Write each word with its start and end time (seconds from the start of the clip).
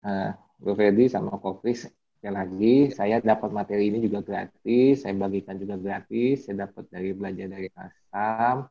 Nah, 0.00 0.32
Bu 0.56 0.72
Fedi 0.76 1.08
sama 1.12 1.36
Kokris 1.36 1.88
sekali 2.20 2.36
lagi 2.36 2.76
saya 2.92 3.16
dapat 3.20 3.48
materi 3.48 3.88
ini 3.88 4.00
juga 4.04 4.20
gratis, 4.20 5.04
saya 5.04 5.16
bagikan 5.16 5.56
juga 5.56 5.80
gratis, 5.80 6.44
saya 6.44 6.68
dapat 6.68 6.84
dari 6.92 7.16
belajar 7.16 7.46
dari 7.48 7.68
Kasam 7.72 8.68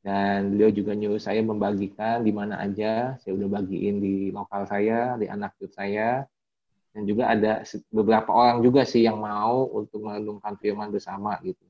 dan 0.00 0.54
beliau 0.54 0.70
juga 0.72 0.92
nyuruh 0.96 1.20
saya 1.20 1.44
membagikan 1.44 2.24
di 2.24 2.32
mana 2.32 2.62
aja, 2.62 3.20
saya 3.20 3.32
udah 3.36 3.48
bagiin 3.60 3.96
di 4.00 4.14
lokal 4.32 4.64
saya, 4.64 5.18
di 5.20 5.26
anak 5.28 5.58
cucu 5.60 5.76
saya, 5.76 6.24
dan 6.96 7.02
juga 7.04 7.28
ada 7.28 7.60
beberapa 7.92 8.32
orang 8.32 8.64
juga 8.64 8.88
sih 8.88 9.04
yang 9.04 9.20
mau 9.20 9.68
untuk 9.76 10.08
merenungkan 10.08 10.56
firman 10.56 10.88
bersama 10.88 11.36
gitu. 11.44 11.60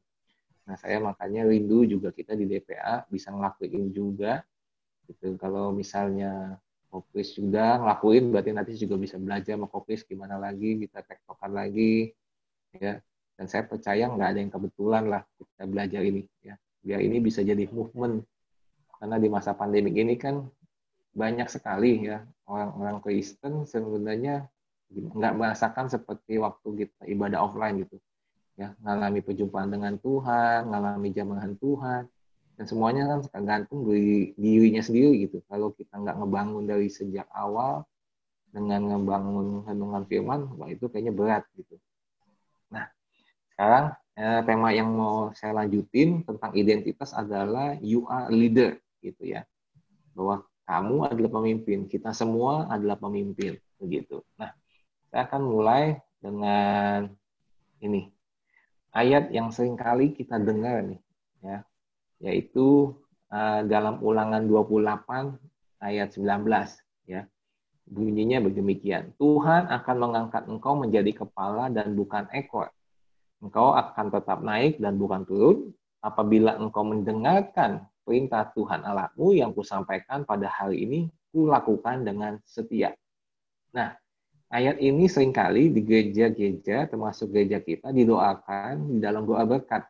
Nah 0.66 0.78
saya 0.78 1.02
makanya 1.02 1.46
rindu 1.46 1.82
juga 1.82 2.14
kita 2.14 2.38
di 2.38 2.46
DPA 2.46 3.06
bisa 3.10 3.34
ngelakuin 3.34 3.90
juga 3.90 4.46
gitu. 5.10 5.34
Kalau 5.38 5.74
misalnya 5.74 6.60
Kopis 6.86 7.34
juga 7.34 7.82
ngelakuin 7.82 8.30
berarti 8.30 8.50
nanti 8.54 8.72
juga 8.78 8.96
bisa 8.96 9.18
belajar 9.18 9.58
sama 9.58 9.66
Kopis 9.68 10.06
gimana 10.06 10.38
lagi 10.38 10.78
kita 10.86 11.02
tektokan 11.02 11.52
lagi 11.52 12.14
ya. 12.76 12.98
Dan 13.36 13.46
saya 13.52 13.68
percaya 13.68 14.08
nggak 14.08 14.28
ada 14.32 14.38
yang 14.40 14.52
kebetulan 14.52 15.04
lah 15.12 15.22
kita 15.36 15.64
belajar 15.68 16.00
ini 16.00 16.24
ya. 16.40 16.56
Biar 16.80 17.00
ini 17.04 17.20
bisa 17.20 17.44
jadi 17.44 17.68
movement. 17.68 18.24
Karena 18.96 19.16
di 19.20 19.28
masa 19.28 19.52
pandemi 19.52 19.92
ini 19.92 20.16
kan 20.16 20.40
banyak 21.12 21.48
sekali 21.48 22.08
ya 22.08 22.24
orang-orang 22.48 23.00
Kristen 23.04 23.68
sebenarnya 23.68 24.48
nggak 24.92 25.34
merasakan 25.36 25.90
seperti 25.90 26.38
waktu 26.40 26.86
kita 26.86 27.02
ibadah 27.10 27.44
offline 27.44 27.84
gitu 27.84 28.00
ya. 28.56 28.72
Ngalami 28.80 29.20
perjumpaan 29.20 29.68
dengan 29.68 30.00
Tuhan 30.00 30.72
ngalami 30.72 31.08
jamahan 31.12 31.52
Tuhan 31.60 32.08
dan 32.56 32.64
semuanya 32.64 33.04
kan 33.04 33.20
tergantung 33.28 33.84
dari 33.84 34.32
dirinya 34.40 34.80
sendiri 34.80 35.28
gitu. 35.28 35.44
Kalau 35.44 35.76
kita 35.76 35.92
nggak 36.00 36.16
ngebangun 36.24 36.64
dari 36.64 36.88
sejak 36.88 37.28
awal 37.28 37.84
dengan 38.48 38.96
ngebangun 38.96 39.68
renungan 39.68 40.02
firman 40.08 40.40
wah 40.56 40.68
itu 40.72 40.88
kayaknya 40.88 41.12
berat 41.12 41.44
gitu. 41.52 41.76
Nah 42.72 42.88
sekarang 43.52 43.92
eh, 44.16 44.40
tema 44.48 44.72
yang 44.72 44.88
mau 44.88 45.36
saya 45.36 45.52
lanjutin 45.52 46.24
tentang 46.24 46.56
identitas 46.56 47.12
adalah 47.12 47.76
you 47.84 48.08
are 48.08 48.32
leader 48.32 48.80
gitu 49.04 49.36
ya. 49.36 49.44
Bahwa 50.16 50.48
kamu 50.64 51.12
adalah 51.12 51.30
pemimpin 51.36 51.84
kita 51.92 52.16
semua 52.16 52.72
adalah 52.72 52.96
pemimpin 52.96 53.60
begitu. 53.76 54.24
Nah 54.40 54.56
saya 55.12 55.28
akan 55.28 55.42
mulai 55.44 56.00
dengan 56.24 57.12
ini. 57.84 58.08
Ayat 58.96 59.28
yang 59.28 59.52
sering 59.52 59.76
kali 59.76 60.16
kita 60.16 60.40
dengar 60.40 60.80
nih 60.80 61.00
ya 61.44 61.60
yaitu 62.20 62.96
uh, 63.30 63.60
dalam 63.66 64.00
ulangan 64.00 64.44
28 64.44 65.36
ayat 65.82 66.08
19 66.14 66.46
ya. 67.08 67.22
Bunyinya 67.86 68.42
begini 68.42 68.82
Tuhan 69.14 69.70
akan 69.70 69.96
mengangkat 70.02 70.50
engkau 70.50 70.74
menjadi 70.74 71.22
kepala 71.22 71.70
dan 71.70 71.94
bukan 71.94 72.26
ekor. 72.34 72.74
Engkau 73.38 73.78
akan 73.78 74.10
tetap 74.10 74.42
naik 74.42 74.82
dan 74.82 74.98
bukan 74.98 75.22
turun 75.22 75.70
apabila 76.02 76.58
engkau 76.58 76.82
mendengarkan 76.82 77.86
perintah 78.06 78.50
Tuhan 78.54 78.86
Allahmu 78.86 79.34
yang 79.38 79.50
kusampaikan 79.54 80.22
pada 80.22 80.46
hari 80.46 80.86
ini, 80.86 81.00
kulakukan 81.34 82.06
dengan 82.06 82.38
setia. 82.46 82.94
Nah, 83.74 83.94
ayat 84.50 84.78
ini 84.78 85.10
sering 85.10 85.34
kali 85.34 85.74
di 85.74 85.82
gereja-gereja, 85.82 86.86
termasuk 86.86 87.34
gereja 87.34 87.58
kita, 87.58 87.90
didoakan 87.90 88.94
di 88.94 88.98
dalam 89.02 89.26
doa 89.26 89.42
berkat. 89.42 89.82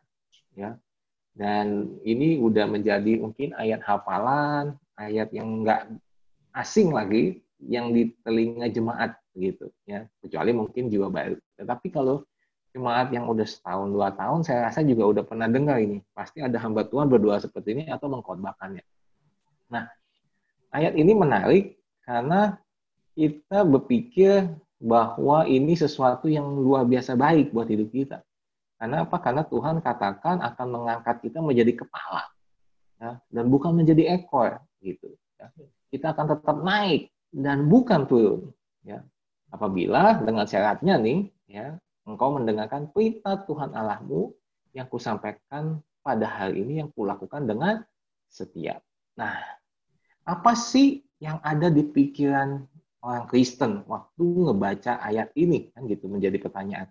Ya, 0.57 0.73
dan 1.37 1.93
ini 2.01 2.41
udah 2.41 2.65
menjadi 2.65 3.21
mungkin 3.21 3.53
ayat 3.53 3.85
hafalan, 3.85 4.73
ayat 4.97 5.29
yang 5.29 5.61
enggak 5.61 5.85
asing 6.57 6.89
lagi 6.89 7.45
yang 7.61 7.93
di 7.93 8.09
telinga 8.25 8.65
jemaat 8.73 9.13
gitu 9.37 9.69
ya. 9.85 10.09
Kecuali 10.17 10.51
mungkin 10.57 10.89
jiwa 10.89 11.13
baru. 11.13 11.37
Tetapi 11.61 11.93
kalau 11.93 12.25
jemaat 12.73 13.13
yang 13.13 13.29
udah 13.29 13.45
setahun 13.45 13.93
dua 13.93 14.13
tahun 14.17 14.41
saya 14.41 14.69
rasa 14.69 14.81
juga 14.81 15.05
udah 15.05 15.23
pernah 15.29 15.45
dengar 15.45 15.77
ini. 15.77 16.01
Pasti 16.17 16.41
ada 16.41 16.57
hamba 16.57 16.89
Tuhan 16.89 17.05
berdoa 17.05 17.37
seperti 17.37 17.77
ini 17.77 17.83
atau 17.85 18.09
mengkhotbahkannya. 18.09 18.81
Nah, 19.69 19.85
ayat 20.73 20.97
ini 20.97 21.13
menarik 21.13 21.77
karena 22.01 22.57
kita 23.13 23.61
berpikir 23.61 24.49
bahwa 24.77 25.45
ini 25.45 25.73
sesuatu 25.73 26.29
yang 26.29 26.45
luar 26.57 26.85
biasa 26.85 27.13
baik 27.13 27.53
buat 27.53 27.69
hidup 27.69 27.89
kita. 27.93 28.17
Karena 28.77 29.03
apa? 29.09 29.17
Karena 29.17 29.43
Tuhan 29.43 29.81
katakan 29.81 30.41
akan 30.41 30.67
mengangkat 30.69 31.25
kita 31.25 31.41
menjadi 31.41 31.81
kepala 31.81 32.29
ya, 33.01 33.17
dan 33.33 33.45
bukan 33.49 33.73
menjadi 33.73 34.21
ekor 34.21 34.61
gitu. 34.81 35.17
Ya. 35.41 35.49
Kita 35.89 36.13
akan 36.13 36.25
tetap 36.37 36.57
naik 36.61 37.09
dan 37.33 37.65
bukan 37.65 38.05
turun. 38.05 38.53
Ya. 38.85 39.01
Apabila 39.49 40.21
dengan 40.21 40.45
syaratnya 40.45 40.99
nih, 41.01 41.33
ya, 41.49 41.79
engkau 42.05 42.37
mendengarkan 42.37 42.91
perintah 42.93 43.41
Tuhan 43.49 43.73
Allahmu 43.73 44.35
yang 44.77 44.85
kusampaikan 44.91 45.81
pada 46.05 46.27
hari 46.29 46.61
ini 46.61 46.85
yang 46.85 46.89
kulakukan 46.93 47.49
dengan 47.49 47.81
setia. 48.29 48.79
Nah, 49.17 49.41
apa 50.27 50.53
sih 50.53 51.01
yang 51.17 51.41
ada 51.41 51.73
di 51.73 51.81
pikiran 51.81 52.61
orang 53.01 53.25
Kristen 53.25 53.81
waktu 53.87 54.25
ngebaca 54.25 55.01
ayat 55.01 55.33
ini 55.33 55.71
kan 55.73 55.87
gitu 55.87 56.11
menjadi 56.11 56.37
pertanyaan 56.37 56.87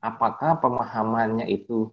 apakah 0.00 0.58
pemahamannya 0.58 1.46
itu 1.48 1.92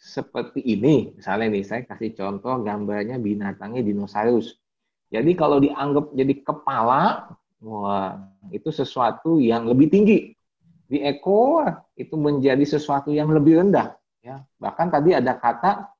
seperti 0.00 0.60
ini. 0.60 1.14
Misalnya 1.16 1.48
nih, 1.54 1.64
saya 1.64 1.82
kasih 1.86 2.12
contoh 2.16 2.60
gambarnya 2.60 3.16
binatangnya 3.16 3.80
dinosaurus. 3.80 4.58
Jadi 5.08 5.32
kalau 5.38 5.62
dianggap 5.62 6.10
jadi 6.12 6.34
kepala, 6.42 7.30
wah 7.62 8.18
itu 8.50 8.68
sesuatu 8.74 9.38
yang 9.38 9.68
lebih 9.70 9.88
tinggi. 9.88 10.34
Di 10.84 11.00
ekor 11.00 11.88
itu 11.96 12.12
menjadi 12.18 12.64
sesuatu 12.66 13.14
yang 13.14 13.32
lebih 13.32 13.64
rendah. 13.64 13.96
Ya, 14.24 14.44
bahkan 14.56 14.88
tadi 14.88 15.12
ada 15.12 15.36
kata 15.36 15.92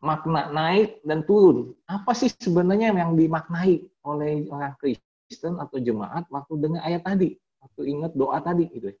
makna 0.00 0.52
naik 0.52 1.00
dan 1.04 1.24
turun. 1.24 1.72
Apa 1.88 2.12
sih 2.12 2.32
sebenarnya 2.32 2.92
yang 2.92 3.16
dimaknai 3.16 3.88
oleh 4.04 4.48
orang 4.52 4.76
Kristen 4.80 5.56
atau 5.56 5.80
jemaat 5.80 6.28
waktu 6.28 6.52
dengar 6.60 6.84
ayat 6.84 7.02
tadi, 7.04 7.36
waktu 7.60 7.80
ingat 7.88 8.12
doa 8.16 8.40
tadi 8.40 8.68
gitu. 8.72 8.92
Ya? 8.92 8.96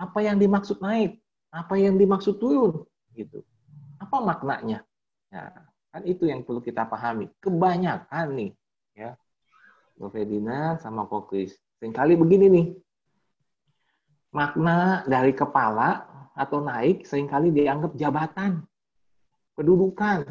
Apa 0.00 0.24
yang 0.24 0.40
dimaksud 0.40 0.80
naik? 0.80 1.20
Apa 1.52 1.76
yang 1.76 2.00
dimaksud 2.00 2.40
turun? 2.40 2.88
Gitu. 3.12 3.44
Apa 4.00 4.24
maknanya? 4.24 4.80
Ya, 5.28 5.52
kan 5.92 6.02
itu 6.08 6.24
yang 6.24 6.40
perlu 6.40 6.64
kita 6.64 6.88
pahami. 6.88 7.28
Kebanyakan 7.44 8.26
nih, 8.32 8.50
ya, 8.96 9.20
Ferdinand 10.00 10.80
sama 10.80 11.04
Kokris. 11.04 11.52
Seringkali 11.76 12.16
begini 12.16 12.46
nih, 12.48 12.66
makna 14.32 15.04
dari 15.04 15.36
kepala 15.36 16.08
atau 16.32 16.64
naik 16.64 17.04
sering 17.04 17.28
kali 17.28 17.52
dianggap 17.52 17.92
jabatan, 18.00 18.64
kedudukan, 19.52 20.24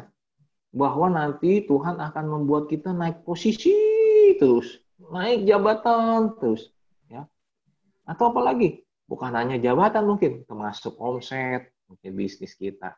bahwa 0.74 1.06
nanti 1.14 1.62
Tuhan 1.62 2.02
akan 2.02 2.26
membuat 2.26 2.66
kita 2.66 2.90
naik 2.90 3.22
posisi 3.22 3.74
terus, 4.38 4.82
naik 4.98 5.46
jabatan 5.46 6.34
terus, 6.42 6.74
ya. 7.06 7.26
Atau 8.06 8.34
apa 8.34 8.42
lagi? 8.42 8.82
Bukan 9.10 9.34
hanya 9.34 9.58
jabatan 9.58 10.06
mungkin, 10.06 10.46
termasuk 10.46 10.94
omset, 11.02 11.74
mungkin 11.90 12.14
bisnis 12.14 12.54
kita, 12.54 12.94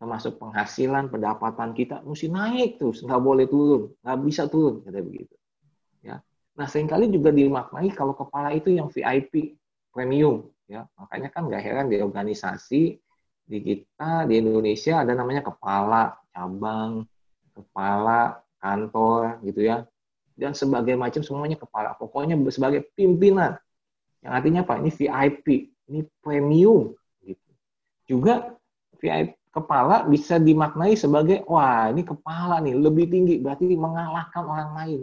termasuk 0.00 0.40
penghasilan, 0.40 1.12
pendapatan 1.12 1.76
kita 1.76 2.00
mesti 2.00 2.32
naik 2.32 2.80
terus, 2.80 3.04
nggak 3.04 3.20
boleh 3.20 3.44
turun, 3.44 3.92
nggak 4.00 4.18
bisa 4.24 4.48
turun, 4.48 4.80
kata 4.80 5.04
begitu. 5.04 5.36
Ya. 6.00 6.24
Nah 6.56 6.64
sering 6.64 6.88
kali 6.88 7.12
juga 7.12 7.28
dimaknai 7.28 7.92
kalau 7.92 8.16
kepala 8.16 8.56
itu 8.56 8.72
yang 8.72 8.88
VIP, 8.88 9.60
premium, 9.92 10.48
ya 10.64 10.88
makanya 10.96 11.28
kan 11.28 11.52
nggak 11.52 11.60
heran 11.60 11.92
di 11.92 12.00
organisasi 12.00 12.96
di 13.44 13.58
kita 13.60 14.24
di 14.24 14.40
Indonesia 14.40 15.04
ada 15.04 15.12
namanya 15.12 15.44
kepala 15.44 16.16
cabang, 16.32 17.04
kepala 17.52 18.40
kantor 18.56 19.36
gitu 19.44 19.68
ya, 19.68 19.84
dan 20.32 20.56
sebagai 20.56 20.96
macam 20.96 21.20
semuanya 21.20 21.60
kepala, 21.60 21.92
pokoknya 22.00 22.40
sebagai 22.48 22.88
pimpinan 22.96 23.60
yang 24.22 24.32
artinya 24.38 24.60
apa? 24.62 24.78
Ini 24.78 24.90
VIP, 24.94 25.46
ini 25.90 26.00
premium 26.22 26.94
gitu. 27.26 27.50
Juga 28.06 28.54
VIP 29.02 29.34
kepala 29.52 30.08
bisa 30.08 30.40
dimaknai 30.40 30.96
sebagai 30.96 31.44
wah 31.44 31.92
ini 31.92 32.06
kepala 32.06 32.62
nih 32.62 32.78
lebih 32.78 33.10
tinggi. 33.10 33.42
Berarti 33.42 33.74
mengalahkan 33.74 34.44
orang 34.46 34.70
lain 34.78 35.00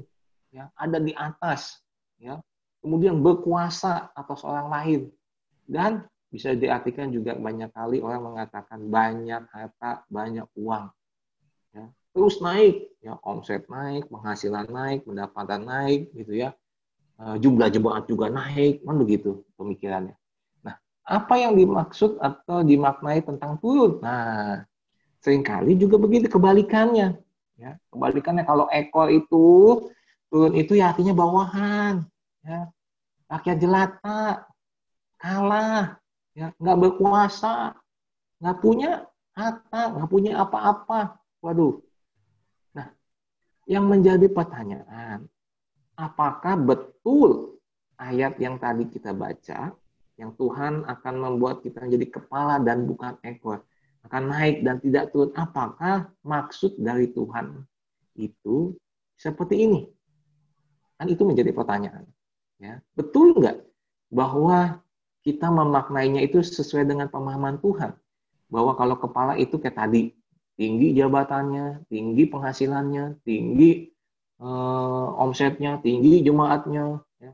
ya. 0.56 0.72
Ada 0.80 0.98
di 1.04 1.12
atas 1.14 1.84
ya. 2.18 2.40
Kemudian 2.80 3.20
berkuasa 3.20 4.16
atas 4.16 4.40
orang 4.48 4.72
lain. 4.72 5.02
Dan 5.68 6.08
bisa 6.32 6.56
diartikan 6.56 7.12
juga 7.12 7.36
banyak 7.36 7.70
kali 7.76 8.00
orang 8.00 8.34
mengatakan 8.34 8.88
banyak 8.88 9.44
harta 9.52 10.08
banyak 10.08 10.48
uang 10.56 10.88
ya. 11.76 11.86
Terus 12.16 12.40
naik 12.40 12.88
ya. 13.04 13.20
Omset 13.20 13.68
naik 13.68 14.08
penghasilan 14.08 14.72
naik 14.72 15.04
pendapatan 15.04 15.68
naik 15.68 16.08
gitu 16.16 16.40
ya 16.40 16.56
jumlah 17.20 17.68
jemaat 17.68 18.08
juga 18.08 18.32
naik, 18.32 18.84
kan 18.88 18.96
begitu 18.96 19.44
pemikirannya. 19.60 20.16
Nah, 20.64 20.76
apa 21.04 21.36
yang 21.36 21.60
dimaksud 21.60 22.16
atau 22.24 22.64
dimaknai 22.64 23.20
tentang 23.20 23.60
turun? 23.60 24.00
Nah, 24.00 24.64
sering 25.20 25.44
kali 25.44 25.76
juga 25.76 26.00
begitu 26.00 26.32
kebalikannya. 26.32 27.20
Ya, 27.60 27.76
kebalikannya 27.92 28.48
kalau 28.48 28.72
ekor 28.72 29.12
itu 29.12 29.46
turun 30.32 30.56
itu 30.56 30.80
ya 30.80 30.96
artinya 30.96 31.12
bawahan. 31.12 32.08
Ya. 32.40 32.72
rakyat 33.30 33.62
jelata, 33.62 34.50
kalah, 35.22 36.02
ya, 36.34 36.50
nggak 36.58 36.78
berkuasa, 36.82 37.78
nggak 38.42 38.58
punya 38.58 39.06
harta, 39.38 39.94
nggak 39.94 40.10
punya 40.10 40.42
apa-apa. 40.42 41.22
Waduh. 41.46 41.78
Nah, 42.74 42.90
yang 43.70 43.86
menjadi 43.86 44.26
pertanyaan, 44.34 45.30
apakah 46.00 46.56
betul 46.56 47.60
ayat 48.00 48.40
yang 48.40 48.56
tadi 48.56 48.88
kita 48.88 49.12
baca, 49.12 49.76
yang 50.16 50.32
Tuhan 50.40 50.88
akan 50.88 51.16
membuat 51.20 51.60
kita 51.60 51.84
menjadi 51.84 52.20
kepala 52.20 52.64
dan 52.64 52.88
bukan 52.88 53.20
ekor, 53.28 53.68
akan 54.08 54.32
naik 54.32 54.64
dan 54.64 54.80
tidak 54.80 55.12
turun. 55.12 55.36
Apakah 55.36 56.08
maksud 56.24 56.80
dari 56.80 57.12
Tuhan 57.12 57.68
itu 58.16 58.80
seperti 59.20 59.68
ini? 59.68 59.82
Kan 60.96 61.12
itu 61.12 61.24
menjadi 61.28 61.52
pertanyaan. 61.52 62.08
Ya, 62.60 62.84
betul 62.96 63.36
nggak 63.40 63.64
bahwa 64.12 64.84
kita 65.24 65.48
memaknainya 65.48 66.24
itu 66.24 66.40
sesuai 66.44 66.88
dengan 66.88 67.08
pemahaman 67.12 67.60
Tuhan? 67.60 67.96
Bahwa 68.52 68.76
kalau 68.76 69.00
kepala 69.00 69.40
itu 69.40 69.56
kayak 69.62 69.78
tadi, 69.78 70.12
tinggi 70.60 70.92
jabatannya, 70.96 71.88
tinggi 71.88 72.28
penghasilannya, 72.28 73.24
tinggi 73.24 73.94
eh, 74.40 75.08
omsetnya, 75.20 75.80
tinggi 75.84 76.24
jemaatnya, 76.24 77.04
ya. 77.20 77.32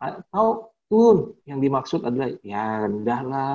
atau 0.00 0.72
turun 0.86 1.34
yang 1.44 1.58
dimaksud 1.58 2.02
adalah 2.06 2.30
ya 2.42 2.86
rendah 2.86 3.20
lah, 3.26 3.54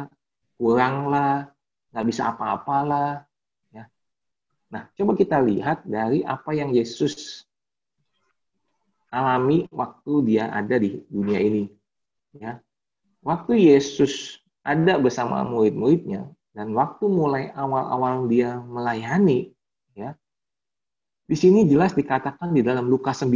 kurang 0.59 1.09
lah, 1.09 1.49
nggak 1.91 2.05
bisa 2.07 2.31
apa-apalah. 2.31 3.23
Ya. 3.71 3.87
Nah, 4.71 4.87
coba 4.95 5.11
kita 5.15 5.37
lihat 5.43 5.83
dari 5.87 6.23
apa 6.23 6.51
yang 6.55 6.71
Yesus 6.71 7.43
alami 9.11 9.67
waktu 9.69 10.13
dia 10.23 10.47
ada 10.51 10.79
di 10.79 11.03
dunia 11.11 11.39
ini. 11.39 11.63
Ya. 12.35 12.63
Waktu 13.21 13.59
Yesus 13.59 14.39
ada 14.63 14.97
bersama 14.97 15.43
murid-muridnya 15.43 16.31
dan 16.55 16.71
waktu 16.73 17.05
mulai 17.07 17.51
awal-awal 17.53 18.25
dia 18.31 18.59
melayani, 18.63 19.51
ya, 19.51 19.53
di 21.31 21.39
sini 21.39 21.63
jelas 21.63 21.95
dikatakan 21.95 22.51
di 22.51 22.59
dalam 22.59 22.91
Lukas 22.91 23.23
9 23.23 23.31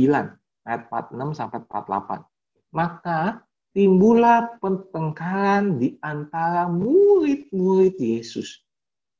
ayat 0.68 0.82
46 0.92 1.40
sampai 1.40 1.64
48. 1.64 2.28
Maka 2.76 3.40
timbullah 3.72 4.60
pertengkaran 4.60 5.80
di 5.80 5.96
antara 6.04 6.68
murid-murid 6.68 7.96
Yesus. 7.96 8.68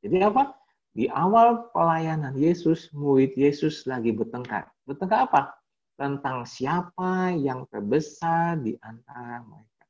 Jadi 0.04 0.20
apa? 0.20 0.52
Di 0.92 1.08
awal 1.08 1.72
pelayanan 1.72 2.36
Yesus, 2.36 2.92
murid 2.92 3.32
Yesus 3.40 3.88
lagi 3.88 4.12
bertengkar. 4.12 4.68
Bertengkar 4.84 5.32
apa? 5.32 5.56
tentang 5.96 6.44
siapa 6.44 7.32
yang 7.40 7.64
terbesar 7.72 8.60
di 8.60 8.76
antara 8.84 9.40
mereka. 9.48 9.84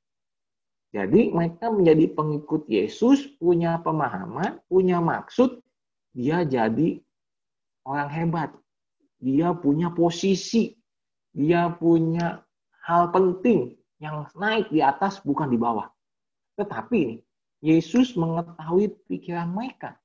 Jadi 0.93 1.33
mereka 1.33 1.73
menjadi 1.73 2.05
pengikut 2.13 2.69
Yesus, 2.69 3.25
punya 3.41 3.81
pemahaman, 3.81 4.61
punya 4.69 5.01
maksud, 5.01 5.59
dia 6.13 6.45
jadi 6.45 7.01
orang 7.83 8.09
hebat. 8.13 8.49
Dia 9.19 9.55
punya 9.55 9.91
posisi, 9.91 10.75
dia 11.31 11.71
punya 11.71 12.43
hal 12.85 13.09
penting 13.09 13.73
yang 13.97 14.27
naik 14.35 14.69
di 14.69 14.83
atas 14.83 15.23
bukan 15.23 15.49
di 15.49 15.57
bawah. 15.57 15.87
Tetapi 16.59 17.19
Yesus 17.65 18.13
mengetahui 18.13 18.93
pikiran 19.09 19.49
mereka. 19.49 19.97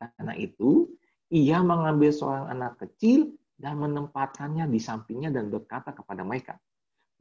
Karena 0.00 0.34
itu, 0.34 0.90
ia 1.30 1.62
mengambil 1.62 2.10
seorang 2.10 2.50
anak 2.50 2.80
kecil 2.82 3.32
dan 3.54 3.78
menempatkannya 3.78 4.66
di 4.66 4.80
sampingnya 4.82 5.30
dan 5.30 5.48
berkata 5.48 5.94
kepada 5.94 6.26
mereka, 6.26 6.58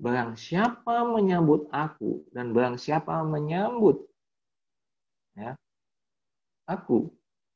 Barang 0.02 0.34
siapa 0.34 1.06
menyambut 1.06 1.70
aku 1.70 2.26
dan 2.34 2.50
barang 2.50 2.82
siapa 2.82 3.22
menyambut 3.24 4.04
ya, 5.38 5.54
aku, 6.66 7.14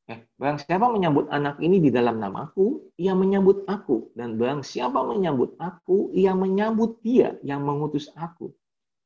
eh, 0.08 0.20
barang 0.40 0.60
siapa 0.64 0.88
menyambut 0.88 1.28
anak 1.28 1.60
ini 1.60 1.84
di 1.84 1.92
dalam 1.92 2.20
namaku, 2.24 2.96
ia 2.96 3.12
menyambut 3.12 3.68
aku. 3.68 4.12
Dan 4.16 4.40
barang 4.40 4.64
siapa 4.64 5.04
menyambut 5.04 5.60
aku, 5.60 6.12
ia 6.16 6.32
menyambut 6.32 7.00
dia 7.04 7.36
yang 7.44 7.68
mengutus 7.68 8.08
aku. 8.16 8.52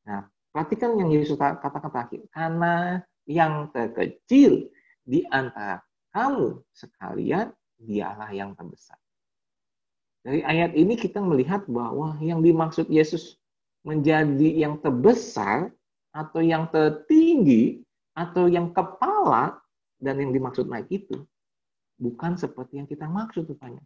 Nah, 0.06 0.30
perhatikan 0.54 0.98
yang 0.98 1.10
Yesus 1.10 1.38
katakan 1.38 1.90
terakhir. 1.90 2.22
Karena 2.30 3.02
yang 3.26 3.70
terkecil 3.74 4.70
di 5.02 5.26
antara 5.30 5.82
kamu 6.14 6.62
sekalian, 6.74 7.50
dialah 7.82 8.30
yang 8.30 8.54
terbesar. 8.54 8.98
Dari 10.22 10.46
ayat 10.46 10.78
ini 10.78 10.94
kita 10.94 11.18
melihat 11.18 11.66
bahwa 11.66 12.14
yang 12.22 12.46
dimaksud 12.46 12.86
Yesus 12.94 13.42
menjadi 13.82 14.54
yang 14.54 14.78
terbesar 14.78 15.74
atau 16.14 16.42
yang 16.46 16.70
tertinggi 16.70 17.82
atau 18.14 18.46
yang 18.46 18.70
kepala 18.70 19.58
dan 20.02 20.18
yang 20.18 20.34
dimaksud 20.34 20.66
naik 20.66 20.90
itu 20.90 21.22
bukan 22.02 22.34
seperti 22.36 22.82
yang 22.82 22.90
kita 22.90 23.06
maksud 23.06 23.46
rupanya. 23.46 23.80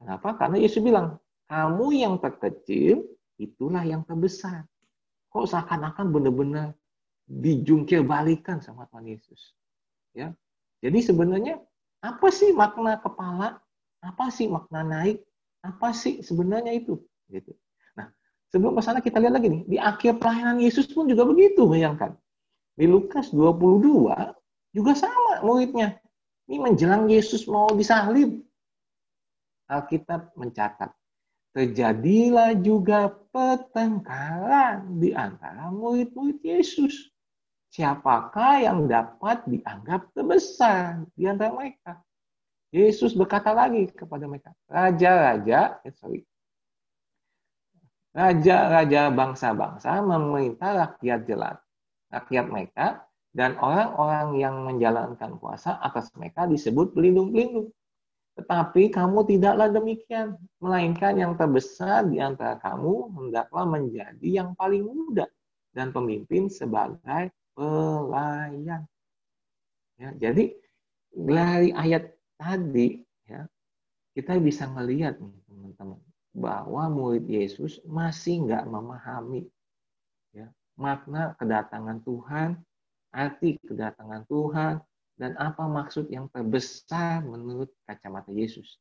Kenapa? 0.00 0.34
Karena 0.40 0.56
Yesus 0.56 0.80
bilang, 0.80 1.20
kamu 1.46 1.86
yang 1.94 2.14
terkecil 2.18 3.04
itulah 3.36 3.84
yang 3.84 4.02
terbesar. 4.08 4.64
Kok 5.28 5.46
seakan-akan 5.46 6.08
benar-benar 6.10 6.72
dijungkir 7.28 8.02
balikan 8.02 8.58
sama 8.64 8.88
Tuhan 8.88 9.12
Yesus. 9.12 9.52
Ya. 10.16 10.32
Jadi 10.82 10.98
sebenarnya 11.04 11.60
apa 12.02 12.28
sih 12.32 12.50
makna 12.50 12.98
kepala? 12.98 13.62
Apa 14.02 14.32
sih 14.34 14.50
makna 14.50 14.82
naik? 14.82 15.22
Apa 15.62 15.94
sih 15.94 16.24
sebenarnya 16.24 16.74
itu? 16.74 16.98
Gitu. 17.30 17.54
Nah, 17.94 18.10
sebelum 18.50 18.74
ke 18.74 18.82
sana 18.82 18.98
kita 18.98 19.22
lihat 19.22 19.38
lagi 19.38 19.46
nih, 19.46 19.62
di 19.70 19.78
akhir 19.78 20.18
pelayanan 20.18 20.58
Yesus 20.58 20.90
pun 20.90 21.06
juga 21.06 21.22
begitu, 21.22 21.70
bayangkan. 21.70 22.18
Di 22.74 22.90
Lukas 22.90 23.30
22 23.30 24.10
juga 24.74 24.92
sama 24.98 25.21
muridnya. 25.42 25.98
Ini 26.46 26.58
menjelang 26.58 27.06
Yesus 27.10 27.46
mau 27.46 27.70
disalib. 27.70 28.42
Alkitab 29.70 30.36
mencatat, 30.36 30.90
terjadilah 31.56 32.52
juga 32.60 33.08
pertengkaran 33.32 35.00
di 35.00 35.16
antara 35.16 35.72
murid-murid 35.72 36.44
Yesus. 36.44 37.08
Siapakah 37.72 38.68
yang 38.68 38.84
dapat 38.84 39.48
dianggap 39.48 40.12
terbesar 40.12 41.08
di 41.16 41.24
antara 41.24 41.56
mereka? 41.56 42.04
Yesus 42.72 43.16
berkata 43.16 43.52
lagi 43.52 43.88
kepada 43.88 44.28
mereka, 44.28 44.52
raja-raja, 44.68 45.80
eh, 45.84 45.92
sorry, 45.92 46.20
raja-raja 48.12 49.08
bangsa-bangsa 49.12 50.04
memerintah 50.04 50.70
rakyat 50.84 51.20
jelas, 51.24 51.56
rakyat 52.12 52.44
mereka, 52.48 52.86
dan 53.32 53.56
orang-orang 53.56 54.36
yang 54.36 54.56
menjalankan 54.68 55.40
kuasa 55.40 55.80
atas 55.80 56.12
mereka 56.16 56.44
disebut 56.44 56.92
pelindung-pelindung. 56.92 57.72
Tetapi 58.32 58.92
kamu 58.92 59.28
tidaklah 59.28 59.68
demikian, 59.68 60.40
melainkan 60.60 61.16
yang 61.20 61.36
terbesar 61.36 62.08
di 62.08 62.16
antara 62.16 62.56
kamu 62.60 63.12
hendaklah 63.12 63.68
menjadi 63.68 64.28
yang 64.44 64.56
paling 64.56 64.84
muda 64.84 65.28
dan 65.76 65.92
pemimpin 65.92 66.48
sebagai 66.48 67.32
pelayan. 67.52 68.88
Ya, 70.00 70.10
jadi 70.16 70.56
dari 71.12 71.76
ayat 71.76 72.16
tadi 72.40 73.04
ya 73.28 73.44
kita 74.16 74.40
bisa 74.40 74.64
melihat 74.72 75.20
teman-teman 75.48 76.00
bahwa 76.32 76.88
murid 76.88 77.28
Yesus 77.28 77.84
masih 77.84 78.48
nggak 78.48 78.64
memahami 78.64 79.44
ya 80.32 80.48
makna 80.80 81.36
kedatangan 81.36 82.00
Tuhan, 82.00 82.56
arti 83.12 83.60
kedatangan 83.62 84.24
Tuhan, 84.26 84.80
dan 85.20 85.36
apa 85.38 85.68
maksud 85.68 86.08
yang 86.08 86.26
terbesar 86.32 87.22
menurut 87.22 87.70
kacamata 87.86 88.32
Yesus. 88.32 88.80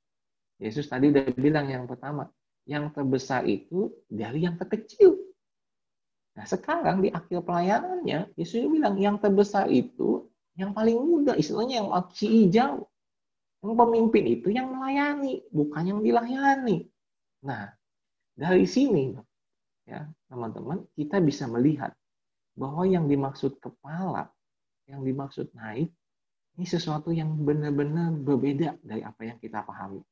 Yesus 0.58 0.88
tadi 0.88 1.12
udah 1.12 1.28
bilang 1.36 1.68
yang 1.68 1.86
pertama, 1.86 2.32
yang 2.66 2.90
terbesar 2.96 3.46
itu 3.46 3.92
dari 4.08 4.48
yang 4.48 4.56
terkecil. 4.56 5.20
Nah 6.40 6.48
sekarang 6.48 7.04
di 7.04 7.12
akhir 7.12 7.44
pelayanannya, 7.44 8.32
Yesus 8.40 8.66
bilang 8.72 8.96
yang 8.98 9.20
terbesar 9.20 9.68
itu 9.68 10.32
yang 10.56 10.72
paling 10.76 11.00
muda, 11.00 11.36
istilahnya 11.36 11.84
yang 11.84 11.90
masih 11.92 12.30
hijau. 12.30 12.76
Yang 13.62 13.74
pemimpin 13.78 14.26
itu 14.26 14.48
yang 14.50 14.74
melayani, 14.74 15.46
bukan 15.54 15.84
yang 15.86 16.00
dilayani. 16.02 16.90
Nah, 17.46 17.70
dari 18.34 18.66
sini 18.66 19.14
ya, 19.86 20.10
teman-teman, 20.30 20.82
kita 20.98 21.22
bisa 21.22 21.46
melihat 21.46 21.94
bahwa 22.58 22.84
yang 22.88 23.08
dimaksud 23.08 23.58
kepala, 23.64 24.30
yang 24.88 25.02
dimaksud 25.02 25.52
naik, 25.56 25.92
ini 26.60 26.66
sesuatu 26.68 27.16
yang 27.16 27.32
benar-benar 27.42 28.12
berbeda 28.12 28.76
dari 28.84 29.02
apa 29.02 29.22
yang 29.24 29.38
kita 29.40 29.64
pahami. 29.64 30.04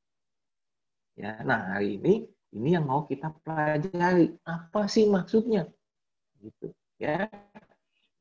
Ya, 1.19 1.43
nah 1.43 1.75
hari 1.75 2.00
ini 2.00 2.24
ini 2.55 2.79
yang 2.79 2.88
mau 2.88 3.03
kita 3.05 3.36
pelajari 3.43 4.34
apa 4.48 4.88
sih 4.88 5.05
maksudnya, 5.05 5.67
gitu 6.39 6.72
ya. 6.98 7.27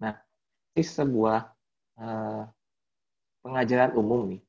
Nah, 0.03 0.15
ini 0.75 0.83
sebuah 0.83 1.41
uh, 1.99 2.43
pengajaran 3.43 3.97
umum 3.97 4.35
nih 4.35 4.43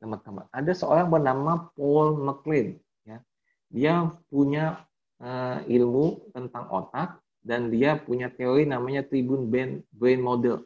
teman-teman. 0.00 0.48
Ada 0.50 0.72
seorang 0.72 1.12
bernama 1.12 1.68
Paul 1.76 2.16
McLean. 2.18 2.80
Ya. 3.04 3.20
Dia 3.68 4.08
punya 4.32 4.82
uh, 5.20 5.60
ilmu 5.68 6.32
tentang 6.32 6.66
otak 6.72 7.20
dan 7.40 7.72
dia 7.72 7.96
punya 7.96 8.28
teori 8.28 8.68
namanya 8.68 9.04
Tribune 9.04 9.48
Brain 9.90 10.20
Model. 10.20 10.60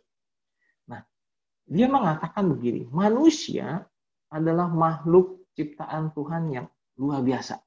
Nah, 0.90 1.02
dia 1.66 1.86
mengatakan 1.86 2.50
begini, 2.50 2.90
manusia 2.90 3.86
adalah 4.30 4.66
makhluk 4.66 5.46
ciptaan 5.54 6.10
Tuhan 6.12 6.50
yang 6.50 6.66
luar 6.98 7.22
biasa. 7.22 7.62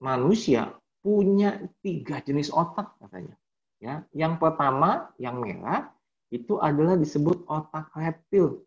Manusia 0.00 0.70
punya 1.02 1.60
tiga 1.82 2.22
jenis 2.22 2.54
otak 2.54 2.94
katanya. 3.02 3.36
Ya, 3.80 4.04
yang 4.12 4.36
pertama 4.36 5.08
yang 5.16 5.40
merah 5.40 5.88
itu 6.28 6.60
adalah 6.60 7.00
disebut 7.00 7.48
otak 7.48 7.90
reptil. 7.96 8.62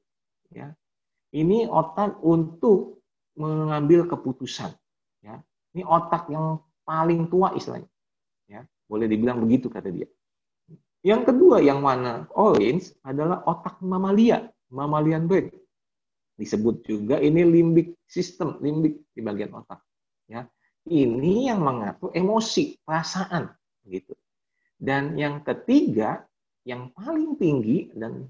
Ya, 0.50 0.74
ini 1.32 1.70
otak 1.70 2.18
untuk 2.26 3.02
mengambil 3.38 4.10
keputusan. 4.10 4.74
Ya, 5.22 5.42
ini 5.78 5.86
otak 5.86 6.28
yang 6.34 6.62
paling 6.84 7.30
tua 7.30 7.54
istilahnya. 7.54 7.93
Boleh 8.94 9.10
dibilang 9.10 9.42
begitu 9.42 9.74
kata 9.74 9.90
dia. 9.90 10.06
Yang 11.02 11.34
kedua 11.34 11.66
yang 11.66 11.82
mana 11.82 12.30
orange 12.38 12.94
adalah 13.02 13.42
otak 13.50 13.82
mamalia, 13.82 14.54
mammalian 14.70 15.26
brain. 15.26 15.50
Disebut 16.38 16.86
juga 16.86 17.18
ini 17.18 17.42
limbic 17.42 17.98
system, 18.06 18.62
limbic 18.62 19.02
di 19.18 19.26
bagian 19.26 19.50
otak. 19.58 19.82
Ya, 20.30 20.46
ini 20.86 21.50
yang 21.50 21.66
mengatur 21.66 22.14
emosi, 22.14 22.78
perasaan, 22.86 23.50
gitu. 23.90 24.14
Dan 24.78 25.18
yang 25.18 25.42
ketiga, 25.42 26.30
yang 26.62 26.94
paling 26.94 27.34
tinggi 27.42 27.90
dan 27.98 28.30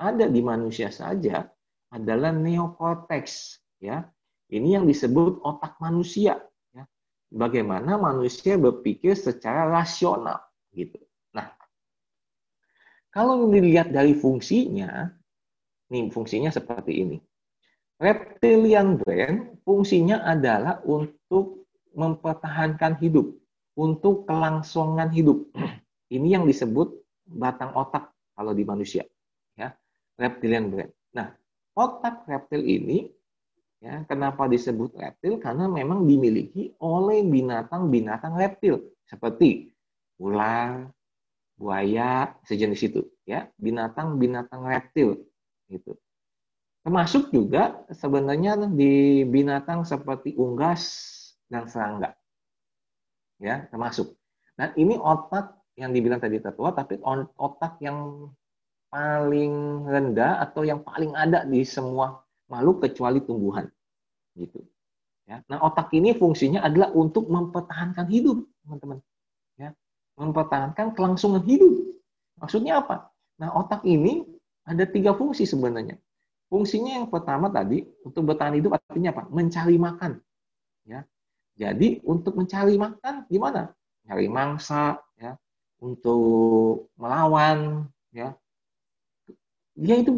ada 0.00 0.24
di 0.24 0.40
manusia 0.40 0.88
saja 0.88 1.44
adalah 1.92 2.32
neokortex, 2.32 3.60
ya. 3.76 4.08
Ini 4.48 4.80
yang 4.80 4.84
disebut 4.88 5.44
otak 5.44 5.76
manusia, 5.76 6.40
bagaimana 7.28 8.00
manusia 8.00 8.56
berpikir 8.56 9.12
secara 9.14 9.68
rasional 9.68 10.40
gitu. 10.72 10.96
Nah, 11.36 11.52
kalau 13.12 13.48
dilihat 13.48 13.92
dari 13.92 14.16
fungsinya, 14.16 15.08
nih 15.92 16.08
fungsinya 16.12 16.52
seperti 16.52 16.92
ini. 17.04 17.18
Reptilian 17.98 18.94
brain 18.94 19.58
fungsinya 19.66 20.22
adalah 20.22 20.78
untuk 20.86 21.66
mempertahankan 21.98 22.94
hidup, 23.02 23.26
untuk 23.74 24.22
kelangsungan 24.28 25.10
hidup. 25.10 25.50
Ini 26.14 26.40
yang 26.40 26.44
disebut 26.46 26.94
batang 27.26 27.74
otak 27.74 28.14
kalau 28.32 28.54
di 28.54 28.62
manusia, 28.64 29.04
ya, 29.58 29.74
reptilian 30.16 30.70
brain. 30.70 30.88
Nah, 31.12 31.34
otak 31.76 32.24
reptil 32.24 32.64
ini 32.64 33.12
Ya, 33.78 34.02
kenapa 34.10 34.50
disebut 34.50 34.90
reptil? 34.98 35.38
Karena 35.38 35.70
memang 35.70 36.02
dimiliki 36.02 36.74
oleh 36.82 37.22
binatang-binatang 37.22 38.34
reptil 38.34 38.82
seperti 39.06 39.70
ular, 40.18 40.90
buaya, 41.54 42.34
sejenis 42.42 42.90
itu, 42.90 43.06
ya, 43.22 43.46
binatang-binatang 43.62 44.66
reptil 44.66 45.22
gitu. 45.70 45.94
Termasuk 46.82 47.30
juga 47.30 47.86
sebenarnya 47.94 48.66
di 48.66 49.22
binatang 49.22 49.86
seperti 49.86 50.34
unggas 50.34 50.82
dan 51.46 51.70
serangga. 51.70 52.18
Ya, 53.38 53.70
termasuk. 53.70 54.18
Dan 54.58 54.74
ini 54.74 54.98
otak 54.98 55.54
yang 55.78 55.94
dibilang 55.94 56.18
tadi 56.18 56.42
tertua, 56.42 56.74
tapi 56.74 56.98
otak 57.38 57.78
yang 57.78 58.26
paling 58.90 59.86
rendah 59.86 60.42
atau 60.42 60.66
yang 60.66 60.82
paling 60.82 61.14
ada 61.14 61.46
di 61.46 61.62
semua 61.62 62.26
makhluk 62.48 62.84
kecuali 62.84 63.20
tumbuhan. 63.22 63.68
Gitu. 64.34 64.64
Ya. 65.28 65.44
Nah, 65.46 65.60
otak 65.60 65.92
ini 65.92 66.16
fungsinya 66.16 66.64
adalah 66.64 66.90
untuk 66.96 67.28
mempertahankan 67.28 68.08
hidup, 68.08 68.42
teman-teman. 68.64 68.98
Ya. 69.60 69.76
Mempertahankan 70.16 70.96
kelangsungan 70.96 71.44
hidup. 71.44 71.72
Maksudnya 72.40 72.80
apa? 72.80 73.12
Nah, 73.38 73.52
otak 73.54 73.84
ini 73.84 74.24
ada 74.64 74.88
tiga 74.88 75.12
fungsi 75.14 75.44
sebenarnya. 75.44 76.00
Fungsinya 76.48 76.96
yang 76.96 77.12
pertama 77.12 77.52
tadi 77.52 77.84
untuk 78.02 78.24
bertahan 78.24 78.56
hidup 78.56 78.80
artinya 78.80 79.12
apa? 79.12 79.28
Mencari 79.28 79.76
makan. 79.76 80.12
Ya. 80.88 81.04
Jadi 81.58 82.00
untuk 82.08 82.38
mencari 82.38 82.80
makan 82.80 83.28
gimana? 83.28 83.74
Cari 84.08 84.30
mangsa, 84.30 84.96
ya, 85.20 85.36
untuk 85.84 86.88
melawan, 86.96 87.84
ya, 88.08 88.32
dia 89.78 89.94
itu 89.94 90.10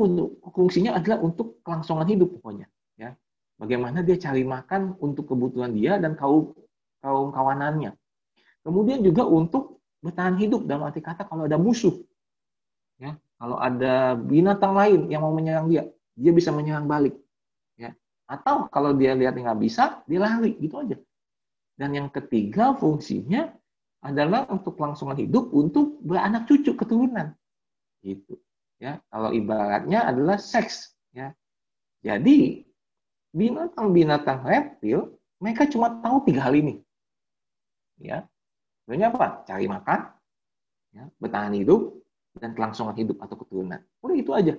fungsinya 0.57 0.97
adalah 0.97 1.21
untuk 1.21 1.61
kelangsungan 1.61 2.09
hidup 2.09 2.33
pokoknya 2.40 2.67
ya. 2.97 3.12
Bagaimana 3.61 4.00
dia 4.00 4.17
cari 4.17 4.40
makan 4.40 4.97
untuk 5.05 5.29
kebutuhan 5.29 5.76
dia 5.76 6.00
dan 6.00 6.17
kaum 6.17 6.57
kaum 7.05 7.29
kawanannya. 7.29 7.93
Kemudian 8.64 9.05
juga 9.05 9.29
untuk 9.29 9.85
bertahan 10.00 10.40
hidup 10.40 10.64
dalam 10.64 10.88
arti 10.88 11.05
kata 11.05 11.29
kalau 11.29 11.45
ada 11.45 11.61
musuh 11.61 11.93
ya. 12.97 13.21
Kalau 13.37 13.61
ada 13.61 14.17
binatang 14.17 14.73
lain 14.73 15.00
yang 15.12 15.21
mau 15.21 15.37
menyerang 15.37 15.69
dia 15.69 15.85
dia 16.17 16.33
bisa 16.33 16.49
menyerang 16.57 16.88
balik 16.88 17.21
ya. 17.76 17.93
Atau 18.25 18.64
kalau 18.73 18.97
dia 18.97 19.12
lihat 19.12 19.37
nggak 19.37 19.61
bisa 19.61 20.00
dia 20.09 20.25
lari 20.25 20.57
gitu 20.57 20.81
aja. 20.81 20.97
Dan 21.76 21.93
yang 21.93 22.09
ketiga 22.09 22.73
fungsinya 22.81 23.52
adalah 24.00 24.49
untuk 24.49 24.81
kelangsungan 24.81 25.21
hidup 25.21 25.52
untuk 25.52 26.00
beranak 26.00 26.49
cucu 26.49 26.73
keturunan. 26.73 27.37
Gitu 28.00 28.40
ya 28.80 28.99
kalau 29.12 29.30
ibaratnya 29.30 30.08
adalah 30.08 30.40
seks 30.40 30.96
ya. 31.12 31.37
Jadi 32.00 32.64
binatang-binatang 33.37 34.42
reptil 34.42 35.14
mereka 35.38 35.68
cuma 35.68 36.00
tahu 36.00 36.25
tiga 36.25 36.49
hal 36.49 36.56
ini. 36.56 36.80
Ya. 38.00 38.25
Sebenarnya 38.82 39.12
apa? 39.12 39.26
Cari 39.44 39.68
makan 39.68 40.00
ya 40.90 41.04
bertahan 41.22 41.54
hidup 41.54 42.02
dan 42.40 42.56
kelangsungan 42.56 42.96
hidup 42.96 43.20
atau 43.20 43.37
keturunan. 43.37 43.78
Udah 44.00 44.16
itu 44.16 44.32
aja 44.32 44.54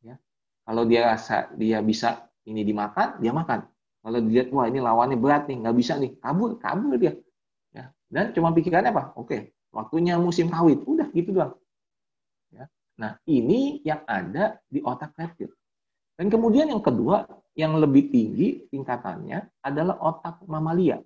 ya. 0.00 0.16
Kalau 0.64 0.82
dia 0.88 1.12
rasa 1.12 1.52
dia 1.54 1.84
bisa 1.84 2.26
ini 2.48 2.64
dimakan 2.64 3.20
dia 3.20 3.30
makan. 3.36 3.68
Kalau 4.00 4.18
dilihat 4.24 4.48
wah 4.56 4.64
ini 4.64 4.80
lawannya 4.80 5.20
berat 5.20 5.44
nih 5.52 5.60
nggak 5.60 5.76
bisa 5.76 6.00
nih 6.00 6.16
kabur 6.18 6.56
kabur 6.56 6.96
dia 6.96 7.12
ya. 7.76 7.92
Dan 8.08 8.32
cuma 8.32 8.56
pikirannya 8.56 8.90
apa? 8.90 9.12
Oke 9.20 9.52
waktunya 9.70 10.16
musim 10.16 10.48
kawin. 10.48 10.80
Udah 10.88 11.12
gitu 11.12 11.36
doang 11.36 11.60
Nah, 13.00 13.16
ini 13.24 13.80
yang 13.80 14.04
ada 14.04 14.60
di 14.68 14.84
otak 14.84 15.16
reptil. 15.16 15.48
Dan 16.20 16.28
kemudian 16.28 16.68
yang 16.68 16.84
kedua, 16.84 17.24
yang 17.56 17.80
lebih 17.80 18.12
tinggi 18.12 18.68
tingkatannya 18.68 19.64
adalah 19.64 19.96
otak 20.04 20.44
mamalia. 20.44 21.00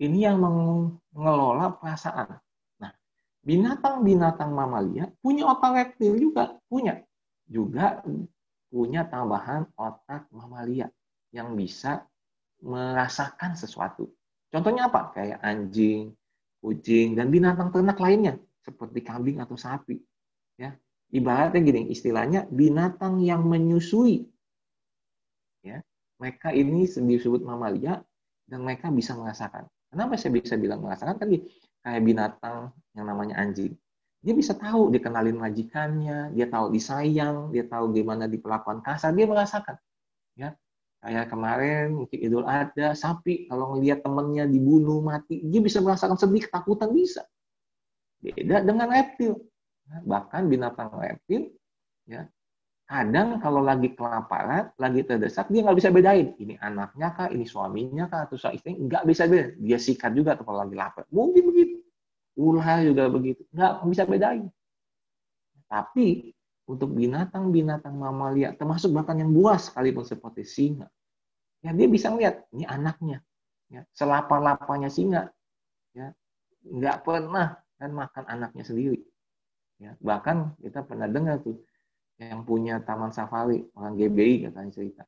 Ini 0.00 0.32
yang 0.32 0.40
mengelola 0.40 1.76
perasaan. 1.76 2.40
Nah, 2.80 2.92
binatang-binatang 3.44 4.48
mamalia 4.48 5.12
punya 5.20 5.44
otak 5.44 5.76
reptil 5.76 6.16
juga, 6.16 6.56
punya. 6.72 7.04
Juga 7.44 8.00
punya 8.72 9.04
tambahan 9.04 9.68
otak 9.76 10.32
mamalia 10.32 10.88
yang 11.36 11.52
bisa 11.52 12.08
merasakan 12.64 13.52
sesuatu. 13.60 14.08
Contohnya 14.48 14.88
apa? 14.88 15.12
Kayak 15.12 15.44
anjing, 15.44 16.16
kucing, 16.64 17.12
dan 17.12 17.28
binatang 17.28 17.68
ternak 17.68 18.00
lainnya 18.00 18.40
seperti 18.64 19.04
kambing 19.04 19.36
atau 19.44 19.60
sapi. 19.60 20.00
Ya, 20.56 20.76
ibaratnya 21.10 21.60
gini, 21.60 21.90
istilahnya 21.90 22.46
binatang 22.50 23.18
yang 23.22 23.42
menyusui. 23.46 24.26
Ya, 25.60 25.82
mereka 26.16 26.54
ini 26.54 26.86
disebut 26.88 27.44
mamalia 27.44 28.00
dan 28.46 28.64
mereka 28.64 28.88
bisa 28.88 29.14
merasakan. 29.18 29.68
Kenapa 29.90 30.14
saya 30.14 30.38
bisa 30.38 30.54
bilang 30.54 30.80
merasakan? 30.80 31.18
Kan 31.18 31.28
kayak 31.82 32.02
binatang 32.06 32.70
yang 32.94 33.06
namanya 33.10 33.42
anjing. 33.42 33.74
Dia 34.20 34.36
bisa 34.36 34.52
tahu, 34.52 34.92
dikenalin 34.92 35.36
majikannya, 35.40 36.30
dia 36.36 36.46
tahu 36.46 36.70
disayang, 36.70 37.50
dia 37.50 37.64
tahu 37.64 37.90
gimana 37.96 38.28
diperlakukan 38.28 38.84
kasar, 38.84 39.16
dia 39.16 39.24
merasakan. 39.24 39.80
Ya, 40.36 40.54
kayak 41.00 41.32
kemarin 41.32 41.96
mungkin 41.96 42.18
Idul 42.20 42.44
Adha, 42.44 42.92
sapi 42.92 43.48
kalau 43.48 43.74
ngelihat 43.74 44.04
temennya 44.04 44.44
dibunuh 44.44 45.00
mati, 45.00 45.40
dia 45.40 45.60
bisa 45.64 45.80
merasakan 45.80 46.20
sedih, 46.20 46.46
ketakutan 46.46 46.92
bisa. 46.92 47.24
Beda 48.20 48.60
dengan 48.60 48.92
reptil 48.92 49.49
bahkan 50.06 50.46
binatang 50.46 50.94
reptil 50.94 51.50
ya 52.06 52.30
kadang 52.86 53.38
kalau 53.38 53.62
lagi 53.62 53.94
kelaparan 53.94 54.74
lagi 54.78 55.06
terdesak 55.06 55.46
dia 55.50 55.62
nggak 55.62 55.78
bisa 55.78 55.90
bedain 55.94 56.34
ini 56.42 56.58
anaknya 56.58 57.14
kah 57.14 57.30
ini 57.30 57.46
suaminya 57.46 58.10
kah 58.10 58.26
atau 58.26 58.38
istri 58.50 58.74
nggak 58.74 59.06
bisa 59.06 59.30
bedain. 59.30 59.54
Dia 59.62 59.78
sikat 59.78 60.10
juga 60.14 60.34
kalau 60.38 60.66
lagi 60.66 60.74
lapar. 60.74 61.06
Mungkin 61.14 61.42
begitu. 61.54 61.76
Ular 62.34 62.82
juga 62.82 63.06
begitu. 63.06 63.46
Nggak 63.54 63.72
bisa 63.86 64.02
bedain. 64.10 64.50
Tapi 65.70 66.34
untuk 66.70 66.94
binatang-binatang 66.94 67.94
mamalia 67.98 68.54
termasuk 68.54 68.94
bahkan 68.94 69.18
yang 69.18 69.34
buas 69.34 69.70
sekalipun 69.70 70.06
seperti 70.06 70.46
singa 70.46 70.86
ya 71.66 71.74
dia 71.74 71.90
bisa 71.90 72.14
lihat 72.14 72.46
ini 72.54 72.62
anaknya 72.62 73.18
ya 73.66 73.82
selapar-laparnya 73.90 74.86
singa 74.86 75.26
ya 75.90 76.14
nggak 76.62 77.02
pernah 77.02 77.58
kan 77.74 77.90
makan 77.90 78.24
anaknya 78.30 78.62
sendiri 78.62 79.02
Ya, 79.80 79.96
bahkan 80.04 80.52
kita 80.60 80.84
pernah 80.84 81.08
dengar 81.08 81.40
tuh 81.40 81.56
yang 82.20 82.44
punya 82.44 82.84
taman 82.84 83.16
safari 83.16 83.64
orang 83.72 83.96
GBI 83.96 84.52
katanya 84.52 84.70
cerita. 84.76 85.02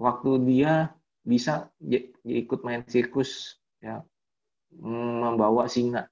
Waktu 0.00 0.30
dia 0.48 0.88
bisa 1.20 1.68
ikut 2.24 2.64
main 2.64 2.80
sirkus 2.88 3.60
ya 3.84 4.00
membawa 4.80 5.68
singa 5.68 6.08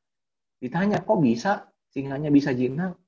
Ditanya, 0.58 0.98
kok 1.06 1.22
bisa 1.22 1.70
singanya 1.94 2.30
bisa 2.34 2.50
jinak? 2.50 2.98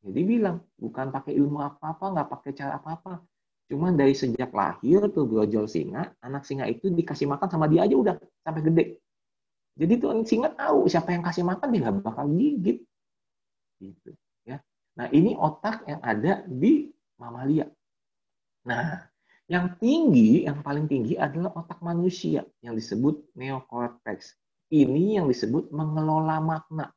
Jadi 0.00 0.20
bilang, 0.24 0.62
bukan 0.78 1.10
pakai 1.10 1.36
ilmu 1.36 1.58
apa-apa, 1.60 2.04
nggak 2.14 2.28
pakai 2.30 2.50
cara 2.56 2.78
apa-apa. 2.78 3.20
Cuma 3.66 3.90
dari 3.94 4.14
sejak 4.14 4.50
lahir 4.54 5.10
tuh 5.10 5.26
brojol 5.26 5.66
singa, 5.66 6.14
anak 6.22 6.42
singa 6.46 6.66
itu 6.70 6.90
dikasih 6.90 7.26
makan 7.30 7.48
sama 7.50 7.66
dia 7.66 7.86
aja 7.86 7.94
udah 7.98 8.14
sampai 8.42 8.62
gede. 8.66 8.84
Jadi 9.78 9.92
tuh 9.98 10.10
singa 10.26 10.50
tahu 10.54 10.86
siapa 10.86 11.14
yang 11.14 11.22
kasih 11.26 11.44
makan 11.46 11.68
dia 11.70 11.80
nggak 11.86 11.96
bakal 12.02 12.26
gigit. 12.30 12.78
Gitu, 13.80 14.12
ya. 14.44 14.60
Nah 15.00 15.08
ini 15.10 15.34
otak 15.34 15.88
yang 15.88 16.00
ada 16.04 16.44
di 16.44 16.92
mamalia. 17.16 17.66
Nah, 18.68 19.08
yang 19.48 19.80
tinggi, 19.80 20.44
yang 20.44 20.60
paling 20.60 20.86
tinggi 20.86 21.16
adalah 21.16 21.56
otak 21.56 21.80
manusia 21.80 22.44
yang 22.60 22.76
disebut 22.76 23.24
neokortex. 23.34 24.36
Ini 24.70 25.18
yang 25.18 25.26
disebut 25.26 25.72
mengelola 25.74 26.38
makna. 26.38 26.92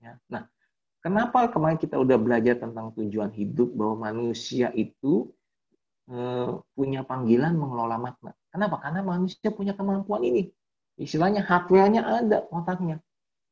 Ya. 0.00 0.16
Nah, 0.32 0.48
Kenapa 1.02 1.50
kemarin 1.50 1.82
kita 1.82 1.98
udah 1.98 2.14
belajar 2.14 2.62
tentang 2.62 2.94
tujuan 2.94 3.34
hidup 3.34 3.74
bahwa 3.74 4.06
manusia 4.06 4.70
itu 4.70 5.34
eh, 6.06 6.50
punya 6.78 7.02
panggilan 7.02 7.58
mengelola 7.58 7.98
makna. 7.98 8.30
Kenapa? 8.54 8.78
Karena 8.78 9.02
manusia 9.02 9.50
punya 9.50 9.74
kemampuan 9.74 10.22
ini. 10.22 10.46
Istilahnya 10.94 11.42
hardware-nya 11.42 12.06
ada 12.06 12.46
otaknya. 12.54 13.02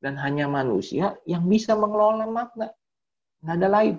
Dan 0.01 0.17
hanya 0.17 0.49
manusia 0.49 1.21
yang 1.29 1.45
bisa 1.45 1.77
mengelola 1.77 2.25
makna. 2.25 2.73
Nggak 3.45 3.57
ada 3.61 3.69
lain. 3.69 3.97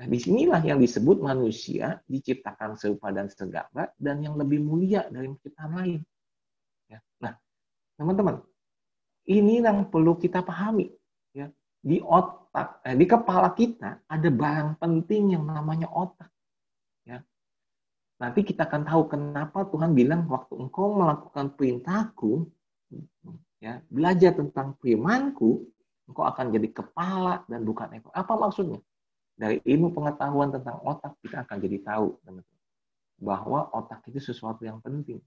Nah, 0.00 0.08
di 0.08 0.16
sinilah 0.16 0.64
yang 0.64 0.80
disebut 0.80 1.20
manusia 1.20 2.00
diciptakan 2.08 2.72
serupa 2.72 3.12
dan 3.12 3.28
segambar 3.28 3.92
dan 4.00 4.24
yang 4.24 4.32
lebih 4.40 4.56
mulia 4.64 5.04
dari 5.12 5.28
penciptaan 5.28 5.72
lain. 5.76 6.00
Ya. 6.88 7.04
Nah, 7.20 7.36
teman-teman, 8.00 8.40
ini 9.28 9.60
yang 9.60 9.92
perlu 9.92 10.16
kita 10.16 10.40
pahami. 10.40 10.88
Ya. 11.36 11.52
Di 11.84 12.00
otak, 12.00 12.80
eh, 12.80 12.96
di 12.96 13.04
kepala 13.04 13.52
kita 13.52 14.00
ada 14.08 14.28
barang 14.32 14.80
penting 14.80 15.36
yang 15.36 15.44
namanya 15.44 15.92
otak. 15.92 16.32
Ya. 17.04 17.20
Nanti 18.24 18.40
kita 18.40 18.72
akan 18.72 18.88
tahu 18.88 19.02
kenapa 19.04 19.68
Tuhan 19.68 19.92
bilang 19.92 20.24
waktu 20.32 20.64
engkau 20.64 20.96
melakukan 20.96 21.52
perintahku, 21.60 22.48
ya, 23.60 23.78
belajar 23.92 24.34
tentang 24.34 24.74
firmanku, 24.80 25.68
engkau 26.08 26.24
akan 26.26 26.50
jadi 26.50 26.68
kepala 26.72 27.44
dan 27.46 27.62
bukan 27.62 27.92
ekor. 27.94 28.10
Apa 28.16 28.34
maksudnya? 28.34 28.80
Dari 29.40 29.56
ilmu 29.64 29.92
pengetahuan 29.96 30.52
tentang 30.52 30.80
otak 30.84 31.16
kita 31.24 31.48
akan 31.48 31.56
jadi 31.64 31.78
tahu, 31.80 32.18
teman-teman, 32.24 32.60
bahwa 33.20 33.72
otak 33.72 34.04
itu 34.08 34.20
sesuatu 34.20 34.64
yang 34.64 34.80
penting. 34.84 35.20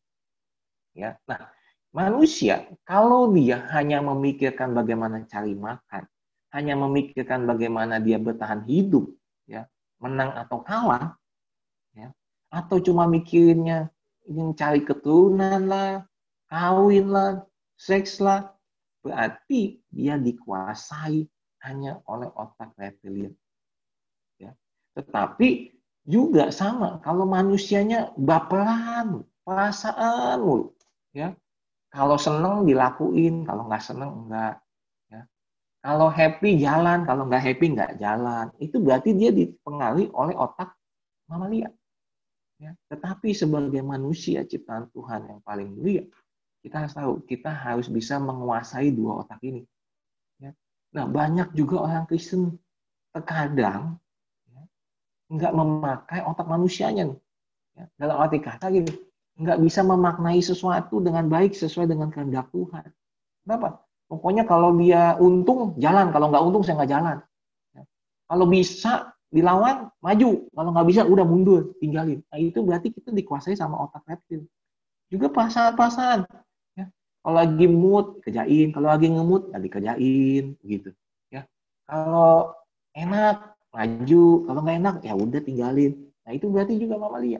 Ya, 0.93 1.17
nah 1.25 1.49
manusia 1.89 2.69
kalau 2.85 3.33
dia 3.33 3.65
hanya 3.73 4.01
memikirkan 4.05 4.77
bagaimana 4.77 5.25
cari 5.25 5.57
makan, 5.57 6.05
hanya 6.53 6.77
memikirkan 6.77 7.49
bagaimana 7.49 7.97
dia 7.97 8.21
bertahan 8.21 8.61
hidup, 8.69 9.09
ya, 9.49 9.65
menang 9.97 10.29
atau 10.37 10.61
kalah, 10.61 11.17
ya, 11.97 12.13
atau 12.53 12.77
cuma 12.77 13.09
mikirnya 13.09 13.89
ingin 14.29 14.53
cari 14.53 14.85
keturunan 14.85 15.65
lah, 15.65 16.05
kawin 16.53 17.09
lah, 17.09 17.41
seks 17.77 18.23
lah, 18.23 18.51
berarti 19.03 19.81
dia 19.89 20.15
dikuasai 20.19 21.25
hanya 21.67 21.99
oleh 22.07 22.29
otak 22.33 22.75
reptilian. 22.75 23.33
Ya. 24.39 24.55
Tetapi 24.95 25.73
juga 26.03 26.51
sama 26.51 26.99
kalau 27.01 27.23
manusianya 27.23 28.11
baperan, 28.19 29.23
perasaan 29.43 30.39
ya. 31.15 31.35
Kalau 31.93 32.17
seneng 32.17 32.65
dilakuin, 32.65 33.45
kalau 33.45 33.69
nggak 33.69 33.83
seneng 33.85 34.25
enggak. 34.25 34.63
Kalau 35.83 36.07
happy 36.07 36.63
jalan, 36.63 37.03
kalau 37.03 37.27
nggak 37.27 37.43
happy 37.43 37.75
nggak 37.75 37.99
jalan. 37.99 38.47
Itu 38.55 38.79
berarti 38.79 39.11
dia 39.19 39.35
dipengaruhi 39.35 40.07
oleh 40.15 40.31
otak 40.31 40.79
mamalia. 41.27 41.67
Ya. 42.55 42.71
Tetapi 42.87 43.35
sebagai 43.35 43.83
manusia 43.83 44.47
ciptaan 44.47 44.87
Tuhan 44.95 45.27
yang 45.27 45.39
paling 45.43 45.75
mulia, 45.75 46.07
kita 46.63 46.87
harus 46.87 46.93
tahu 46.95 47.13
kita 47.27 47.51
harus 47.51 47.91
bisa 47.91 48.17
menguasai 48.17 48.95
dua 48.95 49.27
otak 49.27 49.43
ini. 49.43 49.67
Ya. 50.39 50.55
Nah 50.95 51.05
banyak 51.05 51.51
juga 51.51 51.83
orang 51.83 52.07
Kristen 52.07 52.55
terkadang 53.11 53.99
ya, 54.47 54.63
nggak 55.27 55.53
memakai 55.53 56.19
otak 56.23 56.47
manusianya. 56.47 57.11
Ya. 57.75 57.85
Dalam 57.99 58.15
arti 58.23 58.39
kata 58.39 58.71
gini, 58.71 58.89
nggak 59.37 59.59
bisa 59.59 59.83
memaknai 59.83 60.39
sesuatu 60.39 61.03
dengan 61.03 61.27
baik 61.27 61.51
sesuai 61.51 61.91
dengan 61.91 62.07
kehendak 62.07 62.47
Tuhan. 62.55 62.87
Kenapa? 63.43 63.83
Pokoknya 64.07 64.45
kalau 64.45 64.77
dia 64.77 65.17
untung, 65.17 65.73
jalan. 65.81 66.13
Kalau 66.13 66.29
nggak 66.29 66.43
untung, 66.45 66.61
saya 66.61 66.77
nggak 66.79 66.91
jalan. 66.93 67.17
Ya. 67.73 67.83
Kalau 68.29 68.45
bisa 68.45 69.09
dilawan, 69.33 69.89
maju. 69.97 70.31
Kalau 70.53 70.69
nggak 70.69 70.87
bisa, 70.87 71.01
udah 71.01 71.25
mundur, 71.25 71.73
tinggalin. 71.81 72.21
Nah, 72.29 72.37
itu 72.37 72.61
berarti 72.61 72.93
kita 72.93 73.09
dikuasai 73.09 73.57
sama 73.57 73.81
otak 73.81 74.05
reptil. 74.05 74.45
Juga 75.09 75.33
perasaan-perasaan. 75.33 76.29
Kalau 77.23 77.35
lagi 77.39 77.65
mood, 77.71 78.19
kerjain. 78.19 78.75
Kalau 78.75 78.87
lagi 78.91 79.07
ngemut, 79.07 79.55
ya 79.55 79.57
dikerjain. 79.63 80.59
Gitu. 80.59 80.91
Ya. 81.31 81.47
Kalau 81.87 82.51
enak, 82.91 83.55
maju. 83.71 84.25
Kalau 84.43 84.59
nggak 84.59 84.77
enak, 84.83 84.95
ya 85.07 85.13
udah 85.15 85.41
tinggalin. 85.41 86.11
Nah, 86.27 86.31
itu 86.35 86.45
berarti 86.51 86.75
juga 86.75 86.99
mamalia. 86.99 87.39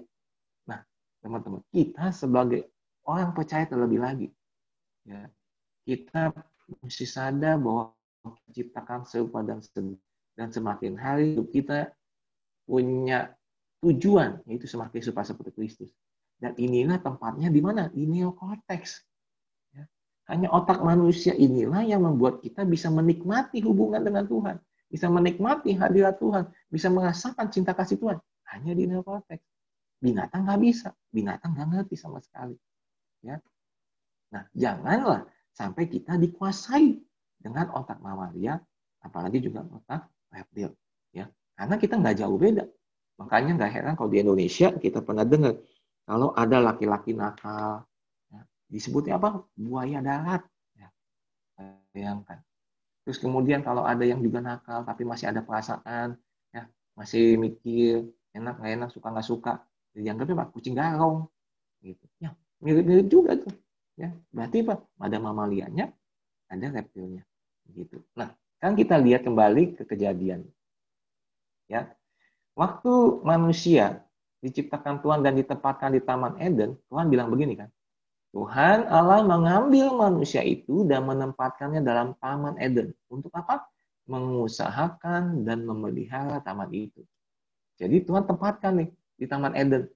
Nah, 0.68 0.80
teman-teman, 1.20 1.60
kita 1.76 2.16
sebagai 2.16 2.72
orang 3.04 3.36
percaya 3.36 3.68
terlebih 3.68 4.00
lagi. 4.00 4.28
Ya, 5.04 5.28
kita 5.84 6.32
mesti 6.80 7.04
sadar 7.04 7.60
bahwa 7.60 7.92
menciptakan 8.24 9.04
serupa 9.04 9.44
dan 9.44 9.60
dan 10.34 10.48
semakin 10.50 10.96
hari 10.96 11.36
hidup 11.36 11.52
kita 11.52 11.92
punya 12.64 13.36
tujuan 13.84 14.40
yaitu 14.48 14.64
semakin 14.66 15.00
serupa 15.04 15.28
seperti 15.28 15.52
Kristus. 15.52 15.92
Dan 16.40 16.56
inilah 16.56 17.04
tempatnya 17.04 17.52
di 17.52 17.60
mana? 17.60 17.92
Di 17.92 18.08
neokortex. 18.08 19.04
Ya. 20.24 20.36
Hanya 20.36 20.48
otak 20.56 20.80
manusia 20.80 21.36
inilah 21.36 21.84
yang 21.84 22.08
membuat 22.08 22.40
kita 22.40 22.64
bisa 22.64 22.88
menikmati 22.88 23.60
hubungan 23.60 24.00
dengan 24.00 24.24
Tuhan. 24.24 24.56
Bisa 24.88 25.12
menikmati 25.12 25.76
hadirat 25.76 26.22
Tuhan. 26.22 26.48
Bisa 26.72 26.88
merasakan 26.88 27.52
cinta 27.52 27.76
kasih 27.76 28.00
Tuhan. 28.00 28.18
Hanya 28.48 28.72
di 28.72 28.88
neokortex. 28.88 29.42
Binatang 30.00 30.48
nggak 30.48 30.62
bisa. 30.64 30.90
Binatang 31.12 31.56
nggak 31.56 31.68
ngerti 31.76 31.96
sama 32.00 32.24
sekali. 32.24 32.56
Ya. 33.24 33.40
Nah, 34.32 34.44
janganlah 34.56 35.28
sampai 35.54 35.86
kita 35.86 36.18
dikuasai 36.18 36.98
dengan 37.38 37.70
otak 37.76 38.02
mamalia, 38.02 38.58
apalagi 39.04 39.44
juga 39.44 39.68
otak 39.68 40.10
reptil. 40.34 40.74
Ya, 41.14 41.30
karena 41.54 41.76
kita 41.78 42.00
nggak 42.00 42.18
jauh 42.24 42.40
beda. 42.40 42.66
Makanya 43.22 43.52
nggak 43.62 43.72
heran 43.72 43.94
kalau 43.94 44.10
di 44.10 44.26
Indonesia 44.26 44.74
kita 44.74 45.06
pernah 45.06 45.22
dengar 45.22 45.62
kalau 46.04 46.34
ada 46.34 46.58
laki-laki 46.60 47.14
nakal, 47.14 47.86
disebutnya 48.74 49.22
apa? 49.22 49.46
Buaya 49.54 50.02
darat. 50.02 50.42
Ya, 50.74 50.90
bayangkan. 51.94 52.42
Terus 53.06 53.22
kemudian 53.22 53.62
kalau 53.62 53.86
ada 53.86 54.02
yang 54.02 54.26
juga 54.26 54.42
nakal 54.42 54.82
tapi 54.82 55.06
masih 55.06 55.30
ada 55.30 55.46
perasaan, 55.46 56.18
ya 56.50 56.66
masih 56.98 57.38
mikir 57.38 58.10
enak 58.34 58.58
nggak 58.58 58.74
enak 58.82 58.90
suka 58.90 59.08
nggak 59.14 59.28
suka, 59.28 59.54
dianggapnya 59.94 60.42
pak 60.42 60.50
kucing 60.56 60.74
garong, 60.74 61.30
gitu. 61.86 62.02
Ya 62.18 62.34
mirip-mirip 62.64 63.08
juga 63.12 63.38
tuh. 63.38 63.54
Ya, 63.94 64.10
berarti 64.34 64.66
apa? 64.66 64.82
Ada 64.98 65.22
mamalianya, 65.22 65.94
ada 66.50 66.66
reptilnya. 66.74 67.22
Begitu. 67.70 68.02
Nah, 68.18 68.34
kan 68.58 68.74
kita 68.74 68.98
lihat 68.98 69.22
kembali 69.28 69.78
ke 69.78 69.84
kejadian. 69.86 70.48
Ya. 71.70 71.94
Waktu 72.58 73.22
manusia 73.22 74.02
diciptakan 74.42 75.02
Tuhan 75.06 75.22
dan 75.22 75.38
ditempatkan 75.38 75.94
di 75.94 76.02
Taman 76.02 76.42
Eden, 76.42 76.78
Tuhan 76.90 77.06
bilang 77.12 77.30
begini 77.30 77.54
kan. 77.54 77.70
Tuhan 78.34 78.90
Allah 78.90 79.22
mengambil 79.22 79.94
manusia 79.94 80.42
itu 80.42 80.82
dan 80.90 81.06
menempatkannya 81.06 81.86
dalam 81.86 82.18
Taman 82.18 82.58
Eden. 82.58 82.90
Untuk 83.14 83.30
apa? 83.38 83.70
Mengusahakan 84.10 85.46
dan 85.48 85.64
memelihara 85.64 86.42
taman 86.44 86.68
itu. 86.74 87.06
Jadi 87.80 88.04
Tuhan 88.04 88.28
tempatkan 88.28 88.84
nih 88.84 88.90
di 89.16 89.26
Taman 89.30 89.54
Eden. 89.56 89.88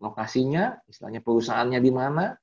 Lokasinya, 0.00 0.80
istilahnya 0.88 1.20
perusahaannya 1.20 1.78
di 1.84 1.92
mana, 1.92 2.34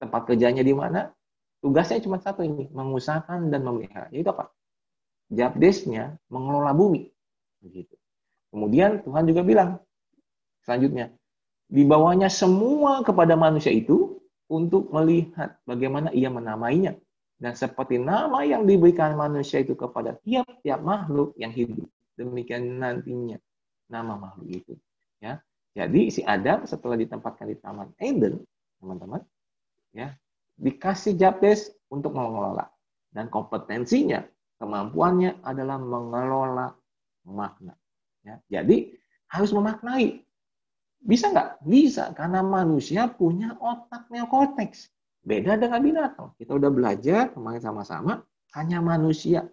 tempat 0.00 0.32
kerjanya 0.32 0.64
di 0.64 0.72
mana, 0.72 1.12
tugasnya 1.60 2.00
cuma 2.00 2.16
satu 2.16 2.40
ini, 2.40 2.72
mengusahakan 2.72 3.52
dan 3.52 3.60
memelihara. 3.60 4.08
Itu 4.08 4.32
apa? 4.32 4.48
Job 5.28 5.54
desk-nya 5.60 6.16
mengelola 6.32 6.72
bumi. 6.72 7.12
Begitu. 7.60 7.94
Kemudian 8.50 9.04
Tuhan 9.04 9.28
juga 9.28 9.44
bilang, 9.44 9.70
selanjutnya, 10.64 11.12
dibawanya 11.70 12.32
semua 12.32 13.04
kepada 13.04 13.36
manusia 13.36 13.70
itu 13.70 14.18
untuk 14.50 14.90
melihat 14.90 15.56
bagaimana 15.64 16.10
ia 16.10 16.26
menamainya. 16.28 16.98
Dan 17.40 17.56
seperti 17.56 17.96
nama 17.96 18.44
yang 18.44 18.68
diberikan 18.68 19.16
manusia 19.16 19.64
itu 19.64 19.72
kepada 19.72 20.18
tiap-tiap 20.20 20.80
makhluk 20.84 21.32
yang 21.40 21.54
hidup. 21.54 21.88
Demikian 22.18 22.76
nantinya 22.76 23.40
nama 23.88 24.18
makhluk 24.18 24.60
itu. 24.60 24.74
Ya, 25.24 25.40
Jadi 25.72 26.12
si 26.12 26.20
Adam 26.26 26.68
setelah 26.68 27.00
ditempatkan 27.00 27.48
di 27.48 27.56
Taman 27.56 27.88
Eden, 27.96 28.44
teman-teman, 28.76 29.24
ya 29.96 30.12
dikasih 30.60 31.16
job 31.16 31.40
desk 31.40 31.72
untuk 31.88 32.12
mengelola 32.12 32.68
dan 33.16 33.32
kompetensinya 33.32 34.20
Kemampuannya 34.60 35.40
adalah 35.40 35.80
mengelola 35.80 36.76
makna. 37.24 37.72
Ya, 38.20 38.36
jadi 38.52 38.92
harus 39.32 39.56
memaknai. 39.56 40.20
Bisa 41.00 41.32
nggak? 41.32 41.64
Bisa, 41.64 42.12
karena 42.12 42.44
manusia 42.44 43.08
punya 43.08 43.56
otak 43.56 44.12
neokortex. 44.12 44.92
Beda 45.24 45.56
dengan 45.56 45.80
binatang. 45.80 46.32
Kita 46.36 46.56
udah 46.56 46.68
belajar 46.72 47.32
kemarin 47.32 47.60
sama-sama, 47.60 48.24
hanya 48.56 48.84
manusia 48.84 49.48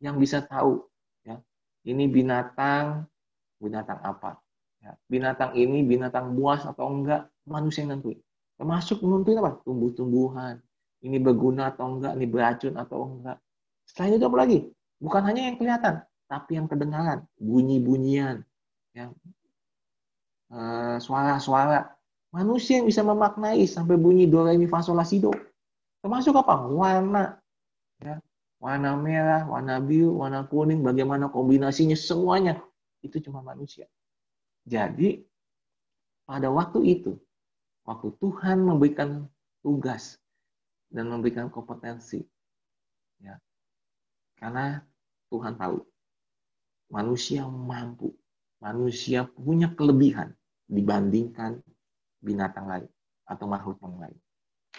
yang 0.00 0.20
bisa 0.20 0.44
tahu. 0.44 0.84
Ya, 1.24 1.40
ini 1.88 2.08
binatang, 2.08 3.08
binatang 3.60 4.00
apa? 4.04 4.40
Ya, 4.80 4.96
binatang 5.12 5.52
ini 5.56 5.84
binatang 5.84 6.32
buas 6.36 6.64
atau 6.64 6.88
enggak, 6.88 7.28
manusia 7.44 7.84
yang 7.84 8.00
nentuin. 8.00 8.20
Termasuk 8.56 9.04
nentuin 9.04 9.40
apa? 9.40 9.60
Tumbuh-tumbuhan. 9.64 10.60
Ini 11.00 11.16
berguna 11.20 11.72
atau 11.72 11.96
enggak, 11.96 12.12
ini 12.16 12.26
beracun 12.28 12.74
atau 12.76 12.98
enggak. 13.08 13.36
Selain 13.88 14.16
itu 14.16 14.24
apa 14.24 14.36
lagi? 14.36 14.58
Bukan 15.00 15.24
hanya 15.24 15.48
yang 15.48 15.56
kelihatan, 15.56 16.04
tapi 16.28 16.60
yang 16.60 16.68
kedengaran, 16.68 17.24
bunyi-bunyian, 17.40 18.44
ya, 18.92 19.08
suara-suara. 20.98 21.94
Manusia 22.30 22.78
yang 22.78 22.86
bisa 22.86 23.02
memaknai 23.02 23.66
sampai 23.66 23.98
bunyi 23.98 24.30
do 24.30 24.46
re 24.46 24.54
mi 24.54 24.70
fa 24.70 24.82
sol 24.82 24.94
la 24.94 25.06
si 25.06 25.18
do. 25.18 25.34
Termasuk 25.98 26.38
apa? 26.38 26.62
Warna, 26.62 27.42
ya, 27.98 28.22
warna 28.62 28.94
merah, 28.94 29.42
warna 29.50 29.82
biru, 29.82 30.14
warna 30.22 30.46
kuning, 30.46 30.80
bagaimana 30.80 31.26
kombinasinya 31.26 31.98
semuanya 31.98 32.62
itu 33.02 33.18
cuma 33.18 33.42
manusia. 33.42 33.90
Jadi 34.62 35.26
pada 36.22 36.48
waktu 36.54 36.86
itu, 36.86 37.18
waktu 37.82 38.14
Tuhan 38.22 38.62
memberikan 38.62 39.26
tugas 39.60 40.22
dan 40.88 41.10
memberikan 41.10 41.50
kompetensi, 41.50 42.22
ya, 43.18 43.36
karena 44.38 44.86
Tuhan 45.34 45.58
tahu 45.58 45.82
manusia 46.94 47.42
mampu, 47.44 48.14
manusia 48.62 49.26
punya 49.26 49.68
kelebihan 49.74 50.30
dibandingkan 50.70 51.58
binatang 52.22 52.70
lain 52.70 52.88
atau 53.26 53.46
makhluk 53.50 53.76
yang 53.82 53.98
lain. 53.98 54.18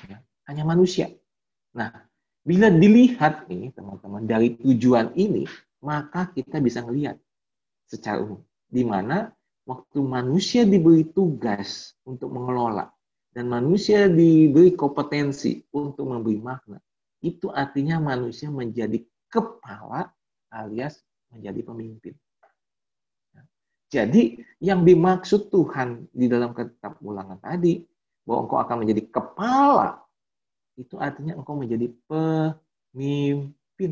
Ya, 0.08 0.18
hanya 0.48 0.64
manusia. 0.64 1.12
Nah, 1.76 1.92
bila 2.42 2.72
dilihat 2.72 3.52
nih 3.52 3.76
teman-teman 3.76 4.24
dari 4.26 4.56
tujuan 4.58 5.12
ini, 5.20 5.46
maka 5.84 6.32
kita 6.32 6.64
bisa 6.64 6.82
melihat 6.88 7.20
secara 7.86 8.24
umum 8.24 8.42
di 8.72 8.88
mana 8.88 9.36
waktu 9.68 10.00
manusia 10.00 10.64
diberi 10.64 11.06
tugas 11.12 11.94
untuk 12.08 12.32
mengelola 12.32 12.88
dan 13.36 13.52
manusia 13.52 14.08
diberi 14.08 14.74
kompetensi 14.74 15.64
untuk 15.76 16.08
memberi 16.08 16.40
makna, 16.40 16.80
itu 17.22 17.52
artinya 17.52 18.00
manusia 18.00 18.48
menjadi 18.48 19.04
kepala 19.28 20.12
alias 20.52 21.00
menjadi 21.32 21.62
pemimpin. 21.64 22.16
Jadi 23.92 24.40
yang 24.64 24.88
dimaksud 24.88 25.52
Tuhan 25.52 26.08
di 26.16 26.32
dalam 26.32 26.56
kitab 26.56 26.96
ulangan 27.04 27.36
tadi, 27.44 27.84
bahwa 28.24 28.48
engkau 28.48 28.60
akan 28.64 28.78
menjadi 28.88 29.04
kepala, 29.12 30.00
itu 30.80 30.96
artinya 30.96 31.36
engkau 31.36 31.60
menjadi 31.60 31.92
pemimpin. 32.08 33.92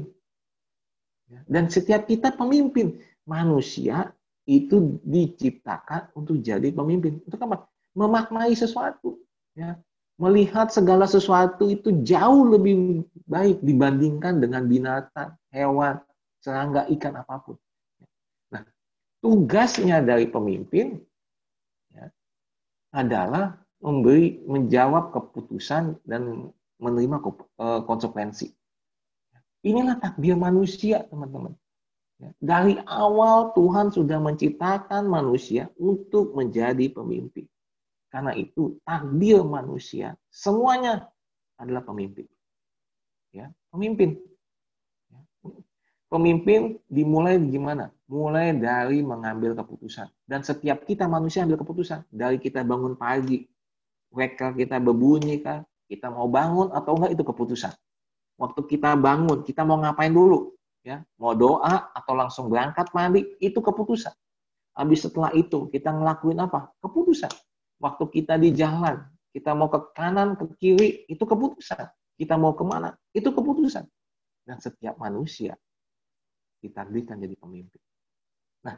Ya, 1.29 1.43
dan 1.45 1.67
setiap 1.67 2.07
kita 2.07 2.31
pemimpin, 2.33 3.03
manusia 3.27 4.15
itu 4.49 4.97
diciptakan 5.05 6.09
untuk 6.17 6.41
jadi 6.41 6.73
pemimpin. 6.73 7.21
Untuk 7.27 7.37
apa? 7.45 7.69
Memaknai 7.93 8.55
sesuatu. 8.57 9.19
Ya. 9.53 9.77
Melihat 10.19 10.73
segala 10.73 11.07
sesuatu 11.07 11.69
itu 11.69 12.01
jauh 12.03 12.43
lebih 12.49 13.05
baik 13.29 13.63
dibandingkan 13.63 14.41
dengan 14.43 14.67
binatang, 14.67 15.37
hewan, 15.53 16.01
serangga, 16.43 16.89
ikan 16.91 17.19
apa 17.19 17.39
pun. 17.39 17.55
Tugasnya 19.19 19.99
dari 19.99 20.31
pemimpin 20.31 20.95
ya, 21.91 22.07
adalah 22.95 23.59
memberi 23.83 24.39
menjawab 24.47 25.11
keputusan 25.11 25.99
dan 26.07 26.51
menerima 26.79 27.17
eh, 27.59 27.81
konsekuensi. 27.83 28.47
Inilah 29.67 29.99
takdir 29.99 30.39
manusia, 30.39 31.03
teman-teman. 31.11 31.51
Ya, 32.19 32.31
dari 32.39 32.75
awal 32.87 33.55
Tuhan 33.55 33.91
sudah 33.91 34.19
menciptakan 34.19 35.07
manusia 35.07 35.71
untuk 35.79 36.35
menjadi 36.35 36.91
pemimpin. 36.91 37.47
Karena 38.11 38.35
itu 38.35 38.79
takdir 38.83 39.43
manusia 39.43 40.15
semuanya 40.27 41.07
adalah 41.59 41.83
pemimpin. 41.83 42.27
Ya, 43.35 43.51
pemimpin. 43.71 44.19
Pemimpin 46.09 46.81
dimulai 46.89 47.37
gimana? 47.37 47.93
Mulai 48.09 48.57
dari 48.57 49.05
mengambil 49.05 49.53
keputusan. 49.53 50.09
Dan 50.25 50.41
setiap 50.41 50.81
kita 50.81 51.05
manusia 51.05 51.45
ambil 51.45 51.61
keputusan. 51.61 52.01
Dari 52.09 52.41
kita 52.41 52.65
bangun 52.65 52.97
pagi, 52.97 53.45
wekker 54.09 54.57
kita 54.57 54.81
berbunyi 54.81 55.37
kan, 55.37 55.61
kita 55.85 56.09
mau 56.09 56.25
bangun 56.25 56.73
atau 56.73 56.97
enggak 56.97 57.13
itu 57.13 57.21
keputusan. 57.21 57.73
Waktu 58.41 58.61
kita 58.65 58.97
bangun, 58.97 59.45
kita 59.45 59.61
mau 59.61 59.77
ngapain 59.77 60.09
dulu? 60.09 60.57
ya 60.81 61.05
Mau 61.21 61.37
doa 61.37 61.93
atau 61.93 62.13
langsung 62.17 62.49
berangkat 62.49 62.89
mandi, 62.89 63.29
itu 63.37 63.61
keputusan. 63.61 64.13
Habis 64.73 65.05
setelah 65.05 65.29
itu 65.37 65.69
kita 65.69 65.93
ngelakuin 65.93 66.41
apa? 66.41 66.73
Keputusan. 66.81 67.29
Waktu 67.77 68.03
kita 68.09 68.41
di 68.41 68.49
jalan, 68.57 68.97
kita 69.29 69.53
mau 69.53 69.69
ke 69.69 69.93
kanan, 69.93 70.33
ke 70.33 70.45
kiri, 70.57 70.89
itu 71.05 71.21
keputusan. 71.21 71.85
Kita 72.17 72.33
mau 72.33 72.57
ke 72.57 72.65
mana, 72.65 72.97
itu 73.13 73.29
keputusan. 73.29 73.85
Dan 74.41 74.57
setiap 74.57 74.97
manusia 74.97 75.53
ditakdirkan 76.59 77.19
jadi 77.19 77.35
pemimpin. 77.39 77.81
Nah, 78.63 78.75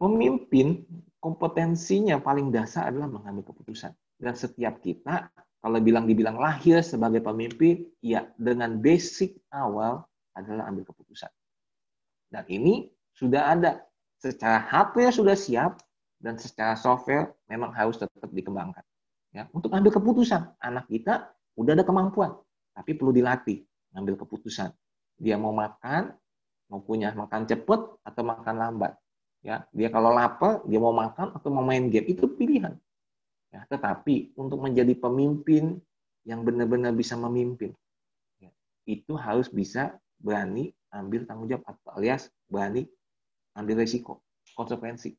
pemimpin 0.00 0.84
kompetensinya 1.20 2.18
paling 2.20 2.48
dasar 2.48 2.88
adalah 2.88 3.08
mengambil 3.08 3.52
keputusan. 3.52 3.92
Dan 4.18 4.34
setiap 4.34 4.82
kita, 4.82 5.30
kalau 5.62 5.78
bilang 5.78 6.06
dibilang 6.08 6.38
lahir 6.38 6.82
sebagai 6.82 7.22
pemimpin, 7.22 7.86
ya 8.02 8.26
dengan 8.38 8.78
basic 8.82 9.38
awal 9.54 10.02
adalah 10.34 10.66
ambil 10.70 10.86
keputusan. 10.88 11.30
Dan 12.30 12.44
ini 12.50 12.90
sudah 13.14 13.54
ada. 13.54 13.72
Secara 14.18 14.58
hardware 14.66 15.14
sudah 15.14 15.38
siap, 15.38 15.78
dan 16.18 16.34
secara 16.34 16.74
software 16.74 17.30
memang 17.46 17.70
harus 17.70 17.94
tetap 18.02 18.26
dikembangkan. 18.34 18.82
Ya, 19.30 19.46
untuk 19.54 19.70
ambil 19.70 19.94
keputusan, 19.94 20.58
anak 20.58 20.90
kita 20.90 21.30
udah 21.54 21.78
ada 21.78 21.86
kemampuan, 21.86 22.34
tapi 22.74 22.98
perlu 22.98 23.14
dilatih 23.14 23.62
ambil 23.94 24.18
keputusan 24.18 24.74
dia 25.18 25.34
mau 25.34 25.50
makan, 25.50 26.14
mau 26.70 26.80
punya 26.80 27.10
makan 27.12 27.44
cepat 27.44 27.80
atau 28.06 28.22
makan 28.22 28.56
lambat. 28.56 28.94
Ya, 29.42 29.66
dia 29.70 29.90
kalau 29.90 30.14
lapar, 30.14 30.62
dia 30.66 30.78
mau 30.82 30.94
makan 30.94 31.34
atau 31.34 31.50
mau 31.50 31.62
main 31.62 31.90
game 31.90 32.10
itu 32.10 32.26
pilihan. 32.26 32.74
Ya, 33.50 33.66
tetapi 33.70 34.34
untuk 34.38 34.62
menjadi 34.62 34.94
pemimpin 34.98 35.78
yang 36.26 36.42
benar-benar 36.42 36.92
bisa 36.92 37.16
memimpin, 37.16 37.72
ya, 38.42 38.50
itu 38.84 39.14
harus 39.14 39.48
bisa 39.48 39.96
berani 40.18 40.74
ambil 40.90 41.24
tanggung 41.24 41.48
jawab 41.48 41.64
atau 41.64 41.88
alias 41.96 42.28
berani 42.50 42.84
ambil 43.54 43.82
resiko, 43.82 44.20
konsekuensi. 44.52 45.14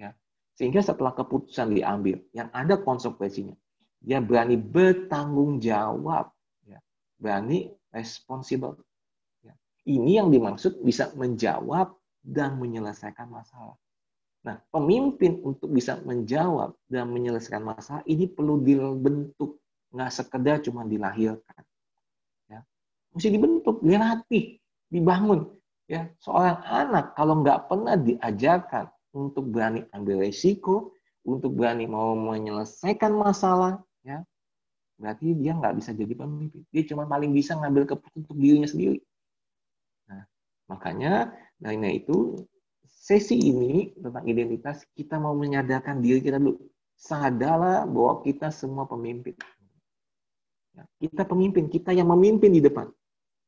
Ya. 0.00 0.16
Sehingga 0.56 0.84
setelah 0.84 1.14
keputusan 1.14 1.72
diambil, 1.72 2.20
yang 2.34 2.48
ada 2.50 2.80
konsekuensinya, 2.80 3.54
dia 4.00 4.18
berani 4.18 4.56
bertanggung 4.56 5.60
jawab, 5.60 6.32
ya. 6.64 6.80
berani 7.20 7.70
responsible 7.92 8.80
ini 9.88 10.20
yang 10.20 10.28
dimaksud 10.28 10.84
bisa 10.84 11.12
menjawab 11.16 11.96
dan 12.20 12.60
menyelesaikan 12.60 13.28
masalah. 13.32 13.76
Nah, 14.40 14.56
pemimpin 14.72 15.40
untuk 15.44 15.68
bisa 15.68 16.00
menjawab 16.00 16.72
dan 16.88 17.12
menyelesaikan 17.12 17.60
masalah 17.60 18.00
ini 18.08 18.24
perlu 18.24 18.60
dibentuk, 18.64 19.60
nggak 19.92 20.10
sekedar 20.12 20.64
cuma 20.64 20.88
dilahirkan. 20.88 21.62
Ya. 22.48 22.64
Mesti 23.12 23.28
dibentuk, 23.28 23.84
dilatih, 23.84 24.56
dibangun. 24.88 25.48
Ya, 25.90 26.08
seorang 26.22 26.62
anak 26.64 27.18
kalau 27.18 27.44
nggak 27.44 27.68
pernah 27.68 27.98
diajarkan 27.98 28.88
untuk 29.12 29.50
berani 29.50 29.84
ambil 29.92 30.24
resiko, 30.24 30.94
untuk 31.26 31.52
berani 31.52 31.84
mau 31.84 32.16
menyelesaikan 32.16 33.12
masalah, 33.12 33.82
ya, 34.00 34.24
berarti 34.96 35.36
dia 35.36 35.52
nggak 35.52 35.76
bisa 35.76 35.90
jadi 35.92 36.14
pemimpin. 36.16 36.64
Dia 36.72 36.82
cuma 36.88 37.04
paling 37.04 37.34
bisa 37.34 37.58
ngambil 37.60 37.84
keputusan 37.90 38.24
untuk 38.24 38.38
dirinya 38.40 38.68
sendiri. 38.70 39.04
Makanya 40.70 41.34
dari 41.58 41.98
itu 41.98 42.38
sesi 42.86 43.34
ini 43.34 43.90
tentang 43.98 44.22
identitas 44.30 44.86
kita 44.94 45.18
mau 45.18 45.34
menyadarkan 45.34 45.98
diri 45.98 46.22
kita 46.22 46.38
dulu. 46.38 46.62
Sadarlah 46.94 47.88
bahwa 47.90 48.22
kita 48.22 48.54
semua 48.54 48.86
pemimpin. 48.86 49.34
Ya, 50.76 50.86
kita 51.02 51.26
pemimpin, 51.26 51.66
kita 51.66 51.90
yang 51.90 52.06
memimpin 52.06 52.54
di 52.54 52.62
depan. 52.62 52.86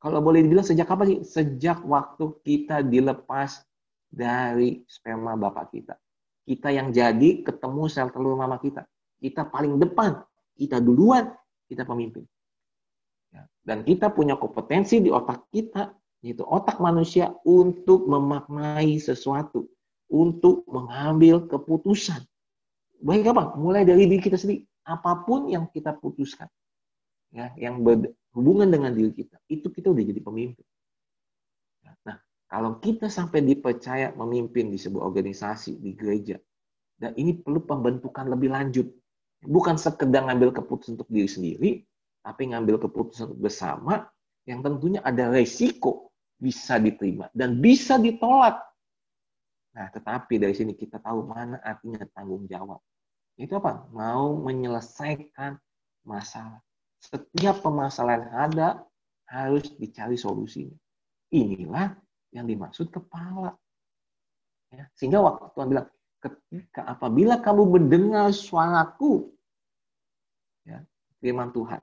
Kalau 0.03 0.19
boleh 0.19 0.43
dibilang 0.43 0.67
sejak 0.67 0.91
kapan 0.91 1.15
sih? 1.15 1.21
Sejak 1.23 1.79
waktu 1.87 2.35
kita 2.43 2.83
dilepas 2.83 3.63
dari 4.11 4.83
sperma 4.91 5.39
bapak 5.39 5.71
kita. 5.71 5.95
Kita 6.43 6.75
yang 6.75 6.91
jadi 6.91 7.47
ketemu 7.47 7.87
sel 7.87 8.11
telur 8.11 8.35
mama 8.35 8.59
kita. 8.59 8.83
Kita 9.23 9.47
paling 9.47 9.79
depan, 9.79 10.19
kita 10.59 10.83
duluan, 10.83 11.31
kita 11.71 11.87
pemimpin. 11.87 12.27
Ya, 13.31 13.47
dan 13.63 13.87
kita 13.87 14.11
punya 14.11 14.35
kompetensi 14.35 14.99
di 14.99 15.15
otak 15.15 15.47
kita 15.55 16.02
Yaitu 16.23 16.47
otak 16.47 16.79
manusia 16.79 17.35
untuk 17.43 18.07
memaknai 18.07 18.97
sesuatu. 19.03 19.67
Untuk 20.07 20.63
mengambil 20.71 21.45
keputusan. 21.51 22.23
Baik 23.03 23.35
apa? 23.35 23.59
Mulai 23.59 23.83
dari 23.83 24.07
diri 24.07 24.23
kita 24.23 24.39
sendiri. 24.39 24.63
Apa 24.87 25.27
pun 25.27 25.51
yang 25.51 25.67
kita 25.67 25.99
putuskan. 25.99 26.47
ya 27.35 27.51
Yang 27.59 27.75
berhubungan 27.83 28.71
dengan 28.71 28.95
diri 28.95 29.11
kita. 29.11 29.37
Itu 29.51 29.75
kita 29.75 29.91
udah 29.91 30.05
jadi 30.07 30.21
pemimpin. 30.23 30.67
Nah, 32.07 32.17
kalau 32.47 32.79
kita 32.79 33.11
sampai 33.11 33.43
dipercaya 33.43 34.15
memimpin 34.15 34.71
di 34.71 34.79
sebuah 34.79 35.03
organisasi, 35.03 35.83
di 35.83 35.97
gereja, 35.97 36.39
dan 37.01 37.19
ini 37.19 37.35
perlu 37.35 37.67
pembentukan 37.67 38.31
lebih 38.31 38.55
lanjut. 38.55 38.87
Bukan 39.43 39.75
sekedar 39.75 40.23
ngambil 40.31 40.55
keputusan 40.55 40.95
untuk 40.95 41.11
diri 41.11 41.27
sendiri, 41.27 41.71
tapi 42.23 42.55
ngambil 42.55 42.79
keputusan 42.87 43.35
bersama 43.43 44.07
yang 44.47 44.63
tentunya 44.63 45.03
ada 45.03 45.35
resiko 45.35 46.12
bisa 46.43 46.83
diterima 46.83 47.31
dan 47.31 47.63
bisa 47.63 48.03
ditolak. 48.03 48.59
Nah, 49.79 49.87
tetapi 49.95 50.43
dari 50.43 50.53
sini 50.59 50.75
kita 50.75 50.99
tahu 50.99 51.31
mana 51.31 51.63
artinya 51.63 52.03
tanggung 52.11 52.51
jawab. 52.51 52.83
Itu 53.39 53.63
apa? 53.63 53.87
Mau 53.95 54.43
menyelesaikan 54.43 55.57
masalah. 56.03 56.59
Setiap 56.99 57.63
permasalahan 57.63 58.29
ada 58.35 58.83
harus 59.31 59.71
dicari 59.79 60.19
solusinya. 60.19 60.77
Inilah 61.33 61.95
yang 62.35 62.45
dimaksud 62.45 62.93
kepala. 62.93 63.57
Ya, 64.69 64.85
sehingga 64.99 65.25
waktu 65.25 65.53
Tuhan 65.57 65.69
bilang, 65.73 65.89
ketika 66.21 66.83
apabila 66.85 67.41
kamu 67.41 67.63
mendengar 67.81 68.29
suaraku, 68.33 69.33
ya, 70.69 70.85
firman 71.21 71.53
Tuhan, 71.53 71.81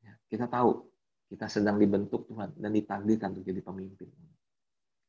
ya, 0.00 0.12
kita 0.32 0.48
tahu 0.48 0.85
kita 1.26 1.50
sedang 1.50 1.76
dibentuk 1.78 2.30
Tuhan 2.30 2.54
dan 2.54 2.70
ditakdirkan 2.70 3.34
untuk 3.34 3.44
jadi 3.46 3.60
pemimpin. 3.62 4.08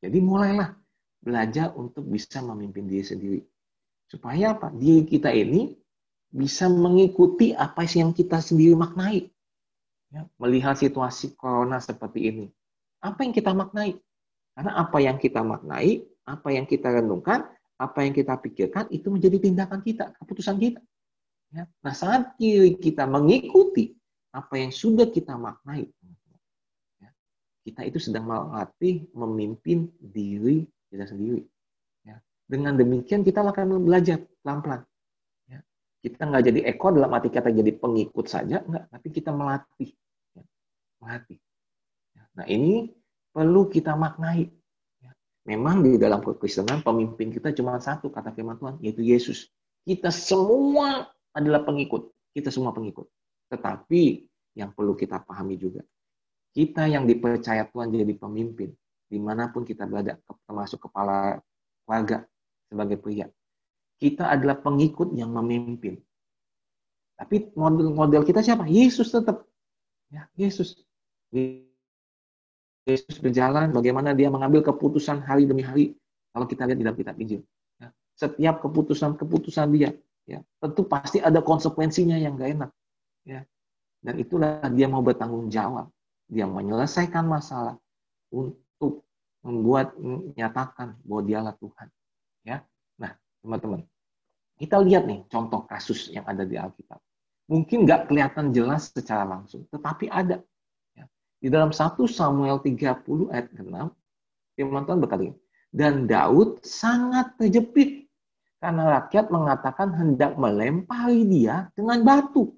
Jadi 0.01 0.17
mulailah 0.21 0.73
belajar 1.21 1.73
untuk 1.77 2.05
bisa 2.09 2.41
memimpin 2.41 2.85
diri 2.89 3.05
sendiri. 3.05 3.41
Supaya 4.07 4.57
apa? 4.57 4.73
Diri 4.73 5.03
kita 5.05 5.29
ini 5.33 5.73
bisa 6.31 6.69
mengikuti 6.69 7.53
apa 7.53 7.83
yang 7.85 8.13
kita 8.13 8.41
sendiri 8.41 8.73
maknai. 8.77 9.29
Ya, 10.07 10.23
melihat 10.39 10.79
situasi 10.79 11.35
corona 11.35 11.83
seperti 11.83 12.31
ini. 12.31 12.45
Apa 13.03 13.27
yang 13.27 13.35
kita 13.35 13.51
maknai? 13.51 13.99
Karena 14.55 14.71
apa 14.79 14.97
yang 15.03 15.19
kita 15.19 15.43
maknai, 15.43 16.01
apa 16.23 16.47
yang 16.49 16.63
kita 16.63 16.87
renungkan, 16.89 17.45
apa 17.77 17.99
yang 18.01 18.15
kita 18.15 18.39
pikirkan 18.39 18.89
itu 18.89 19.11
menjadi 19.11 19.37
tindakan 19.37 19.83
kita, 19.83 20.15
keputusan 20.17 20.57
kita. 20.57 20.81
Ya. 21.51 21.67
Nah 21.83 21.93
saat 21.93 22.39
kita 22.79 23.05
mengikuti 23.05 23.96
apa 24.37 24.53
yang 24.61 24.69
sudah 24.69 25.09
kita 25.09 25.33
maknai, 25.33 25.89
ya, 27.01 27.09
kita 27.65 27.81
itu 27.89 27.97
sedang 27.97 28.29
melatih 28.29 29.09
memimpin 29.17 29.89
diri 29.97 30.69
kita 30.93 31.09
sendiri. 31.09 31.41
Ya. 32.05 32.21
Dengan 32.45 32.77
demikian 32.77 33.25
kita 33.25 33.41
akan 33.41 33.81
belajar 33.81 34.21
pelan-pelan. 34.45 34.85
Ya. 35.49 35.65
Kita 36.05 36.29
nggak 36.29 36.43
jadi 36.53 36.59
ekor 36.69 36.93
dalam 36.93 37.09
arti 37.17 37.33
kata 37.33 37.49
jadi 37.49 37.73
pengikut 37.73 38.29
saja, 38.29 38.61
enggak, 38.61 38.85
tapi 38.93 39.07
kita 39.09 39.33
melatih. 39.33 39.89
Melatih. 41.01 41.41
Nah 42.37 42.45
ini 42.45 42.93
perlu 43.33 43.65
kita 43.65 43.97
maknai. 43.97 44.53
Memang 45.47 45.79
di 45.79 45.95
dalam 45.95 46.19
kekristenan 46.19 46.83
pemimpin 46.83 47.31
kita 47.31 47.55
cuma 47.55 47.79
satu 47.79 48.11
kata 48.11 48.35
firman 48.35 48.59
Tuhan 48.59 48.75
yaitu 48.83 48.99
Yesus. 48.99 49.47
Kita 49.87 50.11
semua 50.11 51.07
adalah 51.31 51.63
pengikut. 51.63 52.11
Kita 52.35 52.51
semua 52.51 52.75
pengikut. 52.75 53.07
Tetapi 53.47 54.26
yang 54.57 54.73
perlu 54.73 54.97
kita 54.97 55.21
pahami 55.21 55.53
juga. 55.61 55.85
Kita 56.49 56.89
yang 56.89 57.05
dipercaya 57.05 57.69
Tuhan 57.69 57.93
jadi 57.93 58.17
pemimpin. 58.17 58.73
Di 59.05 59.21
mana 59.21 59.53
pun 59.53 59.61
kita 59.61 59.85
berada. 59.85 60.17
Termasuk 60.49 60.89
kepala 60.89 61.37
keluarga 61.85 62.25
sebagai 62.65 62.97
pria. 62.97 63.29
Kita 64.01 64.33
adalah 64.33 64.57
pengikut 64.57 65.13
yang 65.13 65.29
memimpin. 65.29 66.01
Tapi 67.17 67.53
model-model 67.53 68.25
kita 68.25 68.41
siapa? 68.41 68.65
Yesus 68.65 69.13
tetap. 69.13 69.45
Ya, 70.09 70.25
Yesus. 70.33 70.81
Yesus 72.87 73.17
berjalan, 73.21 73.73
bagaimana 73.73 74.17
dia 74.17 74.33
mengambil 74.33 74.65
keputusan 74.65 75.21
hari 75.21 75.45
demi 75.45 75.61
hari. 75.61 75.93
Kalau 76.33 76.45
kita 76.45 76.69
lihat 76.69 76.77
di 76.77 76.85
dalam 76.85 76.97
kitab 76.97 77.15
Injil. 77.17 77.41
Ya, 77.81 77.89
setiap 78.13 78.61
keputusan-keputusan 78.61 79.67
dia, 79.73 79.97
ya, 80.29 80.45
tentu 80.61 80.85
pasti 80.85 81.17
ada 81.17 81.41
konsekuensinya 81.41 82.15
yang 82.21 82.37
gak 82.37 82.49
enak. 82.53 82.71
Ya. 83.25 83.41
Dan 84.01 84.21
itulah 84.21 84.63
dia 84.71 84.87
mau 84.87 85.01
bertanggung 85.03 85.49
jawab. 85.49 85.89
Dia 86.27 86.45
menyelesaikan 86.45 87.23
masalah 87.25 87.79
untuk 88.31 89.07
membuat, 89.41 89.95
menyatakan 89.97 90.99
bahwa 91.07 91.21
dialah 91.23 91.55
Tuhan. 91.55 91.87
Ya. 92.43 92.57
Nah, 92.99 93.15
teman-teman, 93.43 93.81
kita 94.59 94.81
lihat 94.83 95.07
nih 95.07 95.23
contoh 95.31 95.63
kasus 95.69 96.11
yang 96.11 96.27
ada 96.27 96.43
di 96.43 96.59
Alkitab. 96.59 96.99
Mungkin 97.47 97.87
nggak 97.87 98.11
kelihatan 98.11 98.51
jelas 98.51 98.91
secara 98.91 99.23
langsung, 99.23 99.63
tetapi 99.71 100.11
ada 100.11 100.43
di 101.37 101.53
dalam 101.53 101.69
1 101.69 102.09
Samuel 102.09 102.57
30 102.65 103.29
ayat 103.29 103.47
6, 103.53 103.61
firman 104.57 104.83
Tuhan 104.89 104.99
berkata, 104.99 105.29
dan 105.69 106.09
Daud 106.09 106.65
sangat 106.65 107.37
terjepit 107.37 108.09
karena 108.57 108.97
rakyat 108.97 109.29
mengatakan 109.29 109.93
hendak 109.93 110.33
melempari 110.33 111.21
dia 111.29 111.69
dengan 111.77 112.01
batu. 112.01 112.56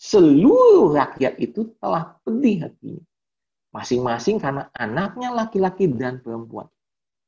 Seluruh 0.00 0.96
rakyat 0.96 1.36
itu 1.36 1.76
telah 1.76 2.16
pedih 2.24 2.64
hatinya. 2.64 3.04
Masing-masing 3.70 4.40
karena 4.40 4.72
anaknya 4.72 5.28
laki-laki 5.28 5.92
dan 5.92 6.24
perempuan. 6.24 6.66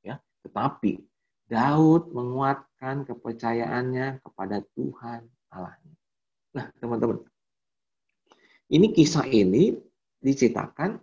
Ya, 0.00 0.16
tetapi 0.40 1.04
Daud 1.52 2.16
menguatkan 2.16 3.04
kepercayaannya 3.04 4.24
kepada 4.24 4.64
Tuhan 4.72 5.28
Allahnya. 5.52 5.92
Nah, 6.56 6.66
teman-teman, 6.80 7.20
ini 8.72 8.88
kisah 8.96 9.28
ini 9.28 9.76
diceritakan 10.24 10.96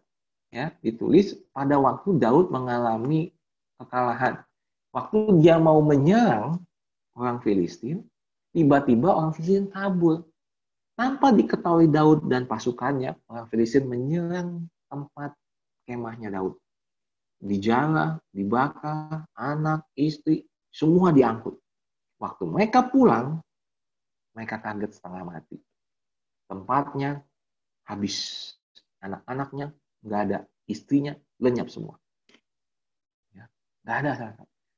ya 0.50 0.74
ditulis 0.82 1.38
pada 1.54 1.78
waktu 1.78 2.18
Daud 2.18 2.50
mengalami 2.50 3.30
kekalahan. 3.78 4.42
Waktu 4.90 5.38
dia 5.46 5.62
mau 5.62 5.86
menyerang 5.86 6.66
orang 7.14 7.38
Filistin, 7.46 8.02
tiba-tiba 8.58 9.14
orang 9.14 9.38
Filistin 9.38 9.70
kabur. 9.70 10.26
Tanpa 11.00 11.32
diketahui 11.32 11.88
Daud 11.88 12.28
dan 12.28 12.44
pasukannya, 12.44 13.16
orang 13.32 13.48
Filistin 13.48 13.88
menyerang 13.88 14.68
tempat 14.92 15.32
kemahnya 15.88 16.28
Daud. 16.28 16.60
Dijala, 17.40 18.20
dibakar, 18.36 19.24
anak, 19.32 19.88
istri, 19.96 20.44
semua 20.68 21.16
diangkut. 21.16 21.56
Waktu 22.20 22.44
mereka 22.52 22.84
pulang, 22.92 23.40
mereka 24.36 24.60
kaget 24.60 24.92
setengah 24.92 25.24
mati. 25.24 25.56
Tempatnya 26.52 27.24
habis 27.88 28.52
anak-anaknya 29.00 29.72
nggak 30.04 30.22
ada, 30.28 30.38
istrinya 30.68 31.16
lenyap 31.40 31.72
semua. 31.72 31.96
Ya, 33.32 33.48
nggak 33.88 33.98
ada. 34.04 34.12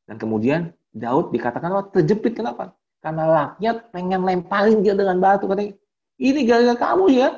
Dan 0.06 0.22
kemudian 0.22 0.70
Daud 0.94 1.34
dikatakan 1.34 1.90
terjepit 1.90 2.38
kenapa? 2.38 2.78
Karena 3.02 3.26
rakyat 3.26 3.90
pengen 3.90 4.22
lemparin 4.22 4.86
dia 4.86 4.94
dengan 4.94 5.18
batu 5.18 5.50
katanya. 5.50 5.81
Ini 6.22 6.46
gara-gara 6.46 6.78
kamu 6.78 7.06
ya. 7.18 7.30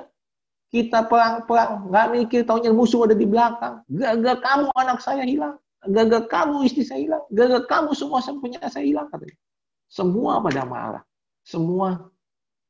Kita 0.68 1.08
perang-perang 1.08 1.88
nggak 1.88 2.08
mikir 2.12 2.42
tahunya 2.44 2.76
musuh 2.76 3.08
ada 3.08 3.16
di 3.16 3.24
belakang. 3.24 3.80
Gara-gara 3.88 4.38
kamu 4.44 4.68
anak 4.76 5.00
saya 5.00 5.24
hilang. 5.24 5.56
Gara-gara 5.88 6.28
kamu 6.28 6.68
istri 6.68 6.84
saya 6.84 7.00
hilang. 7.00 7.24
Gara-gara 7.32 7.64
kamu 7.64 7.96
semua 7.96 8.20
punya 8.44 8.60
saya 8.68 8.84
hilang 8.84 9.08
katanya. 9.08 9.40
Semua 9.88 10.44
pada 10.44 10.68
marah. 10.68 11.04
Semua 11.48 12.12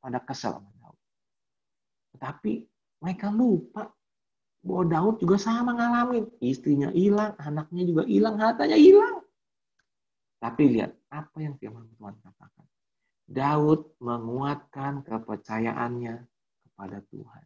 pada 0.03 0.19
kesal 0.21 0.61
Tetapi 2.13 2.67
mereka 3.01 3.33
lupa 3.33 3.89
bahwa 4.61 4.83
Daud 4.85 5.15
juga 5.17 5.41
sama 5.41 5.73
ngalamin. 5.73 6.29
Istrinya 6.43 6.93
hilang, 6.93 7.33
anaknya 7.41 7.83
juga 7.89 8.03
hilang, 8.05 8.35
hartanya 8.37 8.77
hilang. 8.77 9.23
Tapi 10.43 10.63
lihat 10.77 10.91
apa 11.09 11.37
yang 11.39 11.55
firman 11.57 11.87
Tuhan 11.95 12.15
katakan. 12.19 12.65
Daud 13.23 13.95
menguatkan 14.03 15.01
kepercayaannya 15.07 16.15
kepada 16.67 16.99
Tuhan. 17.07 17.43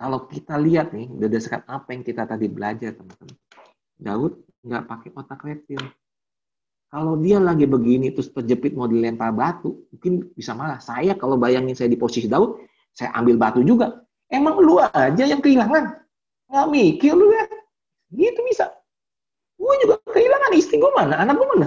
Kalau 0.00 0.24
kita 0.26 0.56
lihat 0.56 0.96
nih, 0.96 1.12
berdasarkan 1.12 1.62
apa 1.68 1.88
yang 1.92 2.02
kita 2.02 2.24
tadi 2.24 2.48
belajar, 2.48 2.96
teman-teman. 2.96 3.36
Daud 4.00 4.32
nggak 4.64 4.84
pakai 4.88 5.08
otak 5.12 5.40
reptil. 5.44 5.82
Kalau 6.90 7.14
dia 7.20 7.38
lagi 7.38 7.68
begini, 7.70 8.10
terus 8.10 8.32
terjepit 8.34 8.74
mau 8.74 8.90
dilempar 8.90 9.30
batu, 9.30 9.86
mungkin 9.94 10.32
bisa 10.34 10.56
malah. 10.56 10.82
Saya 10.82 11.14
kalau 11.14 11.38
bayangin 11.38 11.76
saya 11.76 11.92
di 11.92 12.00
posisi 12.00 12.26
Daud, 12.26 12.64
saya 12.90 13.14
ambil 13.14 13.38
batu 13.38 13.62
juga. 13.62 14.02
Emang 14.26 14.58
lu 14.58 14.80
aja 14.80 15.22
yang 15.22 15.38
kehilangan? 15.38 16.00
Nggak 16.50 16.66
mikir 16.72 17.12
lu 17.14 17.30
ya? 17.30 17.46
Gitu 18.10 18.40
bisa. 18.48 18.74
Gue 19.54 19.74
juga 19.84 20.02
kehilangan 20.08 20.50
istri 20.56 20.82
gue 20.82 20.90
mana? 20.96 21.14
Anak 21.20 21.38
gue 21.38 21.48
mana? 21.54 21.66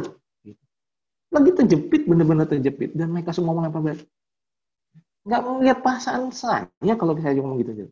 Lagi 1.34 1.52
terjepit, 1.58 2.06
bener-bener 2.06 2.46
terjepit. 2.46 2.94
Dan 2.94 3.10
mereka 3.10 3.34
semua 3.34 3.58
melempar 3.58 3.82
batu. 3.82 4.06
Nggak 5.26 5.42
melihat 5.42 5.78
perasaan 5.82 6.30
saya 6.30 6.94
kalau 6.94 7.18
saya 7.18 7.34
ngomong 7.42 7.58
gitu. 7.64 7.90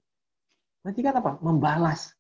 Berarti 0.86 1.00
kan 1.02 1.14
apa? 1.18 1.32
Membalas. 1.42 2.14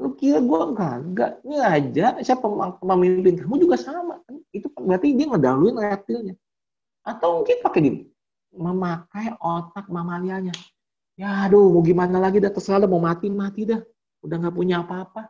Lu 0.00 0.16
kira 0.16 0.40
gue 0.40 0.60
enggak? 0.72 1.44
Ini 1.44 1.56
aja, 1.60 2.06
siapa 2.24 2.48
pemimpin 2.80 3.36
kamu 3.36 3.68
juga 3.68 3.76
sama. 3.76 4.16
Itu 4.48 4.72
berarti 4.72 5.12
dia 5.12 5.28
ngedahuluin 5.28 5.76
reptilnya. 5.76 6.34
Atau 7.04 7.44
mungkin 7.44 7.60
pakai 7.60 7.80
gini, 7.84 8.00
memakai 8.56 9.36
otak 9.36 9.92
mamalianya. 9.92 10.56
Ya 11.20 11.44
aduh, 11.44 11.68
mau 11.68 11.84
gimana 11.84 12.16
lagi 12.16 12.40
dah 12.40 12.48
terserah 12.48 12.88
mau 12.88 12.96
mati 12.96 13.28
mati 13.28 13.68
dah. 13.68 13.84
Udah 14.24 14.40
nggak 14.40 14.56
punya 14.56 14.80
apa-apa. 14.80 15.28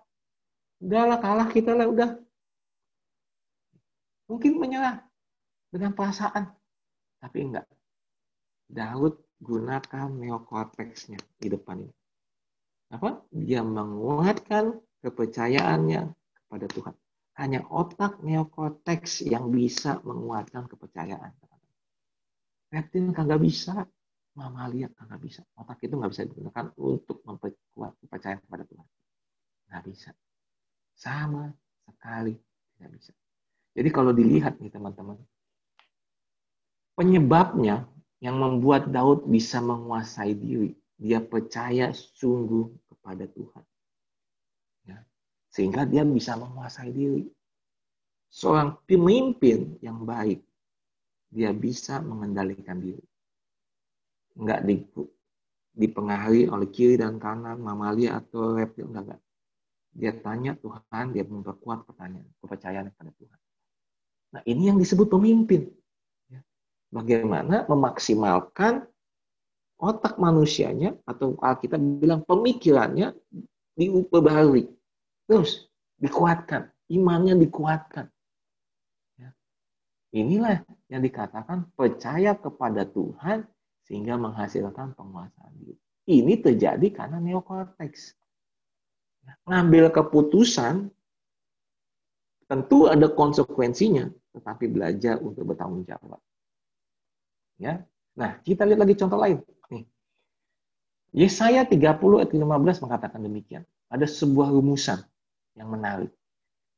Udahlah 0.79 1.19
kalah 1.19 1.51
kita 1.51 1.75
lah 1.75 1.91
udah. 1.91 2.15
Mungkin 4.31 4.63
menyerah 4.63 5.03
dengan 5.75 5.91
perasaan, 5.91 6.55
tapi 7.19 7.51
enggak. 7.51 7.67
Daud 8.71 9.19
gunakan 9.43 10.07
neokorteksnya 10.15 11.19
di 11.35 11.51
depan 11.51 11.83
ini. 11.83 11.95
Apa? 12.95 13.27
Dia 13.35 13.67
menguatkan 13.67 14.79
kepercayaannya 15.03 16.03
kepada 16.47 16.67
Tuhan. 16.71 16.95
Hanya 17.43 17.67
otak 17.67 18.23
neokorteks 18.23 19.27
yang 19.27 19.51
bisa 19.51 19.99
menguatkan 20.07 20.71
kepercayaan. 20.71 21.35
Reptil 22.71 23.11
kagak 23.11 23.43
bisa 23.43 23.83
mamalia 24.39 24.87
nggak 24.87 25.19
bisa. 25.19 25.43
Otak 25.59 25.83
itu 25.83 25.99
nggak 25.99 26.13
bisa 26.15 26.23
digunakan 26.23 26.71
untuk 26.79 27.19
memperkuat 27.27 27.99
kepercayaan 28.07 28.41
kepada 28.47 28.63
Tuhan. 28.63 28.87
Nggak 29.67 29.83
bisa. 29.91 30.11
Sama 30.95 31.51
sekali 31.83 32.39
tidak 32.79 32.91
bisa. 32.95 33.13
Jadi 33.81 33.89
kalau 33.89 34.13
dilihat 34.13 34.61
nih 34.61 34.69
teman-teman, 34.69 35.17
penyebabnya 36.93 37.89
yang 38.21 38.37
membuat 38.37 38.93
Daud 38.93 39.25
bisa 39.25 39.65
menguasai 39.65 40.37
diri, 40.37 40.77
dia 41.01 41.25
percaya 41.25 41.89
sungguh 41.97 42.69
kepada 42.93 43.25
Tuhan. 43.25 43.65
Ya. 44.85 45.01
Sehingga 45.49 45.89
dia 45.89 46.05
bisa 46.05 46.37
menguasai 46.37 46.93
diri. 46.93 47.25
Seorang 48.29 48.85
pemimpin 48.85 49.81
yang 49.81 50.05
baik, 50.05 50.45
dia 51.33 51.57
bisa 51.57 52.05
mengendalikan 52.05 52.85
diri 52.85 53.01
nggak 54.41 54.61
di, 54.65 54.75
dipengaruhi 55.75 56.47
oleh 56.49 56.69
kiri 56.73 56.97
dan 57.01 57.21
kanan, 57.21 57.59
mamalia 57.59 58.21
atau 58.21 58.55
reptil, 58.55 58.89
enggak, 58.91 59.05
enggak. 59.11 59.21
Dia 59.91 60.13
tanya 60.23 60.53
Tuhan, 60.55 61.05
dia 61.11 61.25
memperkuat 61.27 61.83
pertanyaan, 61.85 62.31
kepercayaan 62.39 62.89
kepada 62.95 63.11
Tuhan. 63.19 63.40
Nah 64.31 64.43
ini 64.47 64.71
yang 64.71 64.79
disebut 64.79 65.11
pemimpin. 65.11 65.67
Ya. 66.31 66.41
Bagaimana 66.95 67.67
memaksimalkan 67.67 68.87
otak 69.81 70.21
manusianya, 70.21 70.93
atau 71.09 71.35
kita 71.35 71.81
bilang 71.81 72.21
pemikirannya 72.29 73.17
diperbaharui. 73.75 74.69
Terus 75.25 75.67
dikuatkan, 75.97 76.69
imannya 76.93 77.35
dikuatkan. 77.41 78.07
Ya. 79.17 79.33
Inilah 80.13 80.61
yang 80.93 81.01
dikatakan 81.01 81.71
percaya 81.73 82.37
kepada 82.37 82.85
Tuhan 82.85 83.49
sehingga 83.89 84.21
menghasilkan 84.21 84.95
penguasaan 84.95 85.55
diri. 85.59 85.81
Ini 86.11 86.45
terjadi 86.45 86.87
karena 86.93 87.19
neokortex. 87.19 88.15
Ngambil 89.47 89.95
keputusan 89.95 90.91
tentu 92.51 92.91
ada 92.91 93.07
konsekuensinya, 93.07 94.11
tetapi 94.31 94.71
belajar 94.71 95.19
untuk 95.19 95.43
bertanggung 95.55 95.83
jawab. 95.87 96.21
Ya. 97.61 97.83
Nah, 98.15 98.39
kita 98.43 98.65
lihat 98.65 98.81
lagi 98.81 98.95
contoh 98.97 99.19
lain. 99.19 99.43
Nih. 99.71 99.85
Yesaya 101.15 101.67
30 101.67 102.23
ayat 102.23 102.31
15 102.33 102.85
mengatakan 102.87 103.21
demikian. 103.21 103.63
Ada 103.91 104.07
sebuah 104.07 104.55
rumusan 104.55 105.03
yang 105.59 105.69
menarik. 105.71 106.15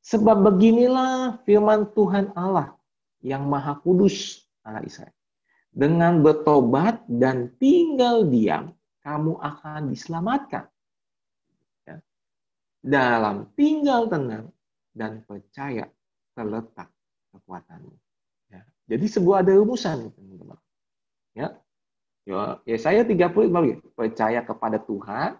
Sebab 0.03 0.43
beginilah 0.43 1.39
firman 1.47 1.87
Tuhan 1.95 2.35
Allah 2.35 2.75
yang 3.23 3.47
Maha 3.47 3.79
Kudus 3.79 4.43
Allah 4.65 4.83
Israel. 4.83 5.15
Dengan 5.73 6.21
bertobat 6.21 7.01
dan 7.09 7.49
tinggal 7.57 8.27
diam, 8.27 8.75
kamu 9.01 9.39
akan 9.41 9.89
diselamatkan. 9.89 10.69
Ya. 11.87 11.97
Dalam 12.83 13.49
tinggal 13.57 14.05
tenang 14.11 14.53
dan 14.93 15.25
percaya 15.25 15.89
terletak 16.37 16.92
kekuatanmu. 17.33 17.95
Ya. 18.53 18.61
Jadi 18.87 19.05
sebuah 19.09 19.41
ada 19.43 19.51
rumusan, 19.57 20.13
teman-teman. 20.13 20.59
Ya. 21.33 21.57
Ya, 22.23 22.63
ya 22.63 22.77
saya 22.79 23.03
30 23.03 23.51
bagi 23.51 23.83
percaya 23.97 24.39
kepada 24.47 24.79
Tuhan, 24.79 25.35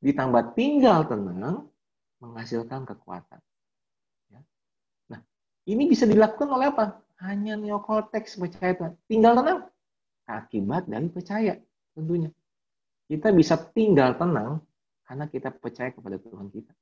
ditambah 0.00 0.56
tinggal 0.56 1.04
tenang, 1.04 1.68
menghasilkan 2.24 2.88
kekuatan. 2.88 3.40
Ya. 4.32 4.40
Nah, 5.12 5.20
ini 5.68 5.92
bisa 5.92 6.08
dilakukan 6.08 6.48
oleh 6.48 6.72
apa? 6.72 7.02
hanya 7.22 7.54
neokortex 7.54 8.34
percaya 8.36 8.74
Tuhan. 8.74 8.92
Tinggal 9.06 9.32
tenang. 9.38 9.60
Akibat 10.26 10.90
dari 10.90 11.08
percaya 11.10 11.54
tentunya. 11.94 12.30
Kita 13.06 13.30
bisa 13.30 13.58
tinggal 13.58 14.18
tenang 14.18 14.62
karena 15.06 15.26
kita 15.30 15.54
percaya 15.54 15.90
kepada 15.94 16.18
Tuhan 16.18 16.50
kita. 16.50 16.72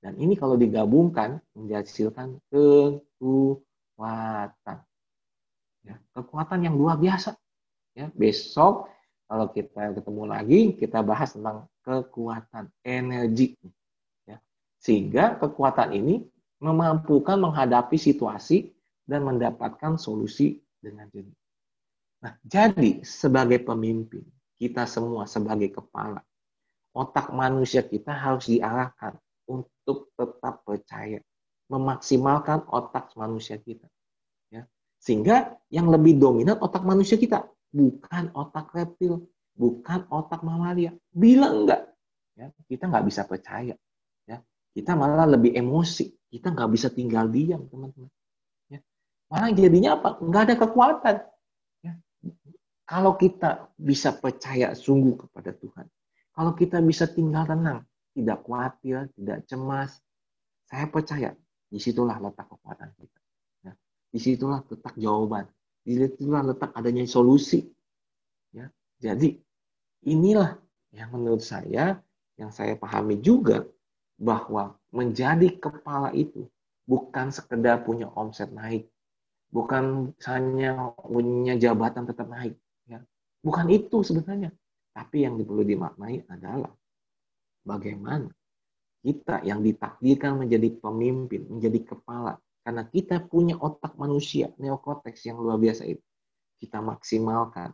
Dan 0.00 0.16
ini 0.16 0.32
kalau 0.32 0.56
digabungkan 0.56 1.44
menghasilkan 1.52 2.40
kekuatan. 2.48 3.68
Ya, 5.84 5.96
kekuatan 6.16 6.64
yang 6.64 6.72
luar 6.80 6.96
biasa. 6.96 7.36
Ya, 7.92 8.08
besok 8.16 8.88
kalau 9.28 9.52
kita 9.52 9.92
ketemu 9.92 10.24
lagi, 10.24 10.72
kita 10.72 11.04
bahas 11.04 11.36
tentang 11.36 11.68
kekuatan 11.84 12.72
energi. 12.80 13.60
Ya, 14.24 14.40
sehingga 14.80 15.36
kekuatan 15.36 15.92
ini 15.92 16.24
memampukan 16.64 17.36
menghadapi 17.36 18.00
situasi 18.00 18.72
dan 19.04 19.28
mendapatkan 19.28 20.00
solusi 20.00 20.64
dengan 20.80 21.12
jernih. 21.12 21.36
Nah, 22.20 22.36
jadi 22.44 23.04
sebagai 23.04 23.64
pemimpin, 23.64 24.24
kita 24.56 24.84
semua 24.84 25.24
sebagai 25.24 25.72
kepala, 25.72 26.20
otak 26.92 27.32
manusia 27.32 27.80
kita 27.80 28.12
harus 28.12 28.48
diarahkan 28.48 29.16
untuk 29.50 30.14
tetap 30.14 30.62
percaya, 30.62 31.18
memaksimalkan 31.66 32.70
otak 32.70 33.10
manusia 33.18 33.58
kita. 33.58 33.90
Ya. 34.54 34.70
Sehingga 35.02 35.58
yang 35.74 35.90
lebih 35.90 36.22
dominan 36.22 36.62
otak 36.62 36.86
manusia 36.86 37.18
kita, 37.18 37.50
bukan 37.74 38.30
otak 38.38 38.70
reptil, 38.70 39.26
bukan 39.58 40.06
otak 40.06 40.46
mamalia. 40.46 40.94
Bilang 41.10 41.66
enggak, 41.66 41.90
ya, 42.38 42.46
kita 42.70 42.86
nggak 42.86 43.06
bisa 43.10 43.26
percaya. 43.26 43.74
Ya. 44.30 44.38
Kita 44.70 44.94
malah 44.94 45.26
lebih 45.26 45.58
emosi, 45.58 46.30
kita 46.30 46.54
nggak 46.54 46.70
bisa 46.70 46.88
tinggal 46.94 47.26
diam, 47.26 47.66
teman-teman. 47.66 48.10
Malah 49.30 49.54
jadinya 49.54 49.94
apa? 49.94 50.18
Nggak 50.18 50.42
ada 50.42 50.54
kekuatan. 50.58 51.16
Ya. 51.86 51.94
Kalau 52.82 53.14
kita 53.14 53.70
bisa 53.78 54.10
percaya 54.10 54.74
sungguh 54.74 55.14
kepada 55.14 55.54
Tuhan, 55.54 55.86
kalau 56.34 56.52
kita 56.58 56.82
bisa 56.82 57.06
tinggal 57.06 57.46
tenang, 57.46 57.86
tidak 58.20 58.44
khawatir, 58.44 59.08
tidak 59.16 59.38
cemas, 59.48 60.00
saya 60.70 60.86
percaya 60.86 61.30
di 61.70 61.78
situlah 61.82 62.18
letak 62.22 62.46
kekuatan 62.46 62.90
kita. 62.94 63.20
Ya. 63.66 63.72
Di 64.10 64.18
situlah 64.22 64.62
letak 64.66 64.94
jawaban. 64.94 65.50
Di 65.82 65.98
situlah 65.98 66.42
letak 66.46 66.70
adanya 66.78 67.02
solusi. 67.10 67.66
Ya. 68.54 68.70
Jadi 69.02 69.34
inilah 70.06 70.58
yang 70.94 71.10
menurut 71.14 71.42
saya, 71.42 71.98
yang 72.38 72.50
saya 72.54 72.78
pahami 72.78 73.18
juga 73.18 73.66
bahwa 74.20 74.78
menjadi 74.94 75.58
kepala 75.58 76.14
itu 76.14 76.46
bukan 76.86 77.30
sekedar 77.30 77.86
punya 77.86 78.10
omset 78.14 78.50
naik, 78.50 78.90
bukan 79.54 80.10
hanya 80.26 80.94
punya 80.98 81.54
jabatan 81.58 82.06
tetap 82.06 82.26
naik. 82.30 82.54
Ya. 82.86 83.02
Bukan 83.42 83.70
itu 83.70 84.02
sebenarnya. 84.06 84.54
Tapi 84.90 85.22
yang 85.22 85.38
perlu 85.38 85.62
dimaknai 85.62 86.26
adalah 86.26 86.70
bagaimana 87.62 88.30
kita 89.00 89.40
yang 89.44 89.64
ditakdirkan 89.64 90.36
menjadi 90.44 90.76
pemimpin, 90.76 91.48
menjadi 91.48 91.96
kepala, 91.96 92.36
karena 92.60 92.84
kita 92.84 93.16
punya 93.24 93.56
otak 93.56 93.96
manusia, 93.96 94.52
neokortex 94.60 95.24
yang 95.24 95.40
luar 95.40 95.56
biasa 95.56 95.88
itu, 95.88 96.04
kita 96.60 96.84
maksimalkan. 96.84 97.72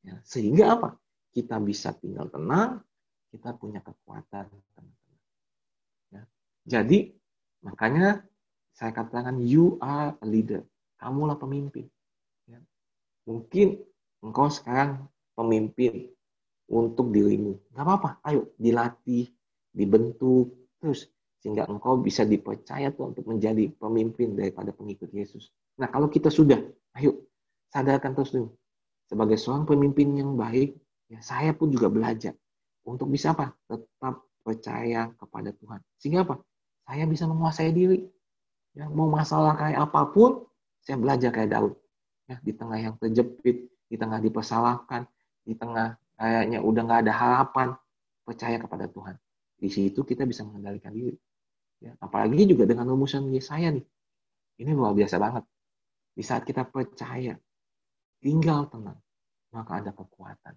Ya. 0.00 0.16
Sehingga 0.24 0.80
apa? 0.80 0.88
Kita 1.36 1.60
bisa 1.60 1.92
tinggal 1.92 2.32
tenang, 2.32 2.80
kita 3.28 3.52
punya 3.60 3.84
kekuatan. 3.84 4.48
Ya. 6.08 6.22
Jadi, 6.64 7.12
makanya 7.60 8.24
saya 8.72 8.96
katakan 8.96 9.44
you 9.44 9.76
are 9.84 10.16
a 10.16 10.26
leader 10.26 10.64
kamulah 11.04 11.36
pemimpin. 11.36 11.84
Ya. 12.48 12.64
Mungkin 13.28 13.84
engkau 14.24 14.48
sekarang 14.48 15.04
pemimpin 15.36 16.13
untuk 16.74 17.14
dirimu. 17.14 17.70
Gak 17.70 17.84
apa-apa, 17.86 18.10
ayo 18.26 18.50
dilatih, 18.58 19.30
dibentuk, 19.70 20.74
terus 20.82 21.06
sehingga 21.38 21.68
engkau 21.68 22.00
bisa 22.00 22.24
dipercaya 22.24 22.90
tuh 22.90 23.12
untuk 23.12 23.28
menjadi 23.28 23.68
pemimpin 23.76 24.32
daripada 24.34 24.72
pengikut 24.72 25.12
Yesus. 25.12 25.52
Nah 25.78 25.92
kalau 25.92 26.10
kita 26.10 26.32
sudah, 26.32 26.58
ayo 26.98 27.30
sadarkan 27.70 28.16
terus 28.16 28.32
dulu. 28.32 28.48
Sebagai 29.04 29.36
seorang 29.36 29.68
pemimpin 29.68 30.16
yang 30.16 30.34
baik, 30.34 30.72
ya 31.12 31.20
saya 31.20 31.52
pun 31.52 31.68
juga 31.68 31.92
belajar 31.92 32.32
untuk 32.88 33.12
bisa 33.12 33.36
apa? 33.36 33.52
Tetap 33.68 34.24
percaya 34.40 35.12
kepada 35.20 35.52
Tuhan. 35.52 35.80
Sehingga 36.00 36.24
apa? 36.24 36.40
Saya 36.88 37.04
bisa 37.04 37.28
menguasai 37.28 37.72
diri. 37.72 38.00
Ya, 38.74 38.88
mau 38.88 39.06
masalah 39.06 39.54
kayak 39.54 39.78
apa 39.88 40.00
pun, 40.10 40.48
saya 40.80 40.96
belajar 40.96 41.30
kayak 41.30 41.52
Daud. 41.52 41.72
Ya, 42.24 42.40
di 42.40 42.52
tengah 42.56 42.78
yang 42.80 42.94
terjepit, 42.96 43.68
di 43.88 43.96
tengah 44.00 44.18
dipersalahkan, 44.20 45.04
di 45.44 45.52
tengah 45.56 45.96
kayaknya 46.14 46.58
udah 46.62 46.82
nggak 46.86 47.00
ada 47.06 47.12
harapan, 47.14 47.68
percaya 48.24 48.56
kepada 48.56 48.88
Tuhan. 48.88 49.16
Di 49.58 49.68
situ 49.70 50.00
kita 50.02 50.24
bisa 50.24 50.42
mengendalikan 50.42 50.92
diri. 50.92 51.16
Ya, 51.82 51.92
apalagi 52.00 52.48
juga 52.48 52.64
dengan 52.64 52.88
rumusan 52.88 53.28
Yesaya 53.34 53.68
nih. 53.74 53.84
Ini 54.62 54.70
luar 54.72 54.94
biasa 54.96 55.20
banget. 55.20 55.44
Di 56.14 56.22
saat 56.22 56.46
kita 56.46 56.64
percaya, 56.64 57.34
tinggal 58.22 58.70
tenang, 58.70 58.98
maka 59.50 59.82
ada 59.82 59.90
kekuatan. 59.90 60.54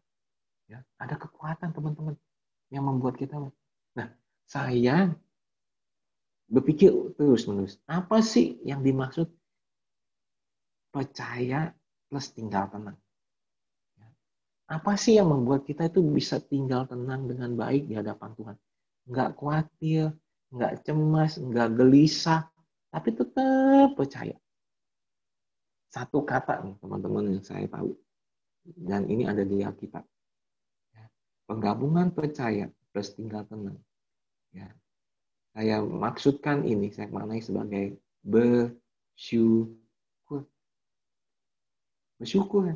Ya, 0.69 0.83
ada 1.01 1.15
kekuatan 1.17 1.73
teman-teman 1.73 2.15
yang 2.69 2.85
membuat 2.85 3.17
kita. 3.17 3.39
Nah, 3.97 4.09
saya 4.45 5.11
berpikir 6.47 6.93
terus-menerus, 7.19 7.79
apa 7.87 8.23
sih 8.23 8.59
yang 8.63 8.79
dimaksud 8.79 9.27
percaya 10.93 11.75
plus 12.07 12.31
tinggal 12.31 12.71
tenang? 12.71 12.95
Ya. 14.67 14.79
Apa 14.83 14.99
sih 14.99 15.15
yang 15.15 15.31
membuat 15.31 15.63
kita 15.63 15.87
itu 15.87 16.03
bisa 16.03 16.43
tinggal 16.43 16.83
tenang 16.85 17.23
dengan 17.25 17.55
baik 17.55 17.87
di 17.87 17.95
hadapan 17.95 18.35
Tuhan? 18.35 18.55
Nggak 19.07 19.29
khawatir, 19.39 20.11
nggak 20.51 20.73
cemas, 20.83 21.39
nggak 21.39 21.69
gelisah, 21.79 22.51
tapi 22.91 23.15
tetap 23.15 23.95
percaya. 23.95 24.35
Satu 25.87 26.27
kata 26.27 26.67
nih 26.67 26.75
teman-teman 26.83 27.31
yang 27.31 27.43
saya 27.43 27.63
tahu. 27.71 27.95
Dan 28.67 29.07
ini 29.07 29.23
ada 29.23 29.47
di 29.47 29.63
Alkitab. 29.63 30.03
Penggabungan 31.47 32.11
percaya 32.11 32.67
plus 32.91 33.15
tinggal 33.15 33.47
tenang. 33.47 33.79
Ya. 34.51 34.67
Saya 35.55 35.79
maksudkan 35.79 36.67
ini, 36.67 36.91
saya 36.91 37.07
maknai 37.07 37.39
sebagai 37.39 37.95
bersyukur. 38.19 39.71
Bersyukur. 42.19 42.75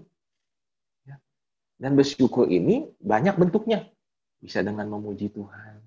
Dan 1.82 1.98
bersyukur 1.98 2.46
ini 2.46 2.86
banyak 3.02 3.42
bentuknya. 3.42 3.90
Bisa 4.38 4.62
dengan 4.62 4.86
memuji 4.86 5.34
Tuhan. 5.34 5.82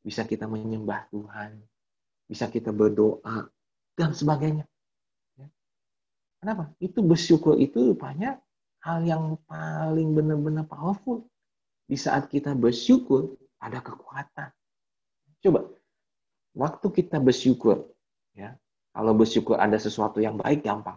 Bisa 0.00 0.24
kita 0.24 0.48
menyembah 0.48 1.04
Tuhan. 1.12 1.60
Bisa 2.24 2.48
kita 2.48 2.72
berdoa. 2.72 3.44
Dan 3.92 4.16
sebagainya. 4.16 4.64
Ya. 5.36 5.52
Kenapa? 6.40 6.72
Itu 6.80 7.04
bersyukur 7.04 7.60
itu 7.60 7.92
rupanya 7.92 8.40
hal 8.80 9.04
yang 9.04 9.36
paling 9.44 10.16
benar-benar 10.16 10.64
powerful 10.64 11.28
di 11.86 12.00
saat 12.00 12.32
kita 12.32 12.56
bersyukur, 12.56 13.36
ada 13.60 13.84
kekuatan. 13.84 14.48
Coba, 15.44 15.68
waktu 16.56 16.86
kita 16.88 17.20
bersyukur, 17.20 17.84
ya, 18.32 18.56
kalau 18.96 19.12
bersyukur 19.12 19.60
ada 19.60 19.76
sesuatu 19.76 20.24
yang 20.24 20.40
baik, 20.40 20.64
gampang. 20.64 20.96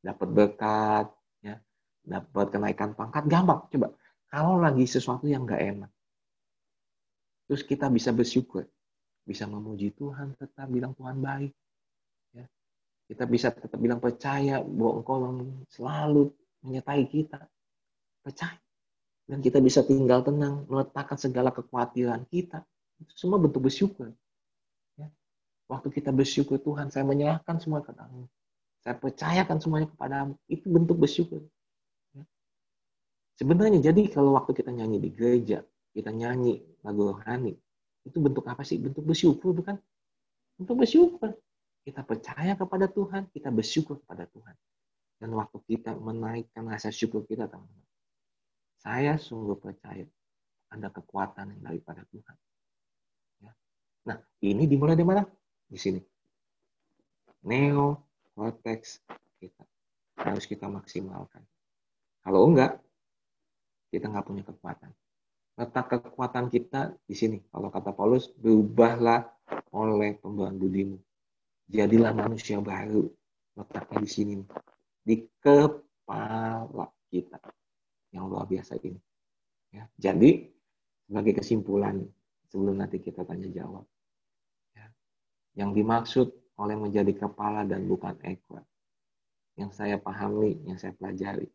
Dapat 0.00 0.28
berkat, 0.32 1.06
dapat 2.02 2.50
kenaikan 2.50 2.92
pangkat, 2.98 3.24
gampang. 3.30 3.66
Coba, 3.70 3.94
kalau 4.26 4.58
lagi 4.58 4.84
sesuatu 4.84 5.30
yang 5.30 5.46
nggak 5.46 5.62
enak, 5.62 5.90
terus 7.46 7.62
kita 7.62 7.86
bisa 7.88 8.10
bersyukur, 8.10 8.66
bisa 9.22 9.46
memuji 9.46 9.94
Tuhan, 9.94 10.34
tetap 10.34 10.66
bilang 10.66 10.92
Tuhan 10.98 11.22
baik. 11.22 11.52
Ya. 12.34 12.46
Kita 13.06 13.24
bisa 13.30 13.54
tetap 13.54 13.78
bilang 13.78 14.02
percaya 14.02 14.58
bahwa 14.62 14.92
Engkau 14.98 15.16
selalu 15.70 16.34
menyertai 16.66 17.04
kita. 17.06 17.38
Percaya. 18.22 18.58
Dan 19.22 19.38
kita 19.38 19.62
bisa 19.62 19.86
tinggal 19.86 20.26
tenang, 20.26 20.66
meletakkan 20.66 21.14
segala 21.14 21.54
kekhawatiran 21.54 22.26
kita. 22.26 22.66
Itu 22.98 23.14
semua 23.14 23.38
bentuk 23.38 23.62
bersyukur. 23.62 24.10
Ya. 24.98 25.06
Waktu 25.70 25.94
kita 25.94 26.10
bersyukur 26.10 26.58
Tuhan, 26.58 26.90
saya 26.90 27.06
menyerahkan 27.06 27.62
semua 27.62 27.78
kepadamu. 27.80 28.26
Saya 28.82 28.98
percayakan 28.98 29.62
semuanya 29.62 29.88
kepadamu. 29.94 30.34
Itu 30.50 30.66
bentuk 30.66 30.98
bersyukur. 30.98 31.46
Ya. 33.32 33.44
Sebenarnya 33.44 33.80
jadi 33.80 34.02
kalau 34.12 34.36
waktu 34.36 34.52
kita 34.52 34.70
nyanyi 34.70 35.00
di 35.00 35.10
gereja, 35.12 35.64
kita 35.92 36.12
nyanyi 36.12 36.60
lagu 36.84 37.08
rohani, 37.08 37.56
itu 38.04 38.18
bentuk 38.18 38.44
apa 38.48 38.60
sih? 38.66 38.76
Bentuk 38.76 39.04
bersyukur 39.06 39.56
bukan? 39.56 39.78
Bentuk 40.58 40.76
bersyukur. 40.84 41.32
Kita 41.82 42.06
percaya 42.06 42.54
kepada 42.54 42.86
Tuhan, 42.86 43.26
kita 43.34 43.50
bersyukur 43.50 43.98
kepada 44.06 44.28
Tuhan. 44.30 44.54
Dan 45.18 45.34
waktu 45.34 45.58
kita 45.66 45.94
menaikkan 45.98 46.66
rasa 46.66 46.90
syukur 46.90 47.26
kita, 47.26 47.46
teman-teman, 47.50 47.86
saya 48.82 49.14
sungguh 49.18 49.54
percaya 49.58 50.06
ada 50.72 50.88
kekuatan 50.90 51.54
yang 51.54 51.62
daripada 51.62 52.02
Tuhan. 52.10 52.36
Ya. 53.42 53.52
Nah, 54.10 54.18
ini 54.42 54.66
dimulai 54.66 54.98
di 54.98 55.06
mana? 55.06 55.22
Di 55.70 55.78
sini. 55.78 56.00
Neo 57.46 58.02
cortex 58.34 59.02
kita 59.38 59.62
harus 60.18 60.44
kita 60.46 60.66
maksimalkan. 60.70 61.42
Kalau 62.22 62.46
enggak, 62.46 62.78
kita 63.92 64.08
nggak 64.08 64.24
punya 64.24 64.42
kekuatan. 64.48 64.88
Letak 65.60 65.84
kekuatan 65.92 66.48
kita 66.48 66.96
di 67.04 67.12
sini. 67.12 67.36
Kalau 67.52 67.68
kata 67.68 67.92
Paulus, 67.92 68.32
berubahlah 68.32 69.28
oleh 69.76 70.16
pembawaan 70.16 70.56
budimu. 70.56 70.96
Jadilah 71.68 72.16
manusia 72.16 72.56
baru. 72.64 73.04
Letaknya 73.60 74.00
di 74.00 74.08
sini. 74.08 74.34
Di 75.04 75.28
kepala 75.44 76.88
kita 77.12 77.36
yang 78.16 78.32
luar 78.32 78.48
biasa 78.48 78.80
ini. 78.80 78.96
Ya, 79.72 79.84
jadi 79.96 80.48
sebagai 81.08 81.44
kesimpulan 81.44 82.00
sebelum 82.48 82.80
nanti 82.80 83.00
kita 83.00 83.24
tanya 83.24 83.48
jawab, 83.48 83.88
ya, 84.76 84.84
yang 85.56 85.72
dimaksud 85.72 86.28
oleh 86.60 86.76
menjadi 86.76 87.16
kepala 87.16 87.64
dan 87.64 87.88
bukan 87.88 88.12
ekor, 88.20 88.60
yang 89.56 89.72
saya 89.72 89.96
pahami, 89.96 90.60
yang 90.68 90.76
saya 90.76 90.92
pelajari, 90.92 91.48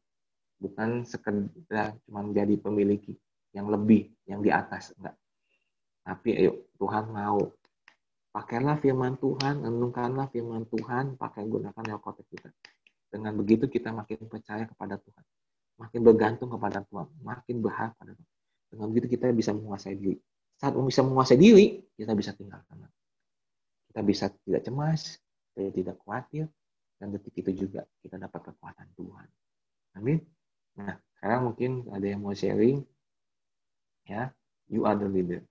bukan 0.57 1.05
sekedar 1.05 1.97
cuma 2.05 2.25
menjadi 2.25 2.57
pemiliki 2.57 3.17
yang 3.53 3.69
lebih, 3.69 4.09
yang 4.27 4.41
di 4.41 4.49
atas, 4.49 4.93
enggak. 4.97 5.15
Tapi 6.03 6.29
ayo 6.37 6.67
Tuhan 6.77 7.13
mau 7.13 7.51
pakailah 8.31 8.77
firman 8.81 9.17
Tuhan, 9.17 9.65
renungkanlah 9.65 10.29
firman 10.29 10.65
Tuhan, 10.69 11.17
pakai 11.17 11.43
gunakan 11.45 11.83
neokotek 11.83 12.25
kita. 12.31 12.49
Dengan 13.07 13.33
begitu 13.39 13.65
kita 13.71 13.89
makin 13.95 14.27
percaya 14.27 14.67
kepada 14.67 14.99
Tuhan 14.99 15.23
makin 15.77 16.01
bergantung 16.01 16.49
kepada 16.49 16.81
Tuhan, 16.89 17.07
makin 17.21 17.55
berharap 17.61 17.93
pada 17.95 18.11
Tuhan. 18.17 18.33
Dengan 18.73 18.85
begitu 18.91 19.07
kita 19.15 19.31
bisa 19.31 19.53
menguasai 19.53 19.95
diri. 19.95 20.17
Saat 20.57 20.73
bisa 20.73 21.05
menguasai 21.05 21.37
diri, 21.37 21.85
kita 21.93 22.17
bisa 22.17 22.33
tinggal 22.33 22.65
tenang. 22.65 22.91
Kita 23.93 24.01
bisa 24.01 24.25
tidak 24.43 24.61
cemas, 24.65 25.21
kita 25.53 25.69
tidak 25.71 25.95
khawatir, 26.01 26.49
dan 26.97 27.13
detik 27.13 27.45
itu 27.45 27.65
juga 27.65 27.85
kita 28.01 28.17
dapat 28.17 28.51
kekuatan 28.51 28.89
Tuhan. 28.97 29.27
Amin. 30.01 30.17
Nah, 30.77 30.93
sekarang 31.17 31.41
mungkin 31.51 31.71
ada 31.89 32.05
yang 32.05 32.21
mau 32.21 32.37
sharing, 32.37 32.85
ya, 34.05 34.29
you 34.69 34.85
are 34.85 34.93
the 34.93 35.09
leader. 35.09 35.41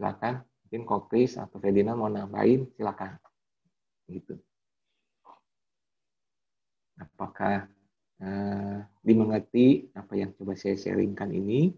Silakan, 0.00 0.40
mungkin 0.64 0.82
Kokris 0.88 1.36
atau 1.36 1.60
Ferdinand 1.60 2.00
mau 2.00 2.08
nambahin, 2.08 2.64
silakan. 2.74 3.20
Gitu. 4.08 4.40
Apakah 6.96 7.68
uh, 8.24 8.78
dimengerti 9.04 9.92
apa 9.92 10.16
yang 10.16 10.32
coba 10.32 10.56
saya 10.56 10.80
sharingkan 10.80 11.28
ini. 11.28 11.76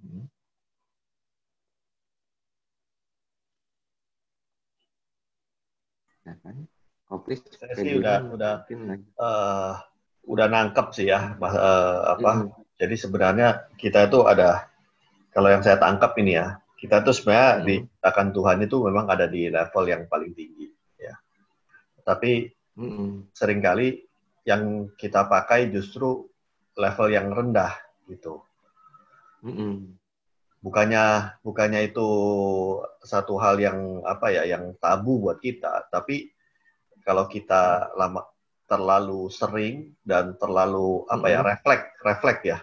Hmm. 0.00 0.28
Nah, 6.28 6.36
kan? 6.44 6.56
Koplis, 7.10 7.42
saya 7.58 7.74
sih 7.74 7.98
udah 7.98 8.22
udah 8.30 8.62
uh, 9.18 9.74
udah 10.30 10.46
nangkep 10.46 10.86
sih 10.94 11.10
ya 11.10 11.34
uh, 11.34 12.14
apa 12.14 12.30
hmm. 12.46 12.78
jadi 12.78 12.94
sebenarnya 12.94 13.48
kita 13.74 14.06
itu 14.06 14.22
ada 14.22 14.70
kalau 15.34 15.50
yang 15.50 15.62
saya 15.66 15.76
tangkap 15.82 16.14
ini 16.22 16.38
ya 16.38 16.62
kita 16.78 17.02
tuh 17.02 17.12
sebenarnya 17.12 17.50
hmm. 17.50 17.64
diciptakan 17.66 18.28
Tuhan 18.30 18.58
itu 18.62 18.76
memang 18.86 19.06
ada 19.10 19.26
di 19.26 19.50
level 19.50 19.84
yang 19.90 20.06
paling 20.06 20.32
tinggi 20.32 20.70
ya 21.02 21.18
tapi 22.06 22.46
hmm. 22.78 23.34
sering 23.34 23.58
kali 23.58 24.06
yang 24.46 24.88
kita 24.96 25.28
pakai 25.28 25.68
justru 25.68 26.30
level 26.80 27.08
yang 27.12 27.28
rendah 27.30 27.76
gitu. 28.08 28.40
Mm 29.44 29.52
-hmm. 29.52 29.72
Bukannya 30.60 31.04
bukannya 31.40 31.88
itu 31.88 32.08
satu 33.00 33.40
hal 33.40 33.56
yang 33.56 34.04
apa 34.04 34.28
ya 34.28 34.44
yang 34.44 34.76
tabu 34.76 35.16
buat 35.16 35.40
kita, 35.40 35.88
tapi 35.88 36.28
kalau 37.00 37.24
kita 37.24 37.94
lama 37.96 38.28
terlalu 38.70 39.26
sering 39.34 39.90
dan 40.06 40.38
terlalu 40.38 41.02
apa 41.10 41.26
ya 41.26 41.42
refleks 41.42 41.90
refleks 42.06 42.42
ya 42.46 42.58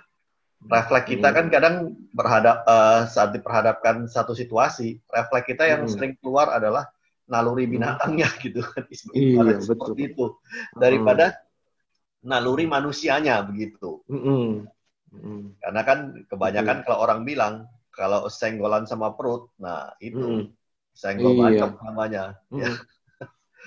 refleks 0.71 1.07
kita 1.11 1.29
kan 1.35 1.51
kadang 1.51 1.75
berhadap 2.15 2.63
uh, 2.63 3.03
saat 3.11 3.35
diperhadapkan 3.35 4.07
satu 4.07 4.31
situasi 4.31 5.03
refleks 5.11 5.47
kita 5.51 5.67
yang 5.67 5.83
sering 5.85 6.15
keluar 6.23 6.47
adalah 6.55 6.87
naluri 7.27 7.67
binatangnya 7.67 8.31
gitu 8.43 8.63
kan 8.63 8.87
iya, 9.11 9.59
betul. 9.59 9.93
itu 9.99 10.25
daripada 10.79 11.35
naluri 12.27 12.65
manusianya 12.65 13.39
begitu. 13.45 14.01
Mm 14.11 14.67
-hmm. 15.11 15.39
Karena 15.63 15.81
kan 15.87 15.99
kebanyakan 16.27 16.65
mm 16.65 16.79
-hmm. 16.81 16.85
kalau 16.87 16.97
orang 17.03 17.21
bilang 17.27 17.53
kalau 17.95 18.29
senggolan 18.29 18.85
sama 18.85 19.13
perut, 19.17 19.49
nah 19.57 19.89
itu 20.03 20.45
mm. 20.45 20.45
senggol 20.93 21.33
iya. 21.49 21.71
namanya. 21.81 22.23
Mm. 22.51 22.59
Ya. 22.61 22.71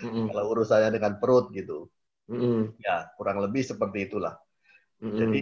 Mm. 0.05 0.27
kalau 0.31 0.45
urusannya 0.55 0.91
dengan 0.95 1.19
perut 1.19 1.51
gitu, 1.51 1.91
mm. 2.31 2.79
ya 2.79 3.11
kurang 3.19 3.43
lebih 3.43 3.67
seperti 3.67 4.07
itulah. 4.07 4.39
Mm. 5.03 5.17
Jadi 5.19 5.41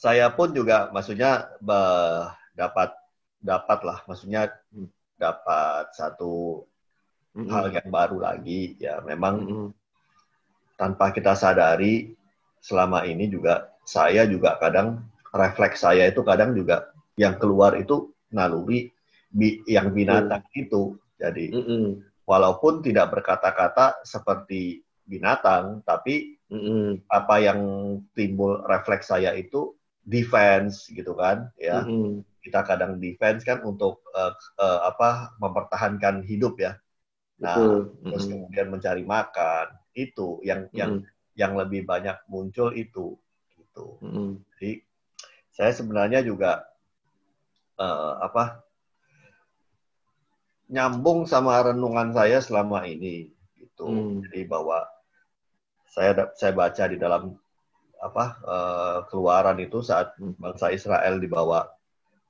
saya 0.00 0.32
pun 0.32 0.56
juga, 0.56 0.88
maksudnya 0.96 1.52
dapat 2.56 2.96
dapat 3.36 3.78
lah, 3.84 3.98
maksudnya 4.08 4.48
dapat 5.20 5.92
satu 5.92 6.64
mm. 7.36 7.48
hal 7.52 7.66
yang 7.68 7.88
baru 7.92 8.16
lagi. 8.16 8.80
Ya 8.80 9.04
memang 9.04 9.34
mm. 9.44 9.68
tanpa 10.80 11.12
kita 11.12 11.36
sadari 11.36 12.16
selama 12.64 13.04
ini 13.04 13.28
juga 13.28 13.68
saya 13.84 14.24
juga 14.24 14.56
kadang 14.56 15.04
refleks 15.36 15.84
saya 15.84 16.08
itu 16.08 16.24
kadang 16.24 16.56
juga 16.56 16.92
yang 17.20 17.36
keluar 17.36 17.76
itu 17.76 18.12
naluri 18.32 18.88
bi 19.28 19.60
yang 19.68 19.92
binatang 19.92 20.48
mm. 20.48 20.62
itu. 20.64 20.96
Jadi 21.20 21.52
mm 21.52 21.60
-mm. 21.60 21.84
walaupun 22.24 22.80
tidak 22.80 23.12
berkata-kata 23.12 24.00
seperti 24.00 24.80
binatang, 25.10 25.82
tapi 25.82 26.38
mm 26.46 26.60
-mm. 26.62 26.86
apa 27.10 27.34
yang 27.42 27.60
timbul 28.14 28.62
refleks 28.62 29.10
saya 29.10 29.34
itu 29.34 29.74
defense 30.06 30.86
gitu 30.94 31.18
kan, 31.18 31.50
ya. 31.58 31.82
Mm 31.82 31.90
-mm. 31.90 32.10
Kita 32.40 32.62
kadang 32.62 33.02
defense 33.02 33.42
kan 33.42 33.60
untuk 33.66 34.06
uh, 34.14 34.32
uh, 34.62 34.80
apa 34.86 35.34
mempertahankan 35.42 36.22
hidup 36.22 36.56
ya. 36.62 36.78
Nah, 37.42 37.58
mm 37.58 38.06
terus 38.06 38.30
kemudian 38.30 38.70
mencari 38.70 39.02
makan 39.02 39.74
itu 39.98 40.38
yang 40.46 40.70
mm 40.70 40.70
-hmm. 40.70 40.78
yang 40.78 40.92
yang 41.34 41.52
lebih 41.58 41.82
banyak 41.82 42.16
muncul 42.30 42.70
itu 42.70 43.18
gitu. 43.58 43.98
Mm 43.98 44.10
-hmm. 44.14 44.30
Jadi 44.54 44.70
saya 45.50 45.72
sebenarnya 45.74 46.22
juga 46.22 46.70
uh, 47.76 48.22
apa 48.22 48.62
nyambung 50.70 51.26
sama 51.26 51.58
renungan 51.66 52.14
saya 52.14 52.38
selama 52.38 52.86
ini 52.86 53.34
gitu 53.58 53.90
hmm. 53.90 54.30
jadi 54.30 54.46
bahwa 54.46 54.86
saya 55.90 56.30
saya 56.38 56.52
baca 56.54 56.84
di 56.86 56.96
dalam 56.96 57.34
apa 58.00 58.24
uh, 58.46 58.98
keluaran 59.10 59.58
itu 59.60 59.84
saat 59.84 60.16
bangsa 60.16 60.72
Israel 60.72 61.20
dibawa 61.20 61.68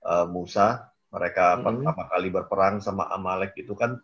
uh, 0.02 0.26
Musa 0.26 0.90
mereka 1.12 1.54
hmm. 1.54 1.62
pertama 1.62 2.02
kali 2.10 2.28
berperang 2.32 2.74
sama 2.82 3.06
Amalek 3.12 3.54
itu 3.60 3.76
kan 3.76 4.00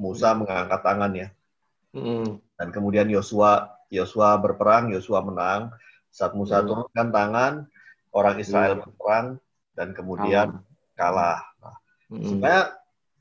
Musa 0.00 0.32
hmm. 0.32 0.46
mengangkat 0.46 0.80
tangan 0.80 1.12
ya 1.12 1.28
hmm. 1.92 2.40
dan 2.56 2.68
kemudian 2.72 3.10
Yosua 3.10 3.68
Yosua 3.92 4.40
berperang 4.40 4.88
Yosua 4.94 5.20
menang 5.20 5.74
saat 6.08 6.32
Musa 6.32 6.62
hmm. 6.62 6.66
turunkan 6.70 7.08
tangan 7.12 7.52
orang 8.16 8.36
Israel 8.40 8.78
hmm. 8.78 8.82
berperang 8.86 9.26
dan 9.76 9.88
kemudian 9.96 10.48
kalah. 10.96 11.40
Nah, 11.60 11.76
hmm. 12.12 12.24
Sebenarnya 12.24 12.62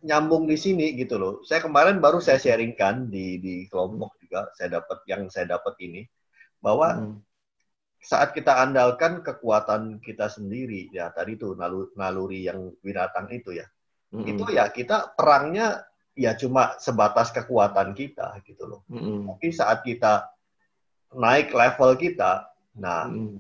nyambung 0.04 0.46
di 0.46 0.60
sini 0.60 0.96
gitu 1.00 1.16
loh. 1.16 1.34
Saya 1.48 1.64
kemarin 1.64 2.04
baru 2.04 2.20
saya 2.20 2.38
sharingkan 2.38 3.08
di 3.08 3.40
di 3.40 3.56
kelompok 3.72 4.21
juga 4.32 4.48
saya 4.56 4.80
dapat 4.80 5.04
yang 5.12 5.28
saya 5.28 5.60
dapat 5.60 5.76
ini 5.84 6.08
bahwa 6.64 6.96
hmm. 6.96 7.20
saat 8.00 8.32
kita 8.32 8.64
andalkan 8.64 9.20
kekuatan 9.20 10.00
kita 10.00 10.32
sendiri 10.32 10.88
ya 10.96 11.12
tadi 11.12 11.36
tuh 11.36 11.60
naluri, 11.60 11.92
naluri 12.00 12.40
yang 12.48 12.72
binatang 12.80 13.28
itu 13.36 13.60
ya. 13.60 13.68
Hmm. 14.16 14.24
Itu 14.24 14.48
ya 14.48 14.72
kita 14.72 15.12
perangnya 15.20 15.84
ya 16.16 16.32
cuma 16.40 16.80
sebatas 16.80 17.36
kekuatan 17.36 17.92
kita 17.92 18.40
gitu 18.48 18.72
loh. 18.72 18.82
Hmm. 18.88 19.28
Tapi 19.36 19.52
saat 19.52 19.84
kita 19.84 20.32
naik 21.12 21.52
level 21.52 22.00
kita, 22.00 22.48
nah 22.80 23.12
hmm. 23.12 23.36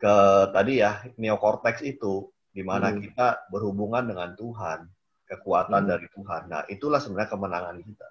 ke 0.00 0.16
tadi 0.56 0.80
ya 0.80 1.04
neokortex 1.20 1.84
itu 1.84 2.32
di 2.48 2.64
mana 2.64 2.88
hmm. 2.88 3.04
kita 3.04 3.52
berhubungan 3.52 4.08
dengan 4.08 4.32
Tuhan, 4.32 4.88
kekuatan 5.28 5.84
hmm. 5.84 5.90
dari 5.92 6.06
Tuhan. 6.08 6.42
Nah, 6.48 6.62
itulah 6.72 6.96
sebenarnya 6.96 7.28
kemenangan 7.28 7.76
kita. 7.84 8.08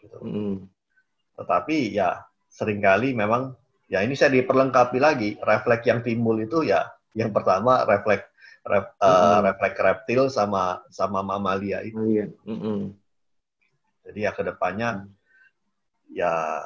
Gitu. 0.00 0.18
Hmm. 0.18 0.56
Tetapi 1.36 1.92
ya 1.92 2.20
sering 2.52 2.84
kali 2.84 3.16
memang 3.16 3.56
ya 3.88 4.04
ini 4.04 4.16
saya 4.16 4.32
diperlengkapi 4.32 4.98
lagi 5.00 5.30
refleks 5.40 5.88
yang 5.88 6.00
timbul 6.04 6.36
itu 6.40 6.64
ya 6.64 6.88
yang 7.12 7.32
pertama 7.32 7.84
refleks 7.84 8.28
ref, 8.64 8.92
uh, 9.00 9.40
hmm. 9.40 9.40
refleks 9.48 9.78
reptil 9.80 10.22
sama 10.32 10.80
sama 10.88 11.20
mamalia 11.20 11.84
itu. 11.84 12.28
Hmm. 12.44 12.96
Jadi 14.02 14.18
ya 14.24 14.32
ke 14.32 14.42
depannya 14.44 15.06
hmm. 15.06 15.12
ya 16.12 16.64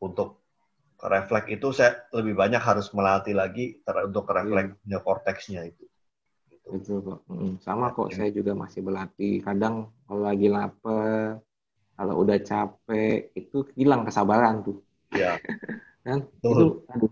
untuk 0.00 0.44
refleks 1.00 1.48
itu 1.52 1.68
saya 1.76 2.08
lebih 2.12 2.36
banyak 2.36 2.60
harus 2.60 2.88
melatih 2.92 3.36
lagi 3.36 3.80
untuk 3.84 4.28
refleks 4.28 4.72
yeah. 4.72 4.88
neokorteksnya 4.88 5.62
itu. 5.68 5.84
Betul 6.66 6.98
kok. 7.06 7.20
Sama 7.62 7.94
kok 7.94 8.10
saya 8.10 8.34
juga 8.34 8.50
masih 8.58 8.82
berlatih. 8.82 9.38
Kadang 9.38 9.94
kalau 10.10 10.26
lagi 10.26 10.50
lapar, 10.50 11.38
kalau 11.96 12.14
udah 12.22 12.36
capek, 12.44 13.32
itu 13.32 13.64
hilang 13.72 14.04
kesabaran 14.04 14.60
tuh. 14.60 14.78
Iya. 15.16 15.40
kan? 16.06 16.28
Itu 16.44 16.84
aduh. 16.92 17.10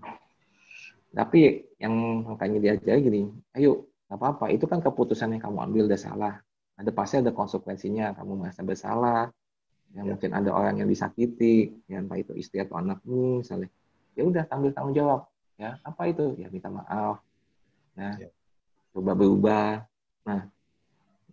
Tapi 1.15 1.41
yang 1.81 1.95
makanya 2.27 2.59
diajar 2.61 3.01
gini, 3.01 3.33
ayo 3.57 3.89
nggak 4.07 4.19
apa-apa. 4.21 4.47
Itu 4.53 4.69
kan 4.69 4.85
keputusan 4.85 5.33
yang 5.33 5.43
kamu 5.43 5.59
ambil 5.73 5.83
udah 5.89 6.01
salah. 6.01 6.35
Ada 6.77 6.91
pasti 6.93 7.23
ada 7.23 7.33
konsekuensinya. 7.33 8.13
Kamu 8.19 8.45
merasa 8.45 8.61
bersalah. 8.61 9.33
Ya, 9.95 10.03
ya. 10.03 10.11
mungkin 10.11 10.31
ada 10.35 10.51
orang 10.51 10.83
yang 10.83 10.91
disakiti, 10.91 11.71
ya 11.87 12.03
entah 12.03 12.19
itu 12.19 12.35
istri 12.35 12.59
atau 12.61 12.77
anakmu 12.77 13.47
misalnya. 13.47 13.71
Ya 14.19 14.27
udah 14.27 14.43
ambil 14.51 14.71
tanggung 14.75 14.95
jawab. 14.95 15.31
Ya 15.55 15.79
apa 15.87 16.03
itu? 16.11 16.35
Ya 16.35 16.51
minta 16.51 16.67
maaf. 16.67 17.23
Ya, 17.95 18.27
ya 18.27 18.29
coba 18.95 19.13
berubah. 19.19 19.87
Nah, 20.27 20.51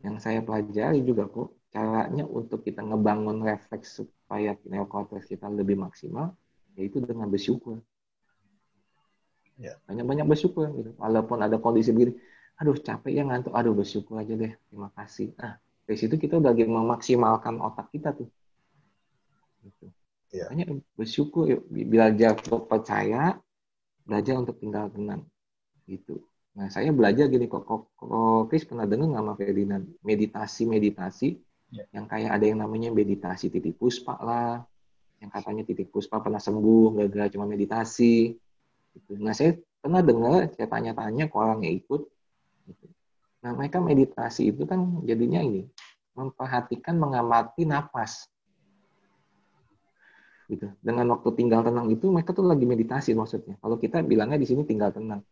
yang 0.01 0.17
saya 0.17 0.41
pelajari 0.41 1.05
juga 1.05 1.29
kok 1.29 1.53
caranya 1.71 2.27
untuk 2.27 2.67
kita 2.67 2.83
ngebangun 2.83 3.41
refleks 3.47 4.03
supaya 4.03 4.59
neokortex 4.67 5.23
kita 5.25 5.47
lebih 5.47 5.79
maksimal 5.79 6.35
yaitu 6.75 6.99
dengan 7.03 7.27
bersyukur. 7.31 7.79
Ya. 9.59 9.79
Banyak-banyak 9.87 10.27
bersyukur 10.27 10.67
gitu. 10.75 10.91
Walaupun 10.99 11.39
ada 11.39 11.55
kondisi 11.59 11.95
begini, 11.95 12.15
aduh 12.59 12.75
capek 12.75 13.11
ya 13.11 13.23
ngantuk, 13.27 13.55
aduh 13.55 13.75
bersyukur 13.75 14.19
aja 14.19 14.33
deh, 14.35 14.51
terima 14.67 14.89
kasih. 14.95 15.35
Nah, 15.39 15.59
dari 15.87 15.97
situ 15.99 16.15
kita 16.15 16.39
udah 16.39 16.51
memaksimalkan 16.55 17.59
otak 17.61 17.91
kita 17.93 18.15
tuh. 18.15 18.27
Gitu. 19.61 19.87
Ya. 20.31 20.47
Banyak 20.47 20.81
bersyukur, 20.95 21.45
yuk. 21.51 21.67
belajar 21.67 22.35
untuk 22.39 22.65
percaya, 22.71 23.37
belajar 24.07 24.33
untuk 24.39 24.55
tinggal 24.57 24.89
tenang. 24.89 25.27
Gitu. 25.85 26.23
Nah, 26.51 26.67
saya 26.67 26.91
belajar 26.91 27.31
gini 27.31 27.47
kok, 27.47 27.63
kok, 27.63 27.95
kok 27.95 28.51
Chris 28.51 28.67
pernah 28.67 28.83
dengar 28.83 29.07
nggak 29.13 29.23
Mas 29.23 29.37
Ferdinand? 29.39 29.85
Meditasi-meditasi 30.03 31.50
yeah. 31.71 31.87
yang 31.95 32.05
kayak 32.05 32.37
ada 32.37 32.45
yang 32.45 32.59
namanya 32.61 32.91
meditasi 32.91 33.49
titik 33.49 33.79
puspa 33.79 34.19
lah, 34.19 34.61
yang 35.23 35.31
katanya 35.31 35.63
titik 35.65 35.89
puspa 35.89 36.19
pernah 36.19 36.37
sembuh, 36.37 36.99
gagal 36.99 37.33
cuma 37.35 37.47
meditasi. 37.47 38.35
Gitu. 38.91 39.11
Nah, 39.17 39.31
saya 39.31 39.55
pernah 39.79 40.03
dengar, 40.03 40.51
saya 40.53 40.67
tanya-tanya 40.67 41.31
ke 41.31 41.35
orang 41.35 41.63
yang 41.63 41.79
ikut. 41.79 42.01
Gitu. 42.67 42.85
Nah, 43.41 43.51
mereka 43.57 43.79
meditasi 43.79 44.51
itu 44.51 44.67
kan 44.67 45.01
jadinya 45.07 45.41
ini, 45.41 45.65
memperhatikan, 46.13 46.99
mengamati 46.99 47.63
nafas. 47.65 48.29
Gitu. 50.51 50.67
Dengan 50.83 51.15
waktu 51.15 51.31
tinggal 51.39 51.63
tenang 51.63 51.87
itu, 51.89 52.11
mereka 52.11 52.35
tuh 52.35 52.43
lagi 52.43 52.67
meditasi 52.67 53.15
maksudnya. 53.15 53.55
Kalau 53.63 53.79
kita 53.79 54.03
bilangnya 54.03 54.35
di 54.35 54.45
sini 54.45 54.67
tinggal 54.67 54.91
tenang 54.91 55.23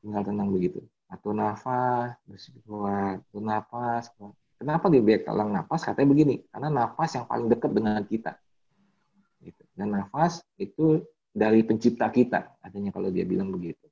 tinggal 0.00 0.24
tenang 0.24 0.48
begitu 0.48 0.80
atur 1.12 1.36
nafas 1.36 2.16
kuat 2.64 3.20
atur 3.20 3.42
nafas 3.44 4.04
kuat. 4.16 4.34
Kenapa 4.60 4.92
dia 4.92 5.00
kalang 5.24 5.50
nafas 5.56 5.88
katanya 5.88 6.08
begini 6.12 6.44
karena 6.52 6.68
nafas 6.68 7.16
yang 7.16 7.24
paling 7.24 7.48
dekat 7.48 7.70
dengan 7.72 8.04
kita. 8.04 8.36
Gitu. 9.40 9.64
dan 9.72 9.88
nafas 9.96 10.44
itu 10.60 11.00
dari 11.32 11.64
pencipta 11.64 12.12
kita 12.12 12.60
artinya 12.60 12.92
kalau 12.92 13.08
dia 13.08 13.24
bilang 13.24 13.48
begitu. 13.48 13.88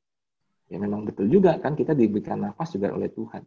Ya 0.69 0.77
memang 0.77 1.09
betul 1.09 1.33
juga 1.33 1.57
kan 1.57 1.73
kita 1.73 1.97
diberikan 1.97 2.45
nafas 2.45 2.77
juga 2.77 2.93
oleh 2.93 3.09
Tuhan. 3.09 3.41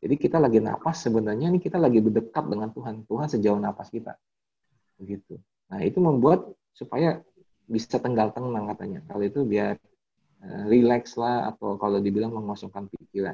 Jadi 0.00 0.14
kita 0.16 0.40
lagi 0.40 0.64
nafas 0.64 1.04
sebenarnya 1.04 1.52
ini 1.52 1.60
kita 1.60 1.76
lagi 1.76 2.00
berdekat 2.00 2.48
dengan 2.48 2.72
Tuhan. 2.72 3.04
Tuhan 3.04 3.28
sejauh 3.28 3.60
nafas 3.60 3.92
kita. 3.92 4.16
Begitu. 4.96 5.36
Nah 5.68 5.84
itu 5.84 6.00
membuat 6.00 6.48
supaya 6.72 7.20
bisa 7.68 8.00
tenggal 8.00 8.32
tenang 8.32 8.72
katanya. 8.72 9.04
Kalau 9.04 9.24
itu 9.28 9.44
biar 9.44 9.76
Eh, 10.44 10.64
relax 10.68 11.16
lah 11.16 11.48
atau 11.48 11.80
kalau 11.80 12.04
dibilang 12.04 12.36
mengosongkan 12.36 12.84
pikiran. 12.92 13.32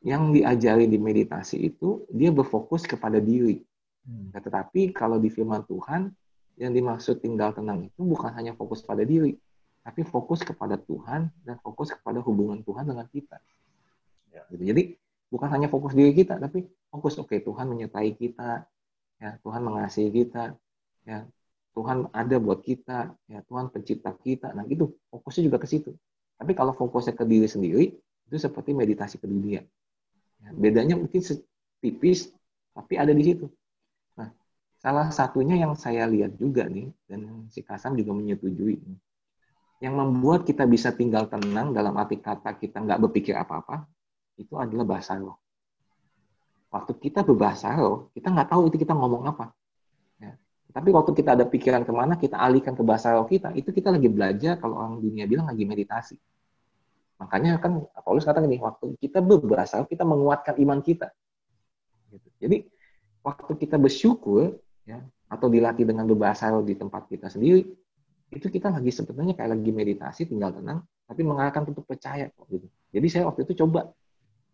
Yang 0.00 0.40
diajari 0.40 0.84
di 0.88 0.96
meditasi 0.96 1.60
itu 1.60 2.08
dia 2.08 2.32
berfokus 2.32 2.88
kepada 2.88 3.20
diri. 3.20 3.60
Hmm. 4.08 4.32
Nah, 4.32 4.40
tetapi 4.40 4.96
kalau 4.96 5.20
di 5.20 5.28
firman 5.28 5.60
Tuhan 5.68 6.08
yang 6.56 6.72
dimaksud 6.72 7.20
tinggal 7.20 7.52
tenang 7.52 7.88
itu 7.88 8.00
bukan 8.04 8.32
hanya 8.36 8.56
fokus 8.56 8.80
pada 8.84 9.04
diri, 9.04 9.36
tapi 9.80 10.04
fokus 10.04 10.44
kepada 10.44 10.76
Tuhan 10.76 11.32
dan 11.44 11.56
fokus 11.60 11.92
kepada 11.92 12.20
hubungan 12.20 12.60
Tuhan 12.64 12.84
dengan 12.88 13.08
kita. 13.08 13.40
Ya. 14.32 14.44
Gitu. 14.52 14.62
Jadi 14.68 14.82
bukan 15.32 15.48
hanya 15.52 15.68
fokus 15.72 15.96
diri 15.96 16.12
kita, 16.12 16.36
tapi 16.36 16.68
fokus 16.92 17.16
oke 17.16 17.32
okay, 17.32 17.38
Tuhan 17.40 17.64
menyertai 17.68 18.12
kita, 18.16 18.64
ya 19.20 19.30
Tuhan 19.40 19.60
mengasihi 19.64 20.10
kita, 20.12 20.52
ya 21.04 21.24
Tuhan 21.72 22.12
ada 22.12 22.36
buat 22.36 22.60
kita, 22.60 23.14
ya 23.30 23.40
Tuhan 23.46 23.72
pencipta 23.72 24.12
kita. 24.16 24.52
Nah 24.52 24.66
itu 24.68 24.90
fokusnya 25.08 25.48
juga 25.48 25.58
ke 25.62 25.68
situ. 25.70 25.96
Tapi 26.36 26.52
kalau 26.56 26.72
fokusnya 26.72 27.14
ke 27.16 27.24
diri 27.24 27.48
sendiri, 27.48 27.84
itu 28.26 28.36
seperti 28.36 28.72
meditasi 28.76 29.16
ke 29.20 29.28
dunia. 29.28 29.64
Ya, 30.40 30.50
bedanya 30.56 30.94
mungkin 30.96 31.20
tipis, 31.80 32.32
tapi 32.72 32.96
ada 32.96 33.12
di 33.12 33.24
situ. 33.24 33.46
Nah, 34.16 34.32
salah 34.80 35.08
satunya 35.12 35.56
yang 35.60 35.76
saya 35.76 36.08
lihat 36.08 36.36
juga 36.40 36.64
nih, 36.64 36.88
dan 37.08 37.48
si 37.52 37.60
Kasam 37.60 37.96
juga 37.96 38.16
menyetujui, 38.16 38.80
yang 39.80 39.96
membuat 39.96 40.44
kita 40.44 40.68
bisa 40.68 40.92
tinggal 40.92 41.28
tenang 41.28 41.72
dalam 41.72 41.96
arti 41.96 42.20
kata 42.20 42.56
kita 42.56 42.84
nggak 42.84 43.00
berpikir 43.08 43.32
apa-apa, 43.36 43.88
itu 44.36 44.56
adalah 44.56 44.84
bahasa 44.84 45.16
roh. 45.16 45.36
Waktu 46.70 46.92
kita 47.00 47.24
berbahasa 47.24 47.74
roh, 47.76 48.12
kita 48.12 48.28
nggak 48.30 48.48
tahu 48.52 48.68
itu 48.68 48.76
kita 48.80 48.92
ngomong 48.96 49.28
apa. 49.28 49.52
Ya. 50.20 50.36
Tapi 50.70 50.88
waktu 50.94 51.10
kita 51.16 51.34
ada 51.34 51.44
pikiran 51.48 51.82
ke 51.82 51.92
mana, 51.92 52.14
kita 52.20 52.38
alihkan 52.38 52.76
ke 52.76 52.84
bahasa 52.84 53.16
roh 53.16 53.26
kita, 53.26 53.52
itu 53.56 53.72
kita 53.72 53.90
lagi 53.90 54.06
belajar, 54.06 54.60
kalau 54.60 54.78
orang 54.78 55.00
dunia 55.00 55.24
bilang 55.24 55.48
lagi 55.48 55.64
meditasi. 55.64 56.16
Makanya 57.20 57.60
kan 57.60 57.84
Paulus 58.00 58.24
kata 58.24 58.40
gini, 58.40 58.56
waktu 58.56 58.96
kita 58.96 59.20
berbahasa, 59.20 59.84
kita 59.84 60.08
menguatkan 60.08 60.56
iman 60.56 60.80
kita. 60.80 61.12
Gitu. 62.08 62.28
Jadi 62.40 62.56
waktu 63.20 63.52
kita 63.60 63.76
bersyukur, 63.76 64.56
ya, 64.88 65.04
atau 65.28 65.46
dilatih 65.52 65.84
dengan 65.84 66.08
berbahasa 66.08 66.50
di 66.64 66.74
tempat 66.74 67.06
kita 67.12 67.28
sendiri, 67.28 67.68
itu 68.32 68.46
kita 68.48 68.72
lagi 68.72 68.88
sebetulnya 68.88 69.36
kayak 69.36 69.60
lagi 69.60 69.70
meditasi, 69.70 70.26
tinggal 70.26 70.56
tenang, 70.56 70.80
tapi 71.04 71.20
mengarahkan 71.22 71.68
untuk 71.68 71.84
percaya 71.84 72.32
kok 72.32 72.46
gitu. 72.48 72.66
Jadi 72.90 73.06
saya 73.12 73.28
waktu 73.28 73.44
itu 73.44 73.62
coba 73.62 73.92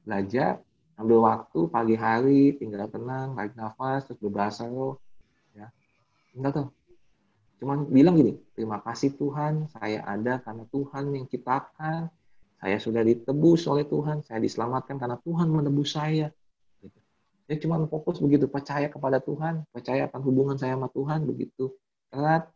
belajar, 0.03 0.61
ambil 0.99 1.23
waktu 1.23 1.59
pagi 1.71 1.97
hari, 1.97 2.57
tinggal 2.59 2.89
tenang, 2.91 3.37
tarik 3.37 3.55
nafas, 3.55 4.09
terus 4.11 4.19
berbahasa 4.19 4.67
ya, 5.55 5.71
tinggal 6.35 6.51
tuh. 6.51 6.69
Cuman 7.57 7.89
bilang 7.89 8.17
gini, 8.17 8.37
terima 8.53 8.83
kasih 8.85 9.17
Tuhan, 9.17 9.71
saya 9.73 10.05
ada 10.05 10.41
karena 10.45 10.65
Tuhan 10.69 11.05
yang 11.13 11.25
ciptakan, 11.25 12.13
saya 12.57 12.81
sudah 12.81 13.05
ditebus 13.05 13.69
oleh 13.69 13.85
Tuhan, 13.85 14.25
saya 14.25 14.41
diselamatkan 14.41 14.97
karena 14.97 15.21
Tuhan 15.21 15.49
menebus 15.53 15.93
saya. 15.93 16.33
Dia 17.47 17.57
cuma 17.63 17.79
fokus 17.87 18.19
begitu, 18.19 18.51
percaya 18.51 18.91
kepada 18.91 19.23
Tuhan, 19.23 19.63
percaya 19.71 20.11
akan 20.11 20.21
hubungan 20.25 20.57
saya 20.59 20.75
sama 20.75 20.91
Tuhan, 20.91 21.29
begitu 21.29 21.71
erat, 22.11 22.51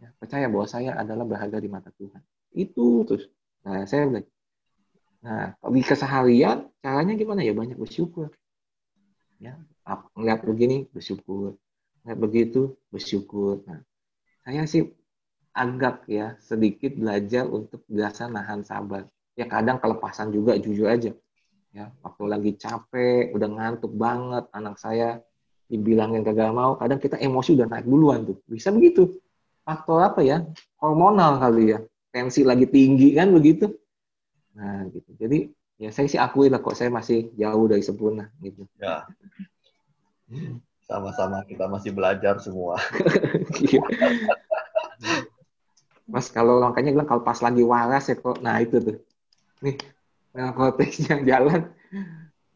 ya, 0.00 0.08
percaya 0.16 0.46
bahwa 0.48 0.66
saya 0.70 0.96
adalah 0.96 1.28
berharga 1.28 1.58
di 1.60 1.68
mata 1.68 1.92
Tuhan. 1.98 2.22
Itu 2.56 3.04
terus. 3.04 3.28
Nah, 3.66 3.84
saya 3.84 4.08
bilang, 4.08 4.26
nah, 5.20 5.52
di 5.60 5.82
keseharian, 5.84 6.72
caranya 6.80 7.12
gimana 7.18 7.44
ya? 7.44 7.52
Banyak 7.52 7.76
bersyukur. 7.76 8.32
Ya, 9.36 9.60
ngeliat 10.16 10.40
begini, 10.46 10.88
bersyukur. 10.88 11.60
Ngeliat 12.00 12.18
begitu, 12.22 12.60
bersyukur. 12.88 13.60
Nah, 13.68 13.84
saya 14.40 14.64
sih 14.64 14.88
agak 15.52 16.06
ya 16.08 16.38
sedikit 16.40 16.96
belajar 16.96 17.44
untuk 17.44 17.84
biasa 17.90 18.30
nahan 18.30 18.64
sabar 18.64 19.04
ya 19.40 19.48
kadang 19.48 19.80
kelepasan 19.80 20.28
juga 20.28 20.52
jujur 20.60 20.84
aja. 20.84 21.16
Ya 21.72 21.88
waktu 22.04 22.24
lagi 22.28 22.50
capek 22.60 23.32
udah 23.32 23.48
ngantuk 23.48 23.96
banget 23.96 24.44
anak 24.52 24.76
saya 24.76 25.24
dibilangin 25.70 26.26
kagak 26.26 26.52
mau 26.52 26.76
kadang 26.76 27.00
kita 27.00 27.16
emosi 27.16 27.56
udah 27.56 27.66
naik 27.72 27.88
duluan 27.88 28.28
tuh. 28.28 28.36
Bisa 28.44 28.68
begitu. 28.68 29.16
Faktor 29.64 30.04
apa 30.04 30.20
ya? 30.20 30.44
Hormonal 30.76 31.40
kali 31.40 31.72
ya. 31.72 31.80
Tensi 32.12 32.44
lagi 32.44 32.68
tinggi 32.68 33.16
kan 33.16 33.32
begitu. 33.32 33.72
Nah 34.52 34.84
gitu. 34.92 35.08
Jadi 35.16 35.48
ya 35.80 35.88
saya 35.88 36.04
sih 36.10 36.20
akui 36.20 36.52
lah 36.52 36.60
kok 36.60 36.76
saya 36.76 36.92
masih 36.92 37.32
jauh 37.38 37.64
dari 37.64 37.80
sempurna 37.80 38.28
gitu. 38.44 38.68
Ya. 38.76 39.08
Sama-sama 40.84 41.46
kita 41.48 41.70
masih 41.70 41.94
belajar 41.96 42.36
semua. 42.42 42.76
Mas 46.10 46.26
kalau 46.34 46.58
makanya 46.58 46.90
bilang 46.90 47.06
kalau 47.06 47.22
pas 47.22 47.38
lagi 47.38 47.62
waras 47.62 48.10
ya 48.10 48.18
kok 48.18 48.42
nah 48.42 48.58
itu 48.58 48.82
tuh 48.82 48.98
nih 49.60 49.76
nah, 50.36 50.52
konteksnya 50.56 51.22
jalan 51.30 51.70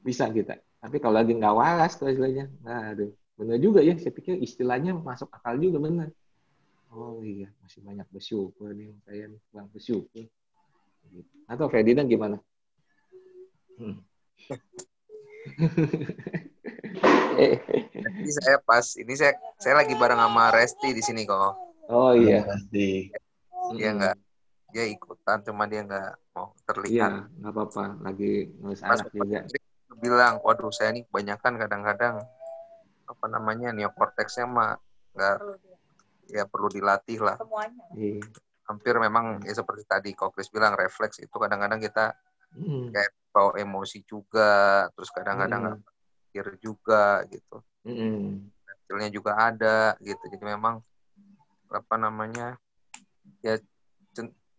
bisa 0.05 0.29
kita. 0.29 0.61
Tapi 0.85 1.01
kalau 1.01 1.17
lagi 1.17 1.33
nggak 1.33 1.57
waras 1.57 1.97
tuh 1.97 2.13
istilahnya. 2.13 2.53
Nah 2.61 2.93
aduh 2.93 3.13
benar 3.35 3.59
juga 3.59 3.81
ya 3.83 3.97
saya 3.99 4.13
pikir 4.15 4.39
istilahnya 4.39 4.95
masuk 4.95 5.27
akal 5.35 5.59
juga 5.59 5.83
benar 5.83 6.07
oh 6.95 7.19
iya 7.27 7.51
masih 7.59 7.83
banyak 7.83 8.07
bersyukur 8.15 8.71
nih 8.71 8.95
saya 9.03 9.27
nih 9.27 9.41
kurang 9.51 9.69
bersyukur. 9.75 10.31
Atau 11.45 11.69
Ferdinand 11.69 12.09
gimana? 12.09 12.39
Hmm. 13.77 14.01
ini 18.15 18.31
saya 18.31 18.57
pas 18.63 18.87
ini 18.97 19.15
saya 19.19 19.37
saya 19.61 19.75
lagi 19.83 19.93
bareng 19.99 20.17
sama 20.23 20.55
Resti 20.55 20.95
di 20.95 21.03
sini 21.03 21.27
kok. 21.27 21.59
Oh 21.91 22.15
iya. 22.15 22.47
Resti 22.47 23.11
dia 23.75 23.91
nggak 23.97 24.17
dia 24.77 24.85
ikutan 24.93 25.41
cuma 25.43 25.65
dia 25.65 25.83
nggak 25.83 26.13
mau 26.35 26.51
terlihat 26.67 26.91
iya 26.91 27.09
nggak 27.39 27.53
apa-apa 27.55 27.85
lagi 28.03 28.51
nulis 28.59 28.83
anak 28.83 29.07
juga 29.15 29.47
bilang 30.03 30.43
waduh 30.43 30.75
saya 30.75 30.91
ini 30.91 31.07
kebanyakan 31.07 31.55
kadang-kadang 31.57 32.15
apa 33.07 33.27
namanya 33.31 33.71
neokorteksnya 33.71 34.45
mah 34.51 34.75
nggak 35.15 35.39
ya 36.35 36.45
perlu 36.49 36.69
dilatih 36.73 37.23
lah 37.23 37.37
Semuanya. 37.39 37.85
Iya. 37.95 38.21
hampir 38.67 38.95
memang 38.99 39.45
ya 39.47 39.55
seperti 39.55 39.85
tadi 39.87 40.11
kok 40.17 40.35
Chris 40.35 40.51
bilang 40.51 40.75
refleks 40.75 41.23
itu 41.23 41.37
kadang-kadang 41.37 41.79
kita 41.79 42.17
hmm. 42.59 42.91
kayak 42.91 43.13
bawa 43.31 43.55
emosi 43.61 44.03
juga 44.03 44.89
terus 44.97 45.15
kadang-kadang 45.15 45.79
hmm. 45.79 45.83
pikir 46.31 46.47
juga 46.59 47.23
gitu 47.31 47.63
hmm. 47.87 48.51
hasilnya 48.67 49.09
juga 49.15 49.39
ada 49.39 49.95
gitu 50.03 50.23
jadi 50.33 50.45
memang 50.59 50.83
apa 51.71 51.95
namanya 51.99 52.59
ya 53.45 53.59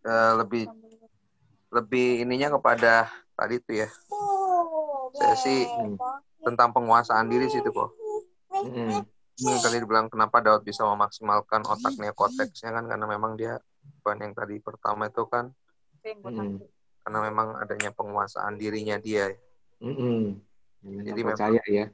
uh, 0.06 0.32
lebih 0.38 0.70
lebih 1.74 2.22
ininya 2.22 2.54
kepada 2.58 3.10
tadi 3.34 3.58
itu 3.58 3.84
ya. 3.84 3.88
Saya 5.16 5.36
sih 5.38 5.64
tentang 6.44 6.70
penguasaan 6.70 7.26
diri 7.26 7.50
sih 7.50 7.58
itu 7.58 7.72
kok 7.74 7.90
hmm. 8.64 9.02
ini 9.36 9.58
tadi 9.60 9.76
dibilang 9.82 10.08
kenapa 10.08 10.40
Daud 10.40 10.64
bisa 10.64 10.86
memaksimalkan 10.88 11.66
otak 11.68 11.94
neokorteksnya 12.00 12.72
kan? 12.72 12.84
Karena 12.88 13.04
memang 13.04 13.36
dia 13.36 13.60
bukan 14.00 14.16
yang 14.24 14.32
tadi 14.32 14.56
pertama 14.62 15.10
itu 15.10 15.24
kan. 15.28 15.52
Hmm. 16.06 16.62
karena 17.02 17.18
memang 17.18 17.58
adanya 17.58 17.90
penguasaan 17.90 18.54
dirinya 18.58 18.94
dia. 18.98 19.26
Hmm. 19.82 20.38
jadi 20.86 21.20
percaya 21.22 21.58
memang, 21.58 21.74
ya. 21.74 21.86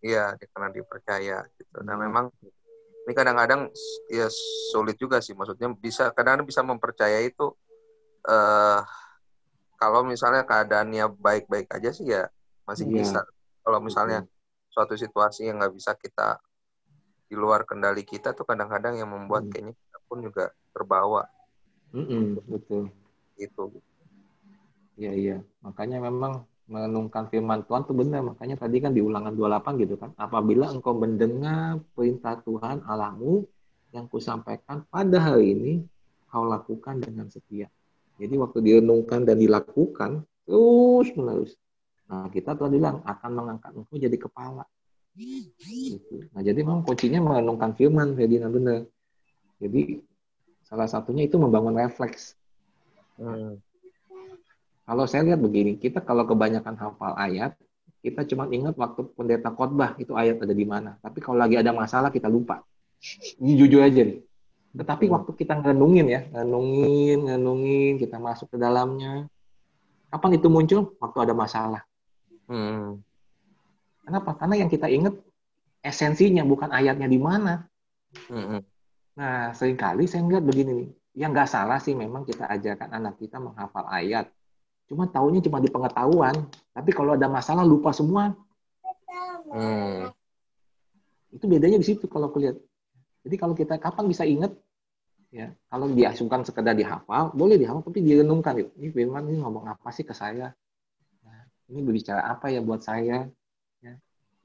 Iya 0.00 0.24
karena 0.40 0.68
dipercaya 0.72 1.36
gitu. 1.56 1.76
Dan 1.84 1.96
hmm. 1.96 2.04
memang 2.08 2.24
ini 3.04 3.12
kadang-kadang 3.12 3.68
ya 4.08 4.28
sulit 4.72 4.96
juga 4.96 5.20
sih. 5.20 5.36
Maksudnya 5.36 5.68
bisa 5.76 6.12
kadang-kadang 6.16 6.48
bisa 6.48 6.64
mempercaya 6.64 7.20
itu 7.20 7.52
uh, 8.24 8.80
kalau 9.78 10.02
misalnya 10.02 10.42
keadaannya 10.44 11.14
baik-baik 11.16 11.70
aja 11.70 11.90
sih 11.94 12.06
ya 12.10 12.26
masih 12.66 12.90
yeah. 12.90 12.94
bisa 13.00 13.20
kalau 13.62 13.78
misalnya 13.78 14.26
suatu 14.68 14.98
situasi 14.98 15.48
yang 15.48 15.62
nggak 15.62 15.74
bisa 15.74 15.94
kita 15.96 16.36
di 17.30 17.36
luar 17.38 17.64
kendali 17.64 18.02
kita 18.02 18.34
tuh 18.34 18.44
kadang-kadang 18.44 18.98
yang 18.98 19.08
membuat 19.08 19.46
mm. 19.46 19.50
kayaknya 19.52 19.74
kita 19.78 19.98
pun 20.10 20.18
juga 20.20 20.44
terbawa 20.74 21.22
mm 21.94 22.04
-mm, 22.04 22.24
betul 22.50 22.82
itu 23.38 23.64
iya 24.98 25.12
iya 25.14 25.36
makanya 25.62 26.02
memang 26.02 26.44
menenungkan 26.68 27.26
firman 27.32 27.64
Tuhan 27.64 27.82
itu 27.88 27.94
benar. 27.96 28.20
Makanya 28.22 28.60
tadi 28.60 28.76
kan 28.78 28.92
di 28.92 29.00
ulangan 29.00 29.32
28 29.32 29.82
gitu 29.82 29.96
kan. 29.96 30.12
Apabila 30.20 30.68
engkau 30.68 30.92
mendengar 30.94 31.80
perintah 31.96 32.36
Tuhan 32.44 32.84
Allahmu 32.84 33.48
yang 33.96 34.04
kusampaikan 34.12 34.84
pada 34.92 35.16
hari 35.16 35.56
ini, 35.56 35.72
kau 36.28 36.44
lakukan 36.44 37.00
dengan 37.00 37.32
setia. 37.32 37.72
Jadi 38.18 38.34
waktu 38.34 38.58
direnungkan 38.60 39.22
dan 39.22 39.38
dilakukan, 39.38 40.26
terus 40.42 41.08
menerus. 41.14 41.54
Nah 42.10 42.26
kita 42.28 42.58
telah 42.58 42.70
bilang 42.70 42.96
akan 43.06 43.30
mengangkat 43.30 43.70
engkau 43.78 43.96
jadi 43.96 44.16
kepala. 44.18 44.66
Gitu. 45.14 46.26
Nah 46.34 46.40
jadi 46.42 46.58
memang 46.60 46.82
kuncinya 46.82 47.22
merenungkan 47.22 47.78
firman, 47.78 48.18
Ferdinand 48.18 48.50
benar. 48.50 48.80
Jadi 49.62 50.02
salah 50.66 50.90
satunya 50.90 51.30
itu 51.30 51.38
membangun 51.38 51.78
refleks. 51.78 52.34
Hmm 53.18 53.62
kalau 54.88 55.04
saya 55.04 55.20
lihat 55.20 55.44
begini, 55.44 55.76
kita 55.76 56.00
kalau 56.00 56.24
kebanyakan 56.24 56.72
hafal 56.80 57.12
ayat, 57.20 57.52
kita 58.00 58.24
cuma 58.24 58.48
ingat 58.48 58.72
waktu 58.72 59.04
pendeta 59.12 59.52
khotbah 59.52 59.92
itu 60.00 60.16
ayat 60.16 60.40
ada 60.40 60.56
di 60.56 60.64
mana. 60.64 60.96
Tapi 61.04 61.20
kalau 61.20 61.36
lagi 61.36 61.60
ada 61.60 61.76
masalah 61.76 62.08
kita 62.08 62.24
lupa. 62.24 62.64
Ini 63.36 63.52
jujur 63.60 63.84
aja 63.84 64.00
nih. 64.00 64.24
Tetapi 64.76 65.08
hmm. 65.08 65.14
waktu 65.14 65.30
kita 65.32 65.54
ngenungin 65.64 66.06
ya, 66.08 66.20
ngenungin, 66.32 67.18
ngenungin, 67.28 67.92
kita 67.96 68.20
masuk 68.20 68.52
ke 68.52 68.56
dalamnya. 68.60 69.28
Kapan 70.08 70.36
itu 70.36 70.48
muncul? 70.48 70.96
Waktu 71.00 71.18
ada 71.28 71.34
masalah. 71.36 71.82
Hmm. 72.48 73.00
Kenapa? 74.04 74.36
Karena 74.40 74.64
yang 74.64 74.70
kita 74.72 74.88
ingat 74.88 75.16
esensinya 75.84 76.44
bukan 76.44 76.72
ayatnya 76.72 77.08
di 77.08 77.20
mana. 77.20 77.68
Hmm. 78.28 78.64
Nah, 79.18 79.52
sering 79.52 79.76
kali 79.76 80.08
saya 80.08 80.24
ngeliat 80.24 80.44
begini 80.44 80.72
nih. 80.84 80.88
Yang 81.18 81.30
nggak 81.34 81.50
salah 81.50 81.78
sih 81.82 81.92
memang 81.92 82.24
kita 82.24 82.46
ajarkan 82.46 82.88
anak 82.94 83.20
kita 83.20 83.36
menghafal 83.42 83.84
ayat. 83.90 84.30
Cuma 84.88 85.04
tahunya 85.04 85.44
cuma 85.44 85.60
di 85.60 85.68
pengetahuan, 85.68 86.32
tapi 86.72 86.90
kalau 86.96 87.12
ada 87.12 87.28
masalah 87.28 87.66
lupa 87.66 87.92
semua. 87.92 88.32
Hmm. 89.52 90.08
Itu 91.28 91.44
bedanya 91.44 91.76
di 91.76 91.84
situ 91.84 92.08
kalau 92.08 92.32
kulihat. 92.32 92.56
Jadi 93.28 93.36
kalau 93.36 93.52
kita 93.52 93.76
kapan 93.76 94.08
bisa 94.08 94.24
ingat, 94.24 94.56
ya 95.28 95.52
kalau 95.68 95.92
diasumkan 95.92 96.40
sekedar 96.48 96.72
dihafal, 96.72 97.36
boleh 97.36 97.60
dihafal, 97.60 97.84
tapi 97.84 98.00
direnungkan. 98.00 98.56
Ini 98.56 98.88
firman 98.88 99.28
ini 99.28 99.44
ngomong 99.44 99.68
apa 99.68 99.92
sih 99.92 100.08
ke 100.08 100.16
saya? 100.16 100.56
ini 101.68 101.80
berbicara 101.84 102.24
apa 102.24 102.48
ya 102.48 102.64
buat 102.64 102.80
saya 102.80 103.28
ya. 103.84 103.92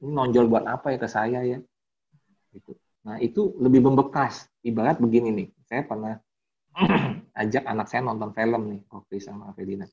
ini 0.04 0.10
nonjol 0.12 0.46
buat 0.48 0.64
apa 0.68 0.92
ya 0.94 0.98
ke 1.00 1.08
saya 1.08 1.40
ya 1.42 1.58
gitu 2.52 2.76
nah 3.04 3.20
itu 3.20 3.52
lebih 3.60 3.84
membekas 3.84 4.48
ibarat 4.64 5.00
begini 5.00 5.32
nih 5.32 5.48
saya 5.68 5.82
pernah 5.84 6.14
ajak 7.40 7.64
anak 7.64 7.86
saya 7.88 8.04
nonton 8.04 8.32
film 8.32 8.62
nih 8.72 8.80
Kofi 8.88 9.20
sama 9.20 9.52
Ferdinand 9.56 9.90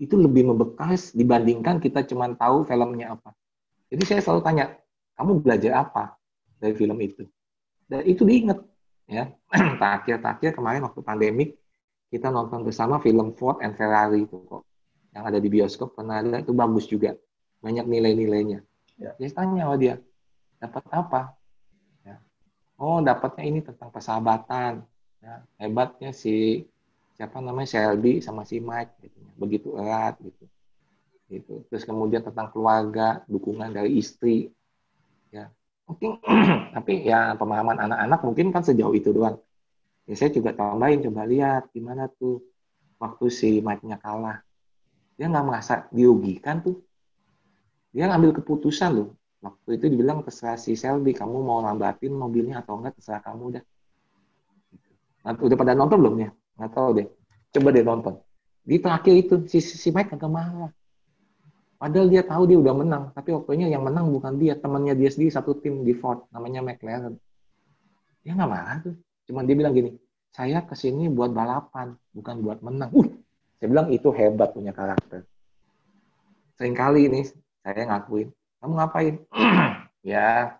itu 0.00 0.14
lebih 0.16 0.52
membekas 0.52 1.12
dibandingkan 1.12 1.80
kita 1.80 2.04
cuma 2.08 2.32
tahu 2.36 2.64
filmnya 2.64 3.16
apa 3.16 3.32
jadi 3.88 4.02
saya 4.04 4.20
selalu 4.24 4.40
tanya 4.44 4.64
kamu 5.16 5.40
belajar 5.40 5.72
apa 5.88 6.16
dari 6.60 6.74
film 6.76 6.96
itu 7.00 7.24
dan 7.88 8.00
itu 8.04 8.22
diingat 8.24 8.58
ya. 9.08 9.32
Terakhir-terakhir 9.80 10.56
kemarin 10.56 10.84
waktu 10.86 11.00
pandemik 11.04 11.50
kita 12.08 12.30
nonton 12.30 12.62
bersama 12.62 13.02
film 13.02 13.34
Ford 13.34 13.58
and 13.60 13.74
Ferrari 13.74 14.24
itu 14.24 14.38
kok. 14.46 14.62
Yang 15.14 15.24
ada 15.30 15.38
di 15.38 15.48
bioskop 15.50 15.88
pernah 15.94 16.22
ada 16.22 16.42
itu 16.42 16.54
bagus 16.54 16.86
juga. 16.90 17.14
Banyak 17.62 17.86
nilai-nilainya. 17.86 18.60
Ya. 18.94 19.10
dia 19.18 19.30
tanya 19.34 19.66
sama 19.66 19.74
dia 19.74 19.98
dapat 20.62 20.84
apa? 20.94 21.22
Ya. 22.06 22.22
oh 22.78 23.02
dapatnya 23.02 23.44
ini 23.44 23.60
tentang 23.60 23.90
persahabatan. 23.90 24.86
Ya. 25.24 25.40
hebatnya 25.56 26.12
si 26.12 26.68
siapa 27.16 27.40
namanya 27.40 27.64
Shelby 27.64 28.20
sama 28.20 28.44
si 28.44 28.60
Mike 28.60 29.00
gitu. 29.02 29.18
begitu 29.40 29.68
erat 29.74 30.18
gitu. 30.20 30.44
Gitu. 31.26 31.54
Terus 31.72 31.82
kemudian 31.88 32.22
tentang 32.22 32.52
keluarga 32.52 33.24
dukungan 33.26 33.72
dari 33.72 33.98
istri 33.98 34.52
mungkin 35.84 36.20
tapi 36.76 37.04
ya 37.04 37.36
pemahaman 37.36 37.78
anak-anak 37.80 38.20
mungkin 38.24 38.46
kan 38.50 38.62
sejauh 38.64 38.94
itu 38.96 39.12
doang. 39.12 39.36
Ya 40.04 40.14
saya 40.16 40.30
juga 40.32 40.52
tambahin 40.52 41.00
coba 41.00 41.24
lihat 41.24 41.72
gimana 41.72 42.08
tuh 42.12 42.44
waktu 43.00 43.26
si 43.32 43.60
Mike-nya 43.64 44.00
kalah. 44.00 44.44
Dia 45.16 45.30
nggak 45.30 45.46
merasa 45.46 45.74
dirugikan 45.92 46.60
tuh. 46.60 46.82
Dia 47.94 48.10
ngambil 48.10 48.42
keputusan 48.42 48.90
loh. 48.92 49.08
Waktu 49.44 49.76
itu 49.76 49.86
dibilang 49.92 50.24
terserah 50.24 50.56
si 50.56 50.72
Selby 50.72 51.12
kamu 51.12 51.44
mau 51.44 51.60
lambatin 51.60 52.16
mobilnya 52.16 52.64
atau 52.64 52.80
enggak 52.80 52.96
terserah 52.96 53.22
kamu 53.22 53.60
dah. 53.60 53.64
Nah, 55.24 55.32
udah 55.40 55.56
pada 55.56 55.72
nonton 55.76 55.96
belum 56.00 56.16
ya? 56.20 56.30
Nggak 56.60 56.70
tahu 56.72 56.88
deh. 57.00 57.08
Coba 57.52 57.68
deh 57.72 57.84
nonton. 57.84 58.14
Di 58.64 58.76
terakhir 58.80 59.14
itu 59.14 59.34
si, 59.48 59.60
si 59.60 59.88
Mike 59.92 60.16
kagak 60.16 60.32
marah 60.32 60.72
padahal 61.76 62.06
dia 62.08 62.22
tahu 62.22 62.42
dia 62.48 62.58
udah 62.58 62.74
menang 62.74 63.04
tapi 63.12 63.34
waktunya 63.34 63.68
yang 63.68 63.82
menang 63.84 64.10
bukan 64.10 64.38
dia 64.38 64.54
temannya 64.58 64.94
dia 64.96 65.10
sendiri 65.10 65.30
satu 65.34 65.58
tim 65.58 65.82
di 65.82 65.92
Ford 65.94 66.26
namanya 66.30 66.62
McLaren 66.64 67.14
dia 68.24 68.32
nggak 68.32 68.50
marah 68.50 68.76
tuh 68.80 68.94
cuman 69.28 69.42
dia 69.44 69.56
bilang 69.56 69.74
gini 69.76 69.90
saya 70.34 70.62
ke 70.66 70.74
sini 70.74 71.06
buat 71.10 71.30
balapan 71.30 71.94
bukan 72.14 72.34
buat 72.40 72.58
menang 72.62 72.90
uh 72.94 73.08
saya 73.64 73.80
bilang 73.80 73.88
itu 73.96 74.12
hebat 74.12 74.52
punya 74.52 74.76
karakter. 74.76 75.24
Seringkali 76.60 77.08
ini 77.08 77.24
saya 77.64 77.88
ngakuin, 77.88 78.28
kamu 78.60 78.72
ngapain? 78.76 79.14
ya, 80.04 80.52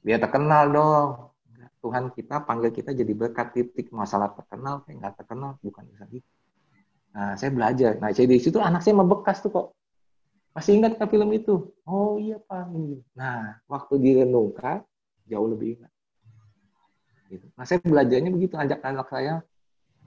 biar 0.00 0.18
terkenal 0.24 0.64
dong. 0.72 1.08
Tuhan 1.84 2.16
kita 2.16 2.48
panggil 2.48 2.72
kita 2.72 2.96
jadi 2.96 3.12
berkat 3.12 3.52
titik 3.52 3.92
masalah 3.92 4.32
terkenal, 4.32 4.80
kayak 4.88 5.04
nggak 5.04 5.14
terkenal, 5.20 5.60
bukan 5.60 5.84
bisa 5.84 6.08
gitu. 6.08 6.24
Nah, 7.12 7.36
saya 7.36 7.52
belajar. 7.52 8.00
Nah, 8.00 8.08
jadi 8.08 8.24
di 8.24 8.40
situ 8.40 8.56
anak 8.56 8.80
saya 8.80 9.04
membekas 9.04 9.44
tuh 9.44 9.52
kok. 9.52 9.66
Masih 10.56 10.80
ingat 10.80 10.96
ke 10.96 11.04
film 11.04 11.28
itu? 11.36 11.68
Oh 11.84 12.16
iya 12.16 12.40
Pak. 12.40 12.72
Nah, 13.12 13.60
waktu 13.68 14.00
direnungkan, 14.00 14.80
jauh 15.28 15.52
lebih 15.52 15.76
ingat. 15.76 15.92
Gitu. 17.28 17.44
Nah, 17.52 17.68
saya 17.68 17.76
belajarnya 17.84 18.32
begitu, 18.32 18.56
ajak 18.56 18.80
anak 18.80 19.12
saya, 19.12 19.44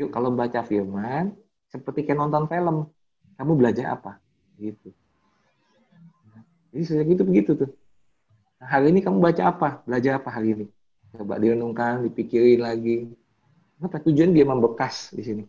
yuk 0.02 0.10
kalau 0.10 0.34
baca 0.34 0.66
firman, 0.66 1.38
seperti 1.70 2.02
kayak 2.02 2.18
nonton 2.18 2.50
film 2.50 2.90
kamu 3.38 3.54
belajar 3.62 3.94
apa? 3.94 4.18
Gitu. 4.58 4.90
Jadi 6.74 6.82
sudah 6.82 7.04
gitu 7.06 7.22
begitu 7.30 7.52
tuh. 7.54 7.70
Nah, 8.58 8.74
hari 8.74 8.90
ini 8.90 9.06
kamu 9.06 9.22
baca 9.22 9.54
apa? 9.54 9.70
Belajar 9.86 10.18
apa 10.18 10.34
hari 10.34 10.58
ini? 10.58 10.66
Coba 11.14 11.38
direnungkan 11.38 12.02
dipikirin 12.10 12.66
lagi. 12.66 13.06
Apa 13.86 14.02
tujuan 14.02 14.34
dia 14.34 14.50
membekas 14.50 15.14
di 15.14 15.22
sini 15.22 15.44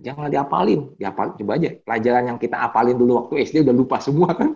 jangan 0.00 0.30
diapalin. 0.30 0.90
Diapal 0.98 1.36
coba 1.38 1.52
aja. 1.58 1.70
Pelajaran 1.84 2.24
yang 2.34 2.38
kita 2.40 2.56
apalin 2.58 2.96
dulu 2.98 3.24
waktu 3.24 3.46
SD 3.46 3.62
udah 3.62 3.74
lupa 3.74 3.96
semua 4.02 4.34
kan? 4.34 4.50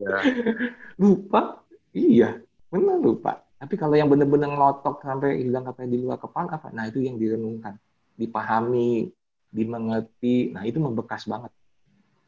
Ya. 0.00 0.16
lupa? 1.02 1.64
Iya. 1.94 2.42
Benar 2.68 2.98
lupa. 3.00 3.40
Tapi 3.56 3.74
kalau 3.80 3.96
yang 3.96 4.10
benar-benar 4.12 4.52
ngelotok 4.52 5.00
sampai 5.00 5.40
hilang 5.40 5.64
apa 5.64 5.88
di 5.88 5.96
luar 5.96 6.20
kepala 6.20 6.60
apa? 6.60 6.68
Nah 6.74 6.84
itu 6.90 7.00
yang 7.00 7.16
direnungkan. 7.16 7.78
Dipahami 8.18 9.08
dimengerti. 9.48 10.52
Nah 10.52 10.66
itu 10.68 10.82
membekas 10.82 11.24
banget. 11.24 11.52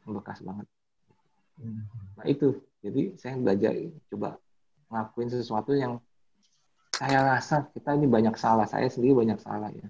Membekas 0.07 0.41
banget. 0.41 0.65
Nah 2.17 2.25
itu. 2.25 2.57
Jadi 2.81 3.17
saya 3.19 3.35
belajar 3.35 3.73
coba 4.13 4.39
ngelakuin 4.87 5.29
sesuatu 5.33 5.75
yang 5.75 5.99
saya 6.95 7.21
rasa 7.35 7.67
kita 7.75 7.93
ini 7.93 8.07
banyak 8.07 8.33
salah. 8.39 8.65
Saya 8.65 8.87
sendiri 8.87 9.13
banyak 9.13 9.37
salah 9.43 9.69
ya 9.69 9.85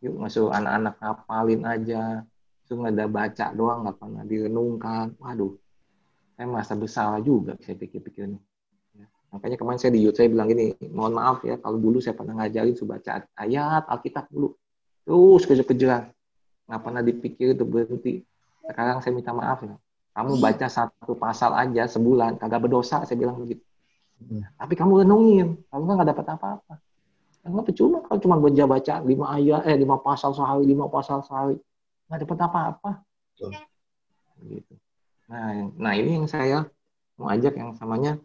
yuk 0.00 0.14
masuk 0.16 0.48
anak-anak 0.48 0.94
ngapalin 1.00 1.62
aja 1.64 2.24
langsung 2.24 2.80
ada 2.86 3.04
baca 3.10 3.46
doang 3.52 3.78
nggak 3.84 3.96
pernah 4.00 4.22
direnungkan 4.24 5.06
waduh 5.20 5.54
saya 6.34 6.46
merasa 6.48 6.72
bersalah 6.76 7.20
juga 7.20 7.56
saya 7.60 7.76
pikir-pikir 7.76 8.32
nih 8.32 8.42
ya. 8.96 9.06
makanya 9.36 9.56
kemarin 9.60 9.78
saya 9.80 9.92
di 9.92 10.00
YouTube 10.00 10.24
saya 10.24 10.28
bilang 10.32 10.48
gini 10.48 10.72
mohon 10.92 11.12
maaf 11.16 11.44
ya 11.44 11.60
kalau 11.60 11.76
dulu 11.76 12.00
saya 12.00 12.16
pernah 12.16 12.40
ngajarin 12.40 12.74
baca 12.88 13.10
ayat 13.36 13.84
Alkitab 13.86 14.24
dulu 14.32 14.56
terus 15.04 15.42
kejar-kejaran 15.44 16.12
nggak 16.70 16.82
pernah 16.86 17.02
dipikir 17.02 17.58
itu 17.58 17.66
berhenti. 17.66 18.22
Sekarang 18.62 19.02
saya 19.02 19.10
minta 19.10 19.34
maaf 19.34 19.66
ya. 19.66 19.74
Kamu 20.14 20.38
baca 20.38 20.66
satu 20.70 21.18
pasal 21.18 21.50
aja 21.58 21.90
sebulan, 21.90 22.38
kagak 22.38 22.62
berdosa, 22.62 23.02
saya 23.02 23.18
bilang 23.18 23.42
begitu. 23.42 23.66
Hmm. 24.22 24.46
Tapi 24.54 24.78
kamu 24.78 25.02
renungin, 25.02 25.58
kamu 25.66 25.82
kan 25.82 25.94
nggak 25.98 26.10
dapat 26.14 26.26
apa-apa. 26.38 26.74
Enggak 27.40 27.72
percuma 27.72 28.04
kalau 28.04 28.18
cuma 28.20 28.36
baca 28.36 28.64
baca 28.68 28.94
lima 29.00 29.26
ayat, 29.32 29.64
eh 29.64 29.76
lima 29.80 29.96
pasal 29.96 30.36
sehari, 30.36 30.68
lima 30.68 30.86
pasal 30.92 31.24
sehari, 31.24 31.56
nggak 32.08 32.20
dapat 32.28 32.38
apa-apa. 32.44 32.90
Gitu. 34.44 34.74
Nah, 35.30 35.72
nah 35.78 35.92
ini 35.96 36.20
yang 36.20 36.28
saya 36.28 36.68
mau 37.16 37.32
ajak 37.32 37.56
yang 37.56 37.72
samanya 37.76 38.20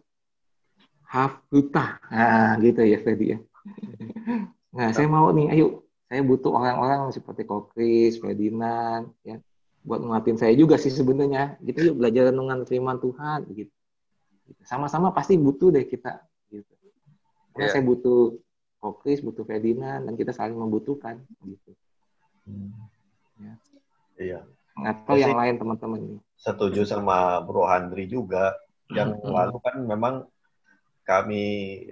Hafuta. 1.06 2.02
Nah, 2.10 2.58
gitu 2.58 2.82
ya 2.82 2.98
tadi 3.00 3.36
ya. 3.36 3.38
Nah, 4.76 4.92
saya 4.92 5.08
mau 5.08 5.32
nih, 5.32 5.56
ayo 5.56 5.88
saya 6.04 6.20
butuh 6.20 6.52
orang-orang 6.52 7.08
seperti 7.08 7.48
Kokris, 7.48 8.20
Ferdinand, 8.20 9.08
ya, 9.24 9.40
buat 9.80 10.04
nguatin 10.04 10.36
saya 10.36 10.52
juga 10.52 10.76
sih 10.76 10.92
sebenarnya. 10.92 11.56
Gitu 11.64 11.80
yuk 11.80 11.96
belajar 11.96 12.28
renungan 12.28 12.68
firman 12.68 13.00
Tuhan, 13.00 13.48
gitu. 13.56 13.72
Sama-sama 14.68 15.16
pasti 15.16 15.40
butuh 15.40 15.72
deh 15.72 15.88
kita, 15.88 16.20
gitu. 16.52 16.68
Karena 17.56 17.64
yeah. 17.64 17.72
saya 17.72 17.82
butuh 17.88 18.36
Kokris, 18.80 19.24
butuh 19.24 19.42
Ferdinand, 19.42 20.04
dan 20.04 20.14
kita 20.14 20.30
saling 20.30 20.56
membutuhkan, 20.56 21.20
gitu. 21.42 21.72
Hmm. 22.46 22.70
Ya. 23.40 23.54
Iya. 24.16 24.40
Atau 24.76 25.16
yang 25.16 25.36
lain 25.36 25.56
teman-teman 25.56 26.00
ini. 26.00 26.18
Setuju 26.36 26.84
sama 26.84 27.40
Bro 27.42 27.64
Handri 27.64 28.08
juga. 28.08 28.52
Yang 28.92 29.18
hmm. 29.18 29.32
lalu 29.32 29.56
kan 29.64 29.76
memang 29.82 30.14
kami, 31.02 31.44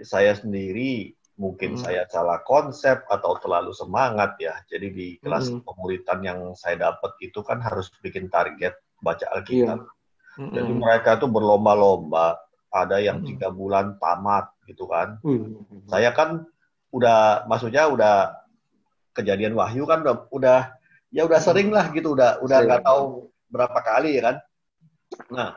saya 0.05 0.37
sendiri 0.37 1.17
mungkin 1.35 1.75
hmm. 1.75 1.83
saya 1.83 2.03
salah 2.07 2.47
konsep 2.47 3.03
atau 3.11 3.35
terlalu 3.43 3.75
semangat 3.75 4.39
ya. 4.39 4.55
Jadi 4.71 4.87
di 4.93 5.09
kelas 5.19 5.51
hmm. 5.51 5.67
pemuritan 5.67 6.21
yang 6.23 6.41
saya 6.55 6.93
dapat 6.93 7.19
itu 7.19 7.43
kan 7.43 7.59
harus 7.59 7.91
bikin 7.99 8.31
target 8.31 8.79
baca 9.03 9.27
Alkitab. 9.35 9.81
Yeah. 9.83 10.39
Hmm. 10.39 10.53
Jadi 10.55 10.73
mereka 10.77 11.19
tuh 11.19 11.31
berlomba-lomba. 11.31 12.39
Ada 12.75 12.99
yang 12.99 13.23
hmm. 13.23 13.29
tiga 13.31 13.55
bulan 13.55 14.03
tamat 14.03 14.51
gitu 14.67 14.91
kan. 14.91 15.23
Hmm. 15.23 15.63
Saya 15.87 16.11
kan 16.11 16.43
udah, 16.95 17.51
maksudnya 17.51 17.91
udah 17.91 18.39
kejadian 19.11 19.59
wahyu 19.59 19.83
kan 19.91 20.07
udah, 20.07 20.31
udah 20.31 20.61
ya 21.15 21.23
udah 21.23 21.39
hmm. 21.39 21.47
sering 21.47 21.71
lah 21.71 21.87
gitu. 21.95 22.19
Udah 22.19 22.43
udah 22.43 22.59
nggak 22.67 22.83
tahu 22.83 23.31
berapa 23.47 23.79
kali 23.79 24.19
ya 24.19 24.23
kan. 24.35 24.37
Nah 25.31 25.51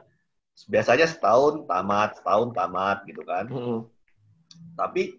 biasanya 0.69 1.09
setahun 1.09 1.65
tamat, 1.65 2.21
setahun 2.21 2.53
tamat 2.53 2.97
gitu 3.09 3.25
kan. 3.25 3.49
Hmm. 3.49 3.79
Tapi 4.77 5.17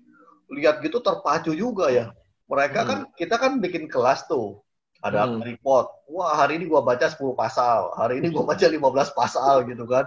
lihat 0.55 0.79
gitu 0.87 1.03
terpacu 1.03 1.53
juga 1.59 1.91
ya. 1.91 2.15
Mereka 2.47 2.81
hmm. 2.81 2.89
kan 2.89 2.99
kita 3.19 3.35
kan 3.37 3.53
bikin 3.59 3.91
kelas 3.91 4.31
tuh. 4.31 4.63
Ada 4.99 5.31
hmm. 5.31 5.47
report. 5.47 6.11
Wah, 6.11 6.35
hari 6.35 6.59
ini 6.59 6.67
gua 6.67 6.83
baca 6.83 7.07
10 7.07 7.23
pasal. 7.39 7.95
Hari 7.95 8.19
ini 8.19 8.35
gua 8.35 8.51
baca 8.51 8.67
15 8.67 8.83
pasal 9.15 9.63
gitu 9.71 9.87
kan. 9.87 10.03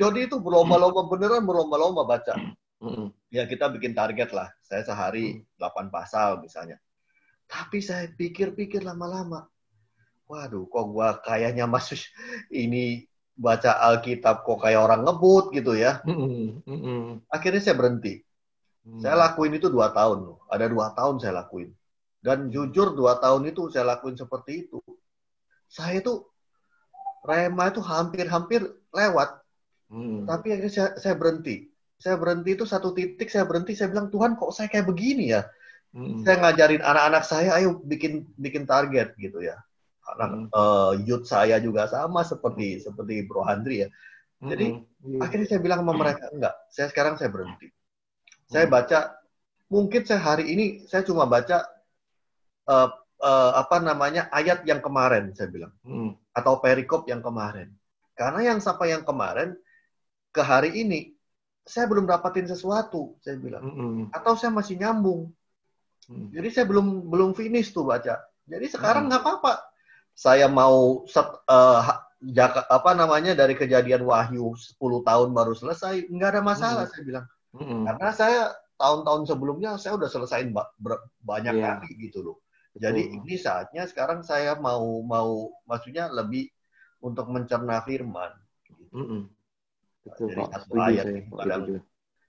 Jadi 0.00 0.32
itu 0.32 0.40
berlomba-lomba 0.40 1.04
beneran 1.12 1.44
berlomba-lomba 1.44 2.08
baca. 2.08 2.34
Hmm. 2.80 3.12
Ya 3.30 3.46
kita 3.46 3.70
bikin 3.70 3.94
target 3.94 4.34
lah. 4.34 4.50
Saya 4.66 4.82
sehari 4.82 5.42
hmm. 5.42 5.62
8 5.62 5.90
pasal 5.94 6.42
misalnya. 6.42 6.78
Tapi 7.46 7.82
saya 7.82 8.10
pikir-pikir 8.10 8.82
lama-lama. 8.82 9.46
Waduh, 10.30 10.70
kok 10.70 10.86
gua 10.94 11.18
kayaknya 11.22 11.66
masuk 11.66 11.98
ini 12.54 13.06
baca 13.34 13.82
Alkitab 13.90 14.46
kok 14.46 14.62
kayak 14.62 14.82
orang 14.82 15.02
ngebut 15.02 15.54
gitu 15.54 15.74
ya. 15.74 16.02
Hmm. 16.06 16.62
Hmm. 16.66 17.22
Akhirnya 17.30 17.62
saya 17.62 17.78
berhenti 17.78 18.22
Hmm. 18.80 19.00
Saya 19.00 19.14
lakuin 19.16 19.54
itu 19.56 19.68
dua 19.68 19.92
tahun 19.92 20.24
loh. 20.24 20.38
Ada 20.48 20.66
dua 20.66 20.92
tahun 20.96 21.20
saya 21.20 21.44
lakuin. 21.44 21.70
Dan 22.20 22.52
jujur 22.52 22.92
dua 22.96 23.16
tahun 23.20 23.48
itu 23.48 23.70
saya 23.72 23.96
lakuin 23.96 24.16
seperti 24.16 24.68
itu. 24.68 24.80
Saya 25.70 26.02
itu 26.02 26.26
Rema 27.20 27.68
itu 27.68 27.84
hampir-hampir 27.84 28.64
lewat. 28.90 29.44
Hmm. 29.92 30.24
Tapi 30.24 30.56
akhirnya 30.56 30.72
saya, 30.72 30.90
saya 30.98 31.14
berhenti. 31.14 31.69
Saya 32.00 32.16
berhenti 32.16 32.56
itu 32.56 32.64
satu 32.64 32.96
titik, 32.96 33.28
saya 33.28 33.44
berhenti, 33.44 33.76
saya 33.76 33.92
bilang, 33.92 34.08
Tuhan 34.08 34.40
kok 34.40 34.56
saya 34.56 34.72
kayak 34.72 34.88
begini 34.88 35.36
ya? 35.36 35.44
Hmm. 35.92 36.24
Saya 36.24 36.40
ngajarin 36.40 36.80
anak-anak 36.80 37.24
saya, 37.28 37.50
ayo 37.60 37.76
bikin 37.84 38.24
bikin 38.40 38.64
target 38.64 39.12
gitu 39.20 39.44
ya. 39.44 39.60
Anak 40.16 40.28
hmm. 40.32 40.46
uh, 40.56 40.92
youth 41.04 41.28
saya 41.28 41.60
juga 41.60 41.86
sama 41.92 42.24
seperti 42.24 42.80
seperti 42.80 43.28
Bro 43.28 43.44
Andri 43.44 43.84
ya. 43.84 43.88
Jadi 44.40 44.80
hmm. 44.80 45.20
akhirnya 45.20 45.46
saya 45.52 45.60
bilang 45.60 45.84
sama 45.84 45.92
mereka, 45.92 46.32
enggak, 46.32 46.54
saya 46.72 46.88
sekarang 46.88 47.20
saya 47.20 47.28
berhenti. 47.28 47.68
Saya 48.48 48.64
hmm. 48.64 48.72
baca, 48.72 48.98
mungkin 49.68 50.02
saya 50.08 50.24
hari 50.24 50.48
ini 50.48 50.88
saya 50.88 51.04
cuma 51.04 51.28
baca 51.28 51.68
uh, 52.64 52.88
uh, 53.20 53.52
apa 53.60 53.76
namanya 53.78 54.26
ayat 54.32 54.64
yang 54.64 54.80
kemarin 54.80 55.30
saya 55.36 55.52
bilang 55.52 55.72
hmm. 55.84 56.16
atau 56.32 56.58
perikop 56.58 57.06
yang 57.06 57.20
kemarin 57.20 57.70
karena 58.16 58.52
yang 58.52 58.58
sampai 58.58 58.92
yang 58.96 59.04
kemarin 59.04 59.54
ke 60.32 60.42
hari 60.42 60.74
ini 60.74 61.14
saya 61.64 61.86
belum 61.86 62.08
dapatin 62.08 62.48
sesuatu 62.48 63.16
saya 63.20 63.36
bilang 63.36 63.62
hmm. 63.62 64.02
atau 64.14 64.34
saya 64.34 64.50
masih 64.52 64.80
nyambung 64.80 65.30
hmm. 66.08 66.34
jadi 66.34 66.48
saya 66.50 66.64
belum 66.66 67.08
belum 67.08 67.30
finish 67.36 67.70
tuh 67.70 67.86
baca 67.86 68.20
jadi 68.48 68.66
sekarang 68.66 69.06
hmm. 69.06 69.10
nggak 69.12 69.22
hmm. 69.22 69.30
apa-apa 69.30 69.54
saya 70.10 70.50
mau 70.50 71.06
set, 71.08 71.24
uh, 71.48 71.96
jaka, 72.20 72.66
apa 72.68 72.90
namanya 72.92 73.32
dari 73.32 73.56
kejadian 73.56 74.04
wahyu 74.04 74.52
10 74.52 74.76
tahun 74.80 75.28
baru 75.32 75.54
selesai 75.56 76.10
nggak 76.10 76.30
ada 76.36 76.42
masalah 76.42 76.84
hmm. 76.88 76.92
saya 76.92 77.02
bilang 77.06 77.26
hmm. 77.56 77.82
karena 77.86 78.10
saya 78.12 78.42
tahun-tahun 78.80 79.22
sebelumnya 79.28 79.70
saya 79.76 79.96
udah 80.00 80.08
selesaiin 80.08 80.56
banyak 81.20 81.54
yeah. 81.56 81.76
kali 81.76 81.88
gitu 82.00 82.24
loh 82.24 82.36
jadi 82.70 83.02
ini 83.02 83.34
saatnya 83.34 83.82
sekarang 83.90 84.22
saya 84.22 84.54
mau 84.54 85.02
mau 85.02 85.50
maksudnya 85.66 86.06
lebih 86.06 86.46
untuk 87.02 87.26
mencerna 87.32 87.82
firman. 87.82 88.30
Gitu. 88.62 88.84
Mm 88.94 89.04
-hmm. 89.04 89.22
Betul, 90.10 90.26
Jadi 90.34 90.40
Pak. 90.42 90.48
satu 90.52 90.72
ayat 90.78 91.06
saya, 91.06 91.56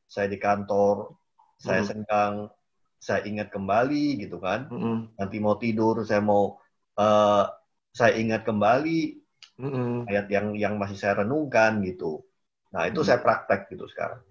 saya 0.08 0.28
di 0.28 0.38
kantor, 0.38 0.96
saya 1.58 1.82
mm 1.82 1.82
-hmm. 1.82 1.90
senggang, 1.90 2.36
saya 3.02 3.20
ingat 3.26 3.48
kembali 3.50 4.06
gitu 4.22 4.38
kan. 4.38 4.70
Mm 4.70 4.80
-hmm. 4.80 4.98
Nanti 5.18 5.38
mau 5.42 5.56
tidur, 5.58 6.06
saya 6.06 6.22
mau 6.22 6.62
uh, 7.02 7.44
saya 7.92 8.14
ingat 8.18 8.46
kembali 8.46 9.00
mm 9.58 9.70
-hmm. 9.70 9.96
ayat 10.10 10.28
yang 10.30 10.48
yang 10.56 10.74
masih 10.78 10.98
saya 10.98 11.26
renungkan 11.26 11.82
gitu. 11.82 12.22
Nah 12.72 12.86
itu 12.86 13.02
mm 13.02 13.04
-hmm. 13.04 13.08
saya 13.08 13.20
praktek 13.20 13.74
gitu 13.74 13.90
sekarang. 13.90 14.22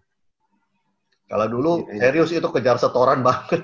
Kalau 1.31 1.47
dulu 1.47 1.73
iya. 1.87 2.11
serius 2.11 2.35
itu 2.35 2.49
kejar 2.51 2.79
setoran 2.79 3.23
banget. 3.29 3.63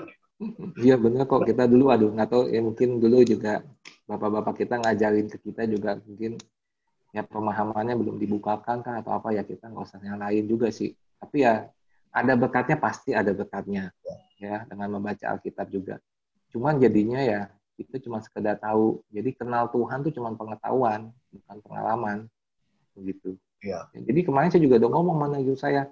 Iya 0.77 1.01
benar 1.01 1.25
kok 1.25 1.49
kita 1.49 1.65
dulu 1.65 1.89
aduh 1.89 2.13
nggak 2.13 2.29
tahu 2.29 2.43
ya 2.53 2.61
mungkin 2.61 3.01
dulu 3.01 3.25
juga 3.25 3.65
bapak-bapak 4.05 4.63
kita 4.63 4.77
ngajarin 4.85 5.27
ke 5.33 5.41
kita 5.41 5.65
juga 5.65 5.97
mungkin 6.05 6.37
ya 7.17 7.25
pemahamannya 7.25 7.97
belum 7.97 8.21
dibukakan 8.21 8.85
kan 8.85 9.01
atau 9.01 9.17
apa 9.17 9.33
ya 9.33 9.41
kita 9.41 9.73
nggak 9.73 9.89
usah 9.89 9.97
yang 10.05 10.21
lain 10.21 10.45
juga 10.45 10.69
sih. 10.69 10.93
Tapi 11.17 11.41
ya 11.41 11.65
ada 12.13 12.33
bekatnya 12.37 12.77
pasti 12.77 13.17
ada 13.17 13.33
bekatnya 13.33 13.89
ya 14.37 14.69
dengan 14.69 15.01
membaca 15.01 15.25
Alkitab 15.25 15.73
juga. 15.73 15.97
Cuman 16.53 16.77
jadinya 16.77 17.17
ya 17.17 17.49
itu 17.81 17.97
cuma 18.05 18.21
sekedar 18.21 18.61
tahu. 18.61 19.01
Jadi 19.09 19.33
kenal 19.33 19.73
Tuhan 19.73 20.05
tuh 20.05 20.13
cuma 20.13 20.29
pengetahuan 20.37 21.09
bukan 21.33 21.57
pengalaman. 21.65 22.17
Begitu. 22.93 23.33
Ya. 23.57 23.89
jadi 23.89 24.21
kemarin 24.21 24.53
saya 24.53 24.61
juga 24.61 24.77
udah 24.77 24.91
ngomong 24.93 25.17
mana 25.17 25.37
saya 25.57 25.89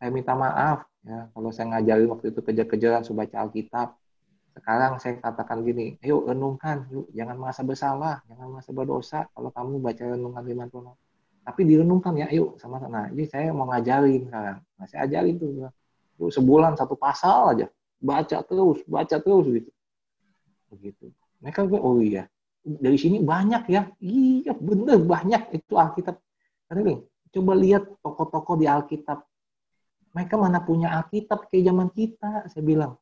saya 0.00 0.08
minta 0.08 0.32
maaf 0.32 0.88
ya 1.04 1.28
kalau 1.36 1.52
saya 1.52 1.76
ngajarin 1.76 2.08
waktu 2.08 2.32
itu 2.32 2.40
kejar-kejaran 2.40 3.04
baca 3.04 3.36
Alkitab 3.36 3.88
sekarang 4.52 5.00
saya 5.00 5.16
katakan 5.18 5.64
gini 5.64 5.96
ayo 6.04 6.28
renungkan 6.28 6.86
yuk. 6.92 7.08
Jangan 7.16 7.36
merasa 7.40 7.62
bersalah 7.64 8.20
jangan 8.28 8.46
merasa 8.52 8.70
berdosa 8.70 9.18
kalau 9.32 9.50
kamu 9.52 9.80
baca 9.80 10.02
renungan 10.04 10.42
firman 10.44 10.68
Tuhan 10.68 10.96
tapi 11.42 11.60
direnungkan 11.66 12.12
ya 12.14 12.26
ayo 12.30 12.54
sama 12.60 12.78
nah 12.86 13.10
ini 13.10 13.26
saya 13.26 13.50
mau 13.50 13.66
ngajarin 13.66 14.30
sekarang. 14.30 14.58
Nah, 14.62 14.86
saya 14.86 15.00
ajarin 15.08 15.34
tuh 15.40 15.50
yuk 16.18 16.30
sebulan 16.30 16.78
satu 16.78 16.94
pasal 16.94 17.56
aja. 17.56 17.66
Baca 18.02 18.38
terus 18.46 18.82
baca 18.86 19.16
terus 19.18 19.46
gitu. 19.48 19.70
Begitu. 20.70 21.10
Mereka 21.42 21.66
gue 21.66 21.80
oh 21.80 21.98
iya. 21.98 22.30
Dari 22.62 22.98
sini 22.98 23.18
banyak 23.18 23.66
ya. 23.66 23.90
Iya 23.98 24.54
bener 24.54 25.02
banyak. 25.02 25.58
Itu 25.58 25.74
Alkitab. 25.78 26.18
Karena 26.70 26.98
coba 27.32 27.52
lihat 27.58 27.84
toko-toko 28.02 28.54
di 28.54 28.66
Alkitab. 28.70 29.18
Mereka 30.12 30.34
mana 30.36 30.60
punya 30.60 30.92
Alkitab 31.00 31.48
kayak 31.48 31.72
zaman 31.72 31.88
kita, 31.90 32.46
saya 32.52 32.62
bilang. 32.62 33.00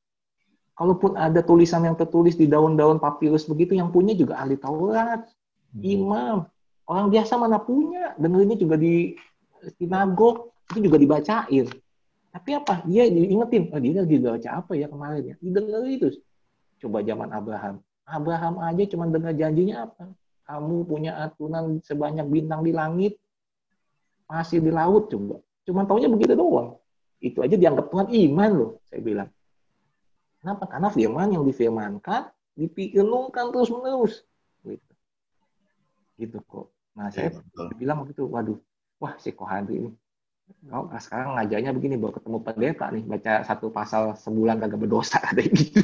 Kalaupun 0.80 1.12
ada 1.12 1.44
tulisan 1.44 1.84
yang 1.84 1.92
tertulis 1.92 2.40
di 2.40 2.48
daun-daun 2.48 2.96
papirus 2.96 3.44
begitu, 3.44 3.76
yang 3.76 3.92
punya 3.92 4.16
juga 4.16 4.40
ahli 4.40 4.56
Taurat, 4.56 5.28
hmm. 5.76 5.84
imam. 5.84 6.36
Orang 6.88 7.12
biasa 7.12 7.36
mana 7.36 7.60
punya, 7.60 8.16
dengerinnya 8.16 8.56
juga 8.56 8.80
di 8.80 9.12
sinagog, 9.76 10.56
itu 10.72 10.88
juga 10.88 10.96
dibacain. 10.96 11.68
Tapi 12.32 12.50
apa? 12.56 12.80
Dia 12.88 13.12
diingetin, 13.12 13.68
oh, 13.68 13.78
dia 13.78 14.00
lagi 14.00 14.16
baca 14.24 14.50
apa 14.56 14.72
ya 14.72 14.86
kemarin 14.88 15.22
ya? 15.22 15.34
Didengar 15.36 15.84
itu. 15.84 16.08
Coba 16.80 17.04
zaman 17.04 17.28
Abraham. 17.28 17.84
Abraham 18.08 18.54
aja 18.64 18.82
cuma 18.88 19.04
dengar 19.12 19.36
janjinya 19.36 19.84
apa? 19.84 20.08
Kamu 20.48 20.88
punya 20.88 21.20
aturan 21.20 21.78
sebanyak 21.84 22.24
bintang 22.26 22.64
di 22.64 22.72
langit, 22.72 23.20
masih 24.26 24.64
di 24.64 24.72
laut 24.72 25.12
coba. 25.12 25.44
Cuma 25.68 25.84
taunya 25.84 26.08
begitu 26.08 26.34
doang 26.34 26.80
itu 27.20 27.38
aja 27.44 27.54
dianggap 27.54 27.92
Tuhan 27.92 28.08
iman 28.08 28.50
loh, 28.50 28.70
saya 28.88 29.00
bilang. 29.04 29.28
Kenapa? 30.40 30.64
Karena 30.68 30.88
firman 30.88 31.28
yang 31.32 31.44
difirmankan, 31.44 32.32
dipikirkan 32.56 33.52
terus 33.52 33.70
menerus. 33.72 34.14
Gitu. 34.64 34.92
gitu 36.20 36.38
kok. 36.44 36.68
Nah 36.96 37.08
saya 37.08 37.32
ya, 37.32 37.72
bilang 37.76 38.04
begitu, 38.04 38.28
waduh, 38.28 38.58
wah 39.00 39.16
si 39.16 39.32
Kohadi 39.32 39.84
ini. 39.84 39.90
Oh, 40.74 40.90
sekarang 40.98 41.38
ngajarnya 41.38 41.70
begini, 41.70 41.94
bawa 41.94 42.12
ketemu 42.18 42.38
pendeta 42.42 42.86
nih, 42.90 43.04
baca 43.06 43.32
satu 43.46 43.70
pasal 43.70 44.18
sebulan 44.18 44.58
kagak 44.58 44.82
berdosa, 44.82 45.22
ada 45.30 45.40
gitu. 45.46 45.78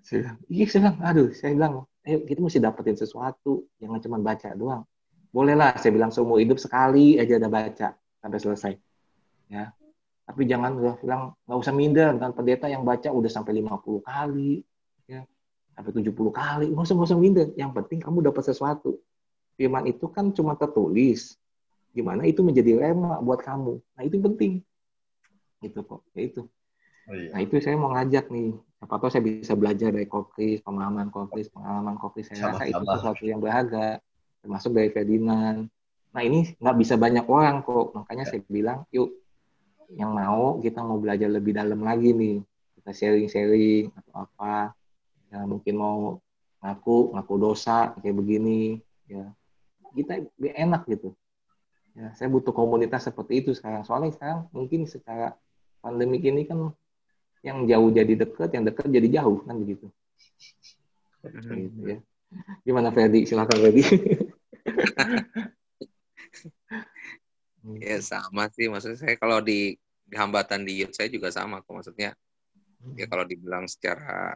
saya 0.00 0.18
bilang, 0.24 0.38
iya 0.48 0.64
saya 0.64 0.80
bilang, 0.80 0.96
aduh, 1.04 1.28
saya 1.36 1.52
bilang, 1.52 1.74
ayo 2.08 2.16
kita 2.24 2.40
mesti 2.40 2.58
dapetin 2.58 2.96
sesuatu, 2.96 3.68
jangan 3.76 4.00
cuma 4.00 4.18
baca 4.18 4.48
doang. 4.56 4.82
Bolehlah, 5.30 5.76
saya 5.76 5.92
bilang 5.92 6.10
seumur 6.10 6.40
hidup 6.40 6.56
sekali 6.56 7.20
aja 7.20 7.36
udah 7.36 7.50
baca 7.52 7.88
sampai 8.20 8.38
selesai 8.40 8.72
ya 9.50 9.74
tapi 10.30 10.46
jangan 10.46 10.78
udah 10.78 10.94
bilang 11.02 11.34
nggak 11.42 11.58
usah 11.58 11.74
minder 11.74 12.14
kan 12.14 12.30
pendeta 12.30 12.70
yang 12.70 12.86
baca 12.86 13.10
udah 13.10 13.26
sampai 13.26 13.58
50 13.58 13.98
kali 13.98 14.62
ya. 15.10 15.26
Sampai 15.74 15.90
70 15.90 16.14
kali 16.30 16.66
nggak 16.70 16.86
usah 16.86 16.94
nggak 16.94 17.08
usah 17.10 17.18
minder. 17.18 17.46
Yang 17.58 17.70
penting 17.82 17.98
kamu 17.98 18.30
dapat 18.30 18.46
sesuatu. 18.46 19.02
Firman 19.58 19.90
itu 19.90 20.06
kan 20.06 20.30
cuma 20.30 20.54
tertulis. 20.54 21.34
Gimana 21.90 22.30
itu 22.30 22.46
menjadi 22.46 22.78
rema 22.78 23.18
buat 23.18 23.42
kamu? 23.42 23.82
Nah 23.82 24.02
itu 24.06 24.22
penting. 24.22 24.62
Itu 25.66 25.82
kok 25.82 26.06
ya 26.14 26.22
itu. 26.22 26.46
Oh, 27.10 27.14
iya. 27.18 27.34
nah 27.34 27.40
itu 27.42 27.58
saya 27.58 27.74
mau 27.74 27.90
ngajak 27.90 28.30
nih. 28.30 28.54
Apa 28.86 29.02
tahu 29.02 29.10
saya 29.10 29.26
bisa 29.26 29.58
belajar 29.58 29.90
dari 29.90 30.06
kokris 30.06 30.62
pemahaman 30.62 31.10
kokris 31.10 31.50
pengalaman 31.50 31.98
kokris. 31.98 32.30
Saya 32.30 32.54
rasa 32.54 32.70
itu 32.70 32.86
sesuatu 32.86 33.24
yang 33.26 33.42
berharga 33.42 33.98
termasuk 34.46 34.78
dari 34.78 34.94
Ferdinand. 34.94 35.66
Nah 36.14 36.22
ini 36.22 36.54
nggak 36.54 36.76
bisa 36.78 36.94
banyak 36.94 37.26
orang 37.26 37.66
kok. 37.66 37.98
Makanya 37.98 38.30
ya. 38.30 38.38
saya 38.38 38.40
bilang 38.46 38.86
yuk 38.94 39.19
yang 39.94 40.14
mau 40.14 40.62
kita 40.62 40.82
mau 40.84 40.98
belajar 41.00 41.26
lebih 41.26 41.56
dalam 41.56 41.82
lagi 41.82 42.14
nih. 42.14 42.38
Kita 42.78 42.90
sharing-sharing 42.94 43.90
atau 43.94 44.14
apa. 44.26 44.74
Ya 45.30 45.46
mungkin 45.46 45.74
mau 45.78 46.18
ngaku 46.60 47.14
ngaku 47.16 47.34
dosa 47.40 47.94
kayak 47.98 48.16
begini 48.18 48.78
ya. 49.10 49.30
Kita 49.90 50.22
lebih 50.38 50.52
enak 50.54 50.82
gitu. 50.86 51.10
Ya 51.98 52.14
saya 52.14 52.30
butuh 52.30 52.54
komunitas 52.54 53.10
seperti 53.10 53.42
itu 53.42 53.50
sekarang. 53.56 53.82
Soalnya 53.82 54.14
sekarang 54.14 54.46
mungkin 54.54 54.86
secara 54.86 55.34
pandemi 55.82 56.22
ini 56.22 56.46
kan 56.46 56.70
yang 57.40 57.64
jauh 57.64 57.88
jadi 57.88 58.14
dekat 58.14 58.52
yang 58.52 58.64
dekat 58.68 58.86
jadi 58.92 59.08
jauh 59.22 59.42
kan 59.42 59.56
begitu. 59.58 59.88
Gitu, 61.20 61.80
ya. 61.84 61.98
Gimana 62.64 62.94
Ferdi? 62.94 63.26
Silakan 63.26 63.58
Ferdi 63.58 63.84
ya 67.80 67.98
sama 68.00 68.48
sih. 68.52 68.66
Maksudnya 68.68 68.98
saya 68.98 69.14
kalau 69.20 69.44
di, 69.44 69.76
di 70.04 70.14
hambatan 70.16 70.64
di 70.64 70.84
youth 70.84 70.96
saya 70.96 71.08
juga 71.12 71.28
sama 71.32 71.60
kok. 71.60 71.72
Maksudnya 71.72 72.16
ya 72.96 73.06
kalau 73.06 73.24
dibilang 73.28 73.68
secara 73.68 74.32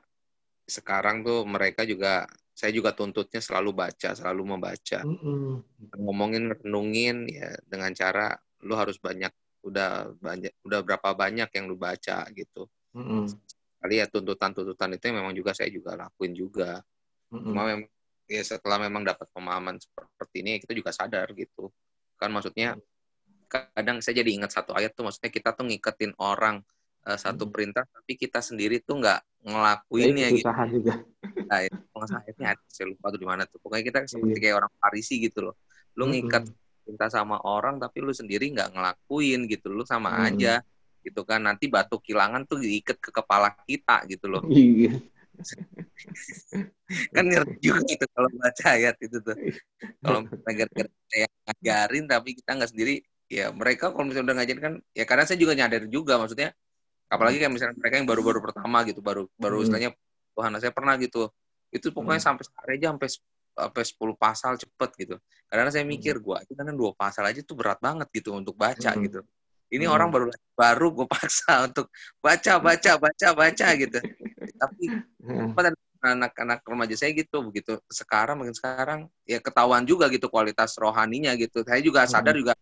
sekarang 0.65 1.25
tuh 1.25 1.45
mereka 1.45 1.85
juga 1.85 2.25
saya 2.55 2.71
juga 2.71 2.95
tuntutnya 2.95 3.43
selalu 3.43 3.75
baca 3.75 4.15
selalu 4.15 4.43
membaca. 4.57 5.03
Mm-hmm. 5.03 6.01
ngomongin 6.01 6.45
renungin 6.55 7.27
ya 7.29 7.51
dengan 7.67 7.91
cara 7.93 8.33
lu 8.65 8.79
harus 8.79 8.97
banyak 8.97 9.33
udah 9.65 10.13
banyak 10.21 10.53
udah 10.63 10.81
berapa 10.85 11.13
banyak 11.13 11.51
yang 11.51 11.65
lu 11.67 11.77
baca 11.77 12.25
gitu. 12.33 12.69
Mm-hmm. 12.95 13.27
kali 13.85 14.01
ya 14.01 14.09
tuntutan-tuntutan 14.09 14.97
itu 14.97 15.05
yang 15.13 15.19
memang 15.21 15.35
juga 15.37 15.53
saya 15.53 15.69
juga 15.69 15.99
lakuin 15.99 16.33
juga. 16.33 16.81
Mm-hmm. 17.35 17.51
cuma 17.51 17.63
memang 17.67 17.91
ya 18.25 18.43
setelah 18.47 18.79
memang 18.81 19.03
dapat 19.05 19.29
pemahaman 19.35 19.77
seperti 19.77 20.37
ini 20.41 20.63
kita 20.63 20.73
juga 20.73 20.95
sadar 20.95 21.29
gitu. 21.35 21.69
Kan 22.17 22.31
maksudnya 22.31 22.79
kadang 23.49 24.01
saya 24.01 24.21
jadi 24.25 24.31
ingat 24.41 24.51
satu 24.53 24.73
ayat 24.75 24.93
tuh 24.97 25.07
maksudnya 25.07 25.31
kita 25.31 25.55
tuh 25.55 25.65
ngiketin 25.69 26.13
orang 26.19 26.65
uh, 27.07 27.19
satu 27.19 27.47
hmm. 27.47 27.53
perintah 27.53 27.85
tapi 27.85 28.13
kita 28.17 28.41
sendiri 28.41 28.81
tuh 28.81 29.01
nggak 29.01 29.21
ngelakuinnya 29.45 30.29
gitu. 30.33 30.49
juga. 30.81 30.95
Nah, 31.45 31.61
itu 31.61 31.77
akhirnya 31.93 32.57
saya 32.73 32.87
lupa 32.89 33.13
tuh 33.13 33.21
di 33.21 33.29
mana 33.29 33.45
tuh. 33.45 33.61
Pokoknya 33.61 33.85
kita 33.85 33.99
seperti 34.09 34.41
iya. 34.41 34.43
kayak 34.49 34.57
orang 34.65 34.73
Parisi 34.81 35.21
gitu 35.21 35.45
loh. 35.45 35.55
Lu 35.93 36.09
ngikat 36.09 36.49
cinta 36.89 37.13
sama 37.13 37.37
orang 37.45 37.77
tapi 37.77 38.01
lu 38.01 38.17
sendiri 38.17 38.49
nggak 38.49 38.73
ngelakuin 38.73 39.45
gitu. 39.53 39.69
Lu 39.69 39.85
sama 39.85 40.09
hmm. 40.09 40.25
aja 40.33 40.65
gitu 41.05 41.21
kan. 41.29 41.45
Nanti 41.45 41.69
batu 41.69 42.01
kilangan 42.01 42.49
tuh 42.49 42.65
diikat 42.65 42.97
ke 42.97 43.13
kepala 43.13 43.53
kita 43.69 44.09
gitu 44.09 44.27
loh. 44.33 44.41
Iya. 44.49 44.97
kan 47.11 47.27
ngerti 47.27 47.59
juga 47.61 47.83
gitu 47.93 48.07
kalau 48.09 48.31
baca 48.41 48.67
ayat 48.73 48.97
itu 49.05 49.19
tuh. 49.21 49.37
Kalau 50.01 50.25
negara 50.25 50.71
yang 51.13 51.33
ngajarin 51.45 52.05
tapi 52.09 52.31
kita 52.41 52.51
nggak 52.57 52.71
sendiri 52.73 53.05
ya 53.29 53.51
mereka 53.51 53.91
kalau 53.91 54.05
misalnya 54.05 54.33
udah 54.33 54.37
ngajarin 54.43 54.63
kan 54.63 54.75
ya 54.93 55.05
karena 55.09 55.25
saya 55.25 55.39
juga 55.41 55.53
nyadar 55.57 55.89
juga 55.89 56.21
maksudnya 56.21 56.53
apalagi 57.09 57.37
kayak 57.41 57.53
misalnya 57.53 57.77
mereka 57.79 57.95
yang 58.01 58.09
baru-baru 58.09 58.39
pertama 58.43 58.79
gitu 58.85 59.01
baru 59.01 59.29
baru 59.37 59.61
hmm. 59.61 59.65
istilahnya 59.65 59.91
Tuhan 60.35 60.51
saya 60.61 60.73
pernah 60.75 60.95
gitu 60.99 61.31
itu 61.73 61.87
pokoknya 61.91 62.21
hmm. 62.21 62.29
sampai 62.31 62.45
sehari 62.45 62.73
aja 62.79 62.87
sampai 62.95 63.09
sampai 63.55 63.85
10 63.87 64.19
pasal 64.19 64.53
cepet 64.59 64.91
gitu 64.99 65.17
karena 65.47 65.71
saya 65.71 65.85
mikir 65.87 66.19
hmm. 66.19 66.25
gua 66.25 66.39
itu 66.43 66.53
kan 66.53 66.67
dua 66.75 66.91
pasal 66.93 67.25
aja 67.27 67.41
tuh 67.47 67.55
berat 67.55 67.79
banget 67.79 68.09
gitu 68.11 68.35
untuk 68.35 68.55
baca 68.59 68.91
hmm. 68.93 69.03
gitu 69.09 69.21
ini 69.73 69.85
hmm. 69.87 69.95
orang 69.95 70.09
baru 70.13 70.25
baru 70.55 70.87
gue 70.95 71.07
paksa 71.09 71.53
untuk 71.69 71.89
baca 72.23 72.61
baca 72.61 72.93
baca 72.99 73.29
baca 73.35 73.67
gitu 73.75 73.99
tapi 74.55 74.85
hmm. 75.23 75.57
anak-anak 76.05 76.61
remaja 76.69 76.95
saya 77.01 77.17
gitu 77.17 77.41
begitu 77.49 77.81
sekarang 77.89 78.37
mungkin 78.37 78.53
sekarang 78.53 79.09
ya 79.25 79.41
ketahuan 79.41 79.89
juga 79.89 80.13
gitu 80.13 80.29
kualitas 80.29 80.77
rohaninya 80.77 81.33
gitu 81.41 81.65
saya 81.65 81.81
juga 81.81 82.05
sadar 82.05 82.37
hmm. 82.37 82.43
juga 82.45 82.53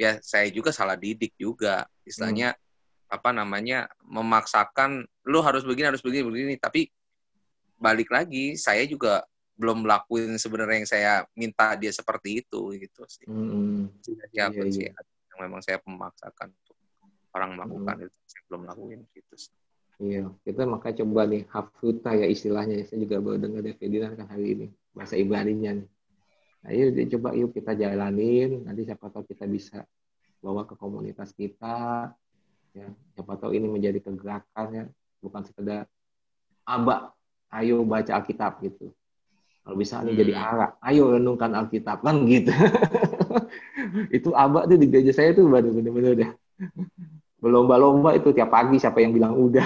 ya 0.00 0.16
saya 0.24 0.48
juga 0.48 0.72
salah 0.72 0.96
didik 0.96 1.36
juga 1.36 1.84
istilahnya 2.08 2.56
hmm 2.56 2.68
apa 3.10 3.34
namanya 3.34 3.90
memaksakan 4.06 5.02
lu 5.26 5.42
harus 5.42 5.66
begini 5.66 5.90
harus 5.90 6.00
begini 6.00 6.22
begini 6.22 6.54
tapi 6.62 6.86
balik 7.74 8.06
lagi 8.06 8.54
saya 8.54 8.86
juga 8.86 9.26
belum 9.58 9.84
melakukan 9.84 10.38
sebenarnya 10.38 10.76
yang 10.78 10.88
saya 10.88 11.12
minta 11.34 11.74
dia 11.74 11.90
seperti 11.90 12.40
itu 12.46 12.78
gitu 12.78 13.02
sih 13.10 13.26
hmm. 13.26 13.98
siapa 14.30 14.62
iya, 14.62 14.70
sih 14.70 14.86
iya. 14.86 14.94
yang 15.34 15.38
memang 15.42 15.60
saya 15.60 15.82
memaksakan 15.82 16.54
untuk 16.54 16.76
orang 17.34 17.50
melakukan 17.58 17.94
hmm. 17.98 18.06
itu 18.06 18.18
saya 18.30 18.42
belum 18.46 18.62
lakuin 18.70 19.00
gitu 19.10 19.34
sih. 19.34 19.52
iya 20.00 20.24
kita 20.46 20.62
makanya 20.64 21.02
coba 21.02 21.22
nih 21.26 21.42
hafuta 21.50 22.10
ya 22.14 22.26
istilahnya 22.30 22.86
saya 22.86 22.98
juga 23.04 23.18
baru 23.18 23.36
dengar 23.42 23.60
dari 23.66 23.74
Ferdinand 23.74 24.14
kan 24.16 24.26
hari 24.30 24.46
ini 24.54 24.66
bahasa 24.94 25.18
Ibrani-nya 25.18 25.82
nih 25.82 25.88
nah 26.60 26.70
coba 27.16 27.28
yuk 27.36 27.50
kita 27.56 27.72
jalanin. 27.76 28.64
Nanti 28.64 28.84
siapa 28.84 29.08
tahu 29.08 29.24
kita 29.24 29.48
bisa 29.48 29.84
bawa 30.40 30.68
ke 30.68 30.76
komunitas 30.76 31.32
kita 31.32 32.10
ya. 32.76 32.88
Siapa 33.16 33.32
tahu 33.40 33.56
ini 33.56 33.66
menjadi 33.68 34.00
kegerakan 34.00 34.68
ya. 34.72 34.84
Bukan 35.20 35.42
sekedar 35.44 35.88
aba 36.64 37.12
ayo 37.56 37.82
baca 37.84 38.20
Alkitab 38.20 38.60
gitu. 38.64 38.92
Kalau 39.60 39.76
bisa 39.76 40.00
hmm. 40.00 40.16
jadi 40.16 40.32
arak 40.36 40.72
ayo 40.84 41.16
renungkan 41.16 41.52
Alkitab 41.56 42.04
kan 42.04 42.24
gitu. 42.24 42.52
Itu 44.16 44.30
aba 44.36 44.64
tuh 44.68 44.78
di 44.78 44.86
gereja 44.86 45.12
saya 45.16 45.34
tuh 45.34 45.48
bener-bener 45.50 46.14
deh 46.14 46.30
berlomba-lomba 47.40 48.14
itu 48.14 48.36
tiap 48.36 48.52
pagi 48.52 48.76
siapa 48.76 49.00
yang 49.00 49.16
bilang 49.16 49.34
udah. 49.34 49.64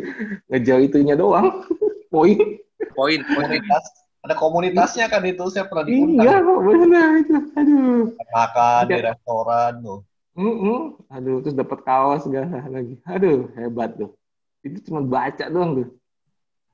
Ngejar 0.50 0.80
itunya 0.80 1.14
doang. 1.14 1.62
Poin 2.10 2.58
poin. 2.96 3.20
Komunitas 3.22 3.84
ada 4.20 4.34
komunitasnya 4.36 5.08
kan 5.08 5.24
itu 5.24 5.44
saya 5.48 5.64
pernah 5.64 5.84
diundang 5.88 6.24
iya 6.28 6.36
benar 6.44 7.08
itu 7.20 7.36
aduh 7.56 8.04
makan 8.32 8.82
di 8.88 9.00
restoran 9.00 9.72
tuh 9.80 10.00
Mm 10.40 10.56
-mm. 10.56 10.78
Aduh, 11.10 11.42
terus 11.42 11.52
dapat 11.58 11.82
kaos 11.82 12.24
segala 12.24 12.62
lagi. 12.70 12.96
Aduh, 13.02 13.50
hebat 13.58 13.98
tuh. 13.98 14.14
Itu 14.62 14.78
cuma 14.88 15.02
baca 15.02 15.50
doang 15.50 15.84
tuh. 15.84 15.88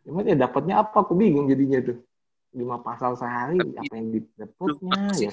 Cuman 0.07 0.29
ya 0.29 0.37
dapatnya 0.37 0.85
apa? 0.85 1.03
Aku 1.03 1.17
bingung 1.17 1.49
jadinya 1.49 1.81
tuh. 1.83 1.99
Lima 2.55 2.79
pasal 2.81 3.19
sehari, 3.19 3.59
apa 3.59 3.93
yang 3.97 4.09
didapatnya 4.17 5.03
ya? 5.19 5.33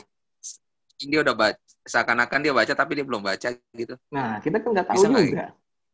Dia 1.04 1.20
udah 1.20 1.36
baca, 1.36 1.60
seakan-akan 1.84 2.40
dia 2.42 2.54
baca 2.56 2.74
tapi 2.74 2.92
dia 3.00 3.06
belum 3.06 3.22
baca 3.22 3.48
gitu. 3.54 3.96
Nah, 4.12 4.40
kita 4.40 4.60
kan 4.60 4.70
nggak 4.72 4.88
tahu 4.92 4.98
Bisa 4.98 5.08
juga. 5.08 5.28
Gak? 5.30 5.52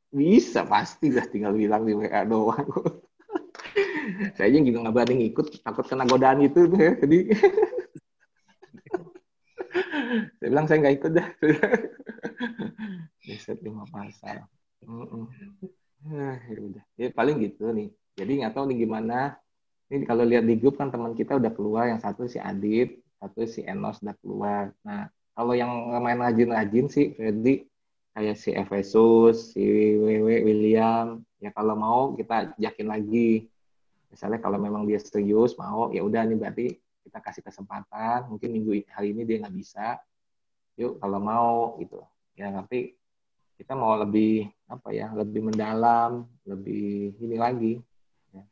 Bisa, 0.10 0.60
pasti 0.66 1.08
lah 1.14 1.26
tinggal 1.30 1.54
bilang 1.54 1.86
di 1.86 1.94
WA 1.94 2.22
doang. 2.26 2.66
Saya 4.38 4.50
juga 4.54 4.80
nggak 4.86 4.96
berani 4.96 5.14
ngikut, 5.26 5.62
takut 5.62 5.86
kena 5.86 6.06
godaan 6.10 6.42
itu 6.44 6.66
ya. 6.76 6.98
Jadi 7.02 7.18
saya 10.40 10.50
bilang 10.50 10.66
saya 10.66 10.78
nggak 10.82 10.96
ikut 10.98 11.12
dah. 11.14 11.28
Riset 13.28 13.60
lima 13.62 13.86
pasal. 13.86 14.48
Nah, 16.08 16.38
ya 16.50 16.58
udah. 16.58 16.84
Ya 16.98 17.08
paling 17.14 17.38
gitu 17.44 17.70
nih. 17.70 17.94
Jadi 18.18 18.32
nggak 18.42 18.54
tahu 18.56 18.74
nih 18.74 18.78
gimana. 18.88 19.38
Ini 19.90 20.06
kalau 20.06 20.26
lihat 20.26 20.46
di 20.46 20.58
grup 20.58 20.78
kan 20.82 20.90
teman 20.90 21.14
kita 21.14 21.38
udah 21.38 21.52
keluar. 21.54 21.86
Yang 21.92 22.02
satu 22.02 22.26
si 22.26 22.42
Adit, 22.42 23.04
satu 23.22 23.46
si 23.46 23.62
Enos 23.68 24.02
udah 24.02 24.16
keluar. 24.22 24.64
Nah, 24.82 25.12
kalau 25.38 25.54
yang 25.54 25.70
main 26.02 26.18
rajin-rajin 26.18 26.88
sih 26.90 27.14
Freddy 27.14 27.70
kayak 28.18 28.36
si 28.40 28.50
Efesus, 28.56 29.54
si 29.54 29.64
Wewe, 30.00 30.42
William. 30.44 31.22
Ya 31.38 31.54
kalau 31.54 31.76
mau 31.78 32.02
kita 32.18 32.58
yakin 32.58 32.88
lagi. 32.90 33.52
Misalnya 34.10 34.42
kalau 34.42 34.58
memang 34.58 34.84
dia 34.90 34.98
serius 34.98 35.54
mau, 35.56 35.94
ya 35.94 36.02
udah 36.02 36.26
nih 36.26 36.38
berarti 36.38 36.68
kita 37.06 37.18
kasih 37.22 37.46
kesempatan. 37.46 38.30
Mungkin 38.30 38.50
minggu 38.52 38.90
hari 38.90 39.14
ini 39.14 39.26
dia 39.26 39.42
nggak 39.46 39.56
bisa. 39.56 40.02
Yuk 40.78 40.98
kalau 40.98 41.20
mau 41.22 41.78
gitu 41.82 42.02
ya 42.40 42.56
tapi 42.56 42.96
kita 43.60 43.76
mau 43.76 44.00
lebih 44.00 44.48
apa 44.72 44.96
ya 44.96 45.12
lebih 45.12 45.52
mendalam 45.52 46.24
lebih 46.48 47.20
ini 47.20 47.36
lagi 47.36 47.74
ya. 48.32 48.44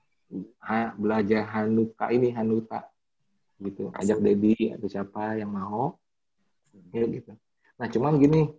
ha, 0.59 0.91
belajar 0.99 1.47
hanuka 1.55 2.11
ini 2.11 2.35
hanuta 2.35 2.83
gitu 3.63 3.87
ajak 3.95 4.19
Dedi 4.19 4.75
atau 4.75 4.91
siapa 4.91 5.39
yang 5.39 5.55
mau 5.55 5.95
ya 6.91 7.07
gitu 7.07 7.31
nah 7.79 7.87
cuman 7.87 8.19
gini 8.19 8.51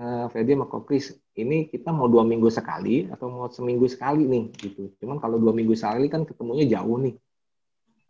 uh, 0.00 0.32
Fedi 0.32 0.56
sama 0.56 0.64
Kokris 0.64 1.12
ini 1.38 1.70
kita 1.70 1.94
mau 1.94 2.10
dua 2.10 2.26
minggu 2.26 2.50
sekali 2.50 3.06
atau 3.10 3.30
mau 3.30 3.46
seminggu 3.50 3.86
sekali 3.86 4.26
nih 4.26 4.44
gitu 4.58 4.90
cuman 4.98 5.22
kalau 5.22 5.38
dua 5.38 5.54
minggu 5.54 5.76
sekali 5.76 6.10
kan 6.10 6.26
ketemunya 6.26 6.66
jauh 6.78 6.98
nih 6.98 7.14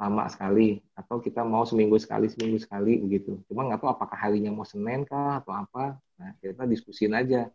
lama 0.00 0.24
sekali 0.32 0.80
atau 0.96 1.20
kita 1.20 1.44
mau 1.44 1.68
seminggu 1.68 2.00
sekali 2.00 2.32
seminggu 2.32 2.56
sekali 2.56 2.96
begitu 2.96 3.36
cuma 3.52 3.68
nggak 3.68 3.84
tahu 3.84 3.90
apakah 3.92 4.16
harinya 4.16 4.48
mau 4.48 4.64
senin 4.64 5.04
kah 5.04 5.44
atau 5.44 5.52
apa 5.52 6.00
Nah, 6.20 6.36
kita 6.36 6.68
diskusin 6.68 7.16
aja. 7.16 7.48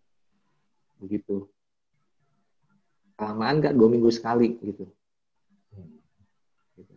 Begitu. 0.98 1.46
Kelamaan 3.14 3.62
nggak 3.62 3.78
dua 3.78 3.88
minggu 3.94 4.10
sekali 4.10 4.58
gitu. 4.58 4.90
gitu. 6.74 6.94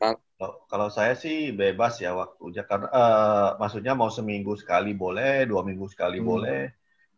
Kalau, 0.00 0.66
kalau 0.66 0.88
saya 0.90 1.14
sih 1.14 1.54
bebas 1.54 2.00
ya 2.02 2.16
waktunya 2.16 2.66
karena 2.66 2.88
uh, 2.90 3.48
maksudnya 3.60 3.94
mau 3.94 4.10
seminggu 4.10 4.58
sekali 4.58 4.96
boleh, 4.96 5.46
dua 5.46 5.62
minggu 5.62 5.86
sekali 5.92 6.18
hmm. 6.18 6.26
boleh. 6.26 6.62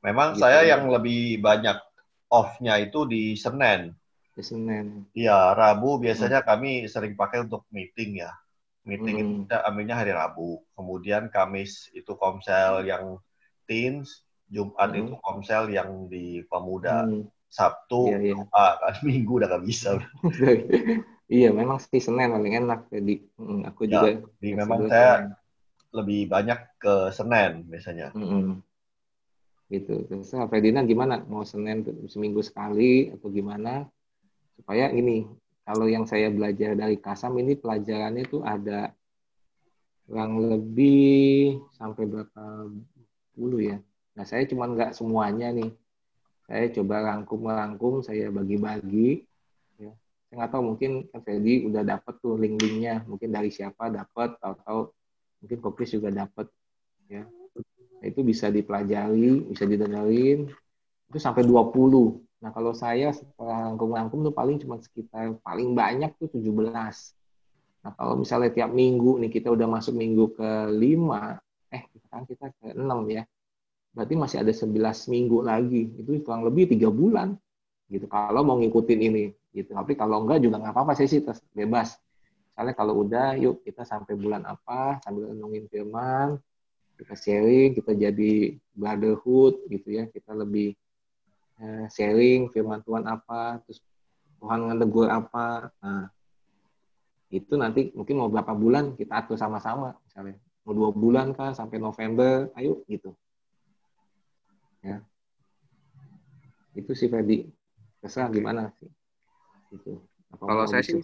Memang 0.07 0.39
gitu. 0.39 0.47
saya 0.47 0.63
yang 0.63 0.87
lebih 0.87 1.43
banyak 1.43 1.83
off-nya 2.31 2.79
itu 2.79 3.03
di 3.11 3.35
Senin. 3.35 3.91
Di 4.39 4.43
Senin. 4.47 5.11
Iya, 5.11 5.59
Rabu 5.59 5.99
biasanya 5.99 6.47
hmm. 6.47 6.49
kami 6.49 6.71
sering 6.87 7.19
pakai 7.19 7.43
untuk 7.43 7.67
meeting 7.75 8.23
ya. 8.23 8.31
Meeting 8.87 9.15
hmm. 9.19 9.23
itu 9.23 9.33
kita 9.47 9.67
ambilnya 9.67 9.99
hari 9.99 10.15
Rabu. 10.15 10.63
Kemudian 10.79 11.27
Kamis 11.27 11.91
itu 11.91 12.15
komsel 12.15 12.87
yang 12.87 13.19
teens, 13.67 14.23
Jumat 14.47 14.95
hmm. 14.95 15.01
itu 15.03 15.15
komsel 15.19 15.75
yang 15.75 16.07
di 16.07 16.47
pemuda, 16.47 17.03
hmm. 17.03 17.27
Sabtu, 17.51 18.15
iya, 18.15 18.19
iya. 18.31 18.35
Ah, 18.55 18.79
Minggu 19.07 19.43
udah 19.43 19.59
gak 19.59 19.67
bisa. 19.67 19.99
iya, 21.27 21.51
memang 21.51 21.83
sih 21.83 21.99
Senin 21.99 22.31
paling 22.31 22.55
enak. 22.63 22.87
Jadi 22.95 23.27
hmm, 23.43 23.61
aku 23.67 23.91
ya, 23.91 23.91
juga. 23.91 24.09
Di 24.39 24.51
memang 24.55 24.87
saya 24.87 25.35
lebih 25.91 26.31
banyak 26.31 26.79
ke 26.79 27.11
Senin 27.11 27.67
biasanya. 27.67 28.15
Hmm. 28.15 28.63
Gitu. 29.67 30.07
Terus 30.07 30.31
Ferdinand 30.31 30.87
gimana? 30.87 31.23
Mau 31.27 31.43
Senin 31.43 31.83
seminggu 32.07 32.39
sekali 32.43 33.11
atau 33.11 33.27
gimana? 33.31 33.87
Supaya 34.55 34.95
ini, 34.95 35.27
kalau 35.67 35.91
yang 35.91 36.07
saya 36.07 36.31
belajar 36.31 36.79
dari 36.79 36.97
Kasam 37.03 37.35
ini 37.43 37.59
pelajarannya 37.59 38.25
tuh 38.31 38.47
ada 38.47 38.95
kurang 40.07 40.39
lebih 40.39 41.59
sampai 41.75 42.07
berapa 42.07 42.71
ya. 43.59 43.77
Nah, 44.17 44.25
saya 44.25 44.47
cuma 44.47 44.71
nggak 44.71 44.95
semuanya 44.95 45.51
nih. 45.51 45.75
Saya 46.47 46.71
coba 46.71 47.03
rangkum-rangkum, 47.03 48.07
saya 48.07 48.31
bagi-bagi. 48.31 49.27
Ya. 49.83 49.93
Saya 50.31 50.35
nggak 50.41 50.51
tahu, 50.55 50.62
mungkin 50.62 51.11
kan 51.11 51.67
udah 51.67 51.83
dapat 51.83 52.14
tuh 52.23 52.39
link-linknya. 52.39 53.03
Mungkin 53.11 53.35
dari 53.35 53.51
siapa 53.51 53.91
dapat, 53.91 54.39
tahu-tahu 54.39 54.95
mungkin 55.43 55.59
Kopris 55.59 55.91
juga 55.91 56.14
dapat. 56.14 56.47
Ya. 57.11 57.27
Nah, 58.01 58.07
itu 58.11 58.20
bisa 58.22 58.49
dipelajari, 58.53 59.47
bisa 59.51 59.64
didengarin. 59.64 60.49
Itu 61.09 61.18
sampai 61.22 61.42
20. 61.47 62.20
Nah, 62.42 62.51
kalau 62.53 62.72
saya 62.76 63.11
setelah 63.16 63.72
rangkum-rangkum 63.72 64.20
tuh 64.26 64.34
paling 64.34 64.61
cuma 64.61 64.76
sekitar 64.78 65.36
paling 65.40 65.72
banyak 65.72 66.12
tuh 66.20 66.28
17. 66.28 67.16
Nah, 67.82 67.92
kalau 67.97 68.14
misalnya 68.20 68.51
tiap 68.53 68.70
minggu 68.74 69.18
nih 69.22 69.30
kita 69.32 69.49
udah 69.49 69.66
masuk 69.70 69.94
minggu 69.97 70.34
ke 70.36 70.51
5, 70.74 71.38
eh 71.72 71.82
sekarang 72.03 72.26
kita 72.28 72.47
ke 72.59 72.66
6 72.76 73.01
ya. 73.09 73.22
Berarti 73.97 74.14
masih 74.18 74.38
ada 74.44 74.53
11 74.53 75.09
minggu 75.09 75.38
lagi. 75.40 75.88
Itu 75.97 76.20
kurang 76.20 76.44
lebih 76.44 76.68
tiga 76.76 76.90
bulan. 76.92 77.38
gitu 77.86 78.07
kalau 78.11 78.42
mau 78.42 78.59
ngikutin 78.59 78.99
ini 78.99 79.24
gitu 79.55 79.70
tapi 79.72 79.94
kalau 79.94 80.26
enggak 80.26 80.42
juga 80.42 80.59
nggak 80.59 80.74
apa-apa 80.74 80.92
sih 80.99 81.07
sih 81.07 81.22
bebas 81.55 81.94
misalnya 82.51 82.74
kalau 82.74 82.94
udah 83.07 83.38
yuk 83.38 83.62
kita 83.62 83.86
sampai 83.86 84.18
bulan 84.18 84.42
apa 84.42 84.99
sambil 85.07 85.30
nungguin 85.30 85.70
firman 85.70 86.36
kita 86.97 87.14
sharing 87.14 87.76
kita 87.76 87.92
jadi 87.92 88.57
brotherhood 88.72 89.61
gitu 89.68 89.88
ya. 90.01 90.05
Kita 90.09 90.32
lebih 90.32 90.72
eh, 91.61 91.86
sharing 91.92 92.49
firman 92.51 92.80
Tuhan 92.82 93.05
apa 93.05 93.61
terus 93.64 93.84
Tuhan 94.40 94.68
ngedegur 94.68 95.09
apa. 95.12 95.70
Nah 95.80 96.09
itu 97.30 97.55
nanti 97.59 97.90
mungkin 97.92 98.22
mau 98.22 98.30
berapa 98.32 98.53
bulan 98.57 98.97
kita 98.97 99.24
atur 99.24 99.36
sama-sama. 99.36 99.97
Misalnya 100.09 100.40
mau 100.66 100.74
dua 100.74 100.90
bulan 100.90 101.36
kan 101.36 101.53
sampai 101.53 101.78
November 101.78 102.51
ayo 102.59 102.82
gitu. 102.88 103.14
Ya. 104.82 105.03
Itu 106.76 106.92
sih 106.92 107.09
Fedi 107.09 107.49
terserah 108.01 108.30
gimana 108.32 108.72
sih. 108.78 108.90
Itu 109.74 110.03
kalau 110.36 110.64
saya 110.68 110.84
sih 110.84 111.01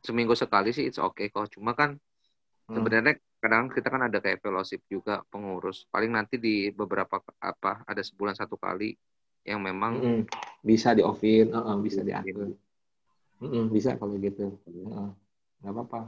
seminggu 0.00 0.32
sekali 0.32 0.72
sih 0.72 0.88
it's 0.88 1.00
okay 1.00 1.28
kok. 1.28 1.48
Cuma 1.52 1.76
kan 1.76 1.96
hmm. 1.96 2.74
sebenarnya 2.76 3.14
kadang 3.40 3.72
kita 3.72 3.88
kan 3.88 4.04
ada 4.04 4.20
kayak 4.20 4.44
fellowship 4.44 4.84
juga 4.86 5.24
pengurus. 5.32 5.88
Paling 5.88 6.12
nanti 6.12 6.36
di 6.36 6.68
beberapa 6.68 7.24
apa 7.40 7.82
ada 7.88 8.02
sebulan 8.04 8.36
satu 8.36 8.60
kali 8.60 8.92
yang 9.48 9.64
memang 9.64 9.92
mm 9.96 10.04
-hmm. 10.04 10.22
bisa 10.60 10.92
di 10.92 11.00
offin 11.00 11.48
uh 11.48 11.72
-uh, 11.72 11.76
bisa 11.80 12.04
diatur 12.04 12.52
mm 13.40 13.48
-hmm. 13.48 13.64
bisa 13.72 13.96
kalau 13.96 14.20
gitu. 14.20 14.60
Nggak 14.68 15.72
uh, 15.72 15.72
apa-apa. 15.72 16.00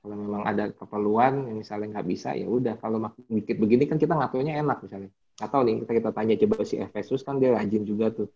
Kalau 0.00 0.16
memang 0.16 0.42
ada 0.48 0.72
keperluan 0.72 1.60
misalnya 1.60 1.98
nggak 1.98 2.06
bisa 2.06 2.32
ya 2.38 2.46
udah. 2.46 2.78
Kalau 2.78 3.02
dikit 3.26 3.58
begini 3.58 3.90
kan 3.90 3.98
kita 3.98 4.14
ngaturnya 4.14 4.62
enak 4.62 4.86
misalnya. 4.86 5.10
Atau 5.42 5.66
nih 5.66 5.82
kita 5.82 5.92
kita 5.98 6.10
tanya 6.14 6.34
coba 6.46 6.56
si 6.62 6.78
Efesus 6.78 7.26
kan 7.26 7.42
dia 7.42 7.52
rajin 7.52 7.82
juga 7.82 8.14
tuh 8.14 8.30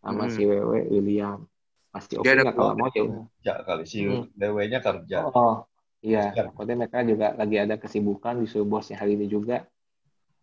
sama 0.00 0.30
hmm. 0.30 0.32
si 0.32 0.42
Wewe 0.46 0.80
William. 0.88 1.42
Pasti 1.90 2.14
oke 2.14 2.30
okay 2.30 2.46
kalau 2.54 2.78
mau 2.78 2.88
ya 2.94 3.04
ya 3.42 3.54
kali 3.66 3.84
si 3.84 4.06
hmm. 4.06 4.38
Wewe-nya 4.38 4.78
kerja. 4.78 5.26
Oh 5.28 5.66
iya 6.04 6.52
pokoknya 6.52 6.74
mereka 6.84 7.00
juga 7.02 7.32
lagi 7.32 7.56
ada 7.56 7.80
kesibukan 7.80 8.44
di 8.44 8.46
bosnya 8.68 9.00
hari 9.00 9.16
ini 9.16 9.26
juga 9.26 9.64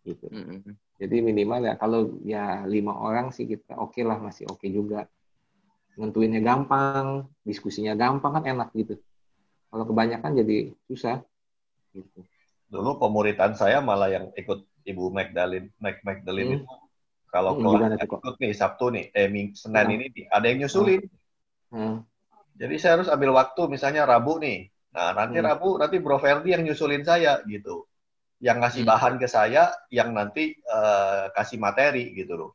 gitu 0.02 0.26
hmm. 0.26 0.98
jadi 0.98 1.16
minimal 1.22 1.62
ya 1.62 1.74
kalau 1.78 2.18
ya 2.26 2.66
lima 2.66 2.98
orang 2.98 3.30
sih 3.30 3.46
kita 3.46 3.78
oke 3.78 3.94
okay 3.94 4.02
lah 4.02 4.18
masih 4.18 4.50
oke 4.50 4.58
okay 4.58 4.74
juga 4.74 5.06
nentuinnya 5.94 6.42
gampang 6.42 7.30
diskusinya 7.46 7.94
gampang 7.94 8.42
kan 8.42 8.44
enak 8.50 8.74
gitu 8.74 8.98
kalau 9.70 9.86
kebanyakan 9.86 10.42
jadi 10.42 10.74
susah 10.90 11.22
gitu 11.94 12.26
dulu 12.66 12.98
pemuritan 12.98 13.54
saya 13.54 13.78
malah 13.78 14.10
yang 14.10 14.26
ikut 14.34 14.66
Ibu 14.82 15.14
Magdalene, 15.14 15.70
Mag 15.78 16.02
Magdalene 16.02 16.58
hmm. 16.58 16.58
itu 16.58 16.74
kalau 17.32 17.56
hmm, 17.56 17.64
kelas 17.64 18.04
ikut 18.04 18.36
nih 18.44 18.52
Sabtu 18.52 18.86
nih, 18.92 19.04
eh 19.16 19.28
Ming, 19.32 19.56
Senin 19.56 19.88
hmm. 19.88 19.96
ini 19.96 20.06
ada 20.28 20.44
yang 20.52 20.58
nyusulin. 20.60 21.00
Hmm. 21.72 21.80
hmm. 21.80 21.96
Jadi 22.60 22.74
saya 22.76 23.00
harus 23.00 23.08
ambil 23.08 23.32
waktu 23.32 23.62
misalnya 23.72 24.04
Rabu 24.04 24.36
nih. 24.36 24.68
Nah, 24.92 25.08
nanti 25.16 25.40
hmm. 25.40 25.46
Rabu 25.48 25.70
nanti 25.80 25.96
Bro 25.98 26.20
Ferdi 26.20 26.52
yang 26.52 26.62
nyusulin 26.68 27.04
saya 27.04 27.40
gitu. 27.48 27.88
Yang 28.42 28.56
ngasih 28.60 28.82
hmm. 28.84 28.90
bahan 28.92 29.14
ke 29.16 29.26
saya, 29.28 29.72
yang 29.88 30.12
nanti 30.12 30.52
uh, 30.68 31.32
kasih 31.32 31.56
materi 31.56 32.12
gitu 32.12 32.36
loh. 32.36 32.50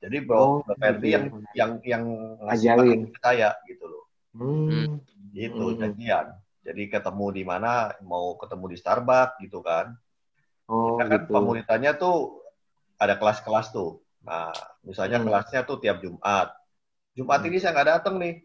Jadi 0.00 0.16
Bro, 0.24 0.36
oh, 0.40 0.54
Bro 0.64 0.74
Ferdi 0.80 1.12
iya. 1.12 1.20
yang 1.20 1.24
yang 1.52 1.70
yang 1.84 2.04
ngasih 2.48 2.68
Ajarin. 2.72 2.88
bahan 2.88 3.02
ke 3.12 3.18
saya 3.20 3.50
gitu 3.68 3.84
loh. 3.84 4.04
Hmm. 4.32 5.04
Gitu 5.36 5.64
hmm. 5.64 5.78
janjian. 5.80 6.26
Jadi 6.64 6.82
ketemu 6.88 7.26
di 7.36 7.42
mana, 7.44 7.92
mau 8.00 8.40
ketemu 8.40 8.64
di 8.72 8.76
Starbucks 8.80 9.36
gitu 9.44 9.60
kan. 9.60 9.92
Oh, 10.64 10.96
kan 10.96 11.12
gitu. 11.12 11.28
pemulitannya 11.28 11.92
tuh 12.00 12.40
ada 12.96 13.20
kelas-kelas 13.20 13.68
tuh. 13.68 14.00
Nah, 14.24 14.48
misalnya 14.80 15.20
hmm. 15.20 15.28
kelasnya 15.28 15.60
tuh 15.68 15.76
tiap 15.84 16.00
Jumat. 16.00 16.56
Jumat 17.12 17.44
hmm. 17.44 17.48
ini 17.52 17.56
saya 17.60 17.76
nggak 17.76 17.90
datang 18.00 18.16
nih. 18.16 18.40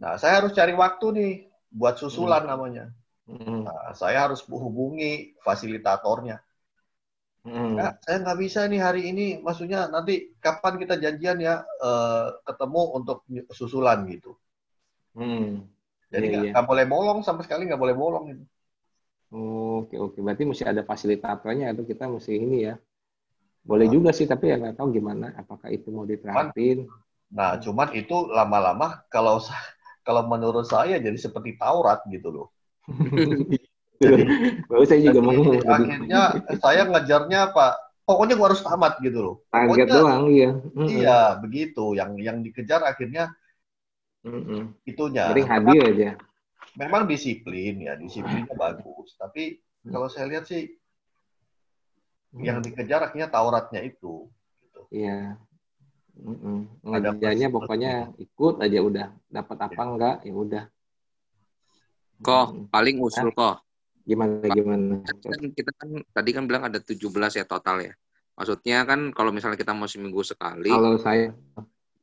Nah, 0.00 0.16
saya 0.16 0.40
harus 0.40 0.56
cari 0.56 0.72
waktu 0.72 1.06
nih 1.12 1.32
buat 1.72 1.96
susulan 1.96 2.44
hmm. 2.44 2.50
namanya. 2.52 2.84
Hmm. 3.26 3.64
Nah, 3.64 3.96
saya 3.96 4.28
harus 4.28 4.44
hubungi 4.44 5.32
fasilitatornya. 5.40 6.38
Hmm. 7.42 7.74
Nah, 7.74 7.98
saya 7.98 8.22
nggak 8.22 8.38
bisa 8.38 8.70
nih 8.70 8.78
hari 8.78 9.02
ini, 9.10 9.26
maksudnya 9.42 9.90
nanti 9.90 10.30
kapan 10.38 10.78
kita 10.78 10.94
janjian 11.00 11.42
ya 11.42 11.66
uh, 11.82 12.38
ketemu 12.46 12.82
untuk 13.02 13.26
susulan 13.50 14.06
gitu. 14.06 14.38
Hmm. 15.18 15.66
Jadi 16.12 16.24
iya, 16.28 16.32
nggak 16.32 16.44
yeah, 16.52 16.54
yeah. 16.60 16.68
boleh 16.68 16.84
bolong 16.86 17.20
sama 17.24 17.42
sekali 17.42 17.66
nggak 17.66 17.80
boleh 17.80 17.96
bolong 17.96 18.24
gitu. 18.30 18.44
Oh, 19.32 19.88
oke 19.88 19.96
oke. 19.96 20.18
Berarti 20.20 20.44
mesti 20.44 20.64
ada 20.68 20.84
fasilitatornya 20.84 21.72
itu 21.72 21.82
kita 21.88 22.04
mesti 22.04 22.36
ini 22.36 22.68
ya. 22.68 22.76
Boleh 23.64 23.88
nah. 23.88 23.92
juga 23.96 24.10
sih, 24.12 24.28
tapi 24.28 24.52
ya 24.52 24.60
nggak 24.60 24.76
tahu 24.76 24.92
gimana. 24.92 25.32
Apakah 25.34 25.72
itu 25.72 25.88
mau 25.88 26.04
diterapin? 26.04 26.84
Nah, 27.32 27.56
cuman 27.56 27.96
itu 27.96 28.28
lama-lama 28.28 29.00
kalau 29.08 29.40
kalau 30.02 30.26
menurut 30.26 30.66
saya 30.66 30.98
jadi 30.98 31.14
seperti 31.18 31.56
Taurat 31.56 32.02
gitu 32.10 32.28
loh. 32.30 32.46
jadi, 34.02 34.22
Baru 34.66 34.84
saya 34.86 35.00
juga 35.02 35.20
mau 35.22 35.32
ngomong. 35.34 35.62
Akhirnya 35.62 36.22
saya 36.58 36.82
ngejarnya 36.90 37.54
apa? 37.54 37.78
Pokoknya 38.02 38.34
gua 38.34 38.50
harus 38.50 38.62
tamat 38.66 38.98
gitu 38.98 39.18
loh. 39.22 39.36
Target 39.48 39.86
doang, 39.86 40.26
iya. 40.26 40.50
Iya, 40.74 41.20
begitu. 41.38 41.94
Yang 41.94 42.10
yang 42.18 42.36
dikejar 42.42 42.82
akhirnya 42.82 43.30
mm 44.26 44.42
-mm. 44.42 44.62
itunya. 44.84 45.30
Jadi 45.30 45.42
hadir 45.46 45.82
aja 45.86 46.10
memang 46.76 47.04
disiplin 47.04 47.84
ya 47.84 47.94
disiplinnya 48.00 48.54
bagus 48.62 49.16
tapi 49.20 49.60
hmm. 49.84 49.92
kalau 49.92 50.08
saya 50.08 50.28
lihat 50.28 50.44
sih 50.48 50.72
yang 52.40 52.64
dikejar 52.64 53.04
akhirnya 53.04 53.28
Tauratnya 53.28 53.84
itu 53.84 54.32
gitu. 54.64 54.80
Iya 56.12 56.32
mm 56.32 56.60
ngajarnya 56.82 57.48
pokoknya 57.48 57.92
ikut 58.20 58.54
aja 58.60 58.78
udah. 58.84 59.06
Dapat 59.32 59.58
apa 59.70 59.80
ya. 59.80 59.88
enggak 59.88 60.16
ya 60.28 60.34
udah. 60.34 60.64
Kok 62.22 62.70
paling 62.70 62.96
usul 63.02 63.32
kok 63.34 63.64
gimana 64.02 64.42
gimana? 64.50 64.98
kan 65.06 65.42
kita 65.54 65.70
kan 65.78 65.88
tadi 66.10 66.30
kan 66.34 66.42
bilang 66.50 66.66
ada 66.66 66.82
17 66.82 66.98
ya 67.38 67.44
total 67.46 67.86
ya. 67.86 67.94
Maksudnya 68.34 68.82
kan 68.82 69.14
kalau 69.14 69.30
misalnya 69.30 69.54
kita 69.54 69.72
mau 69.76 69.86
seminggu 69.86 70.22
sekali 70.26 70.72
kalau 70.72 70.98
saya. 70.98 71.30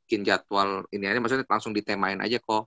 bikin 0.06 0.26
jadwal 0.26 0.88
ini 0.90 1.06
aja 1.06 1.22
maksudnya 1.22 1.46
langsung 1.46 1.70
ditemain 1.70 2.18
aja 2.18 2.42
kok 2.42 2.66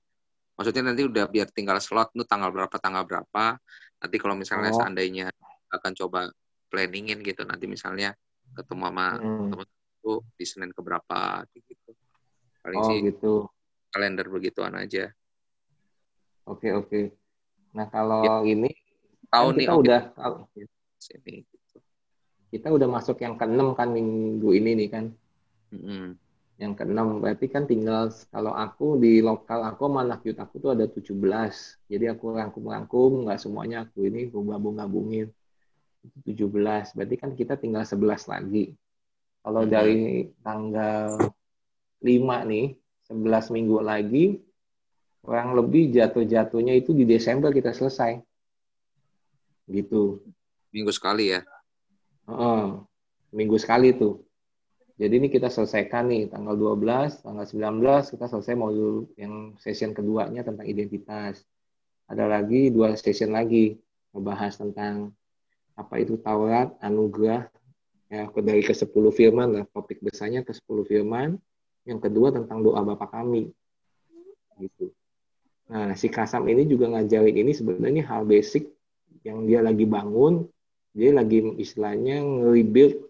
maksudnya 0.55 0.93
nanti 0.93 1.03
udah 1.03 1.27
biar 1.27 1.51
tinggal 1.51 1.81
slot 1.83 2.15
tuh 2.15 2.29
tanggal 2.29 2.53
berapa 2.53 2.77
tanggal 2.77 3.03
berapa. 3.09 3.57
Nanti 4.03 4.17
kalau 4.21 4.35
misalnya 4.37 4.71
oh. 4.75 4.79
seandainya 4.79 5.27
akan 5.73 5.93
coba 5.97 6.29
planningin 6.69 7.25
gitu 7.25 7.45
nanti 7.45 7.65
misalnya 7.69 8.13
ketemu 8.53 8.85
sama 8.89 9.07
hmm. 9.17 9.49
teman 9.53 9.69
itu 10.03 10.19
di 10.35 10.43
Senin 10.43 10.75
keberapa 10.75 11.47
gitu. 11.55 11.95
Paling 12.67 12.83
oh, 12.83 12.87
sih 12.91 12.99
gitu. 13.07 13.33
kalender 13.95 14.27
begituan 14.27 14.75
aja. 14.75 15.15
Oke 16.51 16.75
oke. 16.75 17.15
Nah 17.79 17.87
kalau 17.87 18.27
ya. 18.27 18.43
ini 18.43 18.75
tahu 19.31 19.55
kan 19.55 19.59
nih 19.63 19.67
kita 19.71 19.73
okay. 19.79 19.83
udah 19.87 20.01
sini 20.99 21.35
gitu. 21.47 21.79
kita 22.51 22.69
udah 22.75 22.89
masuk 22.91 23.23
yang 23.23 23.39
keenam 23.39 23.79
kan 23.79 23.95
minggu 23.95 24.51
ini 24.51 24.75
nih 24.75 24.89
kan? 24.91 25.05
Mm 25.71 25.81
-hmm 25.87 26.09
yang 26.63 26.79
keenam 26.79 27.19
berarti 27.19 27.51
kan 27.51 27.67
tinggal 27.67 28.07
kalau 28.31 28.55
aku 28.55 28.95
di 28.95 29.19
lokal 29.19 29.67
aku 29.67 29.91
sama 29.91 30.07
anak 30.07 30.23
aku 30.23 30.55
tuh 30.63 30.71
ada 30.79 30.87
17 30.87 31.11
jadi 31.91 32.15
aku 32.15 32.39
rangkum-rangkum 32.39 33.27
nggak 33.27 33.43
semuanya 33.43 33.83
aku 33.83 34.07
ini 34.07 34.31
aku 34.31 34.47
gabung-gabungin. 34.47 35.27
17 36.23 36.95
berarti 36.99 37.15
kan 37.19 37.31
kita 37.35 37.55
tinggal 37.59 37.83
11 37.87 38.31
lagi 38.31 38.75
kalau 39.43 39.67
dari 39.67 40.31
tanggal 40.47 41.19
5 41.99 42.51
nih 42.51 42.67
11 43.11 43.55
minggu 43.55 43.77
lagi 43.83 44.39
kurang 45.23 45.55
lebih 45.55 45.91
jatuh-jatuhnya 45.95 46.75
itu 46.79 46.91
di 46.95 47.07
Desember 47.07 47.55
kita 47.55 47.71
selesai. 47.71 48.19
Gitu. 49.71 50.23
Minggu 50.75 50.91
sekali 50.91 51.31
ya? 51.31 51.47
Uh, 52.27 52.83
minggu 53.31 53.59
sekali 53.59 53.95
tuh. 53.95 54.23
Jadi 54.99 55.19
ini 55.19 55.29
kita 55.31 55.51
selesaikan 55.51 56.11
nih 56.11 56.31
tanggal 56.31 56.55
12, 56.55 57.27
tanggal 57.27 57.47
19 57.47 58.13
kita 58.15 58.27
selesai 58.31 58.55
modul 58.55 59.11
yang 59.19 59.59
session 59.59 59.91
keduanya 59.95 60.47
tentang 60.47 60.67
identitas. 60.67 61.43
Ada 62.07 62.29
lagi 62.29 62.69
dua 62.69 62.95
session 62.95 63.33
lagi 63.33 63.79
membahas 64.13 64.61
tentang 64.61 65.17
apa 65.75 65.95
itu 65.97 66.21
Taurat, 66.21 66.77
anugerah, 66.85 67.49
ya 68.13 68.29
dari 68.29 68.61
ke 68.61 68.77
10 68.77 68.93
firman 69.09 69.49
lah, 69.57 69.65
topik 69.73 70.05
besarnya 70.05 70.45
ke 70.45 70.53
10 70.53 70.85
firman. 70.85 71.41
Yang 71.89 72.13
kedua 72.13 72.29
tentang 72.31 72.61
doa 72.61 72.85
Bapa 72.85 73.09
kami. 73.09 73.49
Gitu. 74.61 74.93
Nah, 75.73 75.97
si 75.97 76.13
Kasam 76.13 76.45
ini 76.53 76.69
juga 76.69 76.93
ngajarin 76.93 77.33
ini 77.33 77.57
sebenarnya 77.57 78.05
hal 78.05 78.29
basic 78.29 78.69
yang 79.25 79.49
dia 79.49 79.65
lagi 79.65 79.89
bangun, 79.89 80.45
dia 80.93 81.17
lagi 81.17 81.41
istilahnya 81.57 82.21
nge-rebuild 82.21 83.01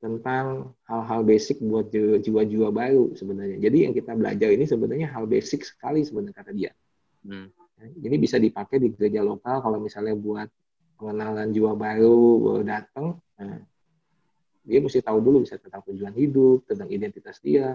tentang 0.00 0.76
hal-hal 0.84 1.20
basic 1.24 1.56
buat 1.64 1.88
jiwa-jiwa 1.92 2.68
baru 2.68 3.16
sebenarnya. 3.16 3.56
Jadi 3.64 3.88
yang 3.88 3.92
kita 3.96 4.12
belajar 4.12 4.52
ini 4.52 4.68
sebenarnya 4.68 5.08
hal 5.08 5.24
basic 5.24 5.64
sekali 5.64 6.04
sebenarnya 6.04 6.36
kata 6.36 6.52
dia. 6.52 6.72
Hmm. 7.24 7.48
Jadi 7.80 8.16
bisa 8.20 8.36
dipakai 8.36 8.76
di 8.76 8.92
gereja 8.92 9.24
lokal 9.24 9.64
kalau 9.64 9.80
misalnya 9.80 10.12
buat 10.12 10.48
pengenalan 11.00 11.48
jiwa 11.48 11.72
baru 11.72 12.20
baru 12.44 12.62
datang. 12.64 13.16
Nah, 13.40 13.64
dia 14.70 14.78
mesti 14.78 15.02
tahu 15.02 15.18
dulu 15.18 15.42
bisa 15.42 15.58
tentang 15.58 15.82
tujuan 15.90 16.14
hidup, 16.14 16.62
tentang 16.70 16.86
identitas 16.86 17.42
dia, 17.42 17.74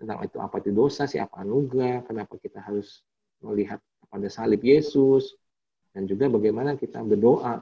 tentang 0.00 0.24
itu 0.24 0.40
apa 0.40 0.64
itu 0.64 0.72
dosa 0.72 1.04
sih, 1.04 1.20
apa 1.20 1.44
anugerah, 1.44 2.08
kenapa 2.08 2.40
kita 2.40 2.64
harus 2.64 3.04
melihat 3.44 3.76
pada 4.08 4.32
salib 4.32 4.64
Yesus, 4.64 5.36
dan 5.92 6.08
juga 6.08 6.32
bagaimana 6.32 6.80
kita 6.80 7.04
berdoa. 7.04 7.60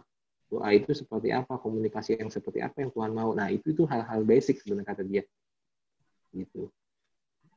Doa 0.51 0.68
itu 0.70 0.94
seperti 0.94 1.34
apa, 1.34 1.59
komunikasi 1.59 2.18
yang 2.18 2.30
seperti 2.30 2.62
apa 2.62 2.86
yang 2.86 2.90
Tuhan 2.94 3.10
mau. 3.10 3.34
Nah, 3.34 3.51
itu 3.51 3.74
itu 3.74 3.86
hal-hal 3.90 4.22
basic 4.22 4.62
sebenarnya 4.62 4.86
kata 4.94 5.02
dia. 5.02 5.22
Gitu. 6.30 6.70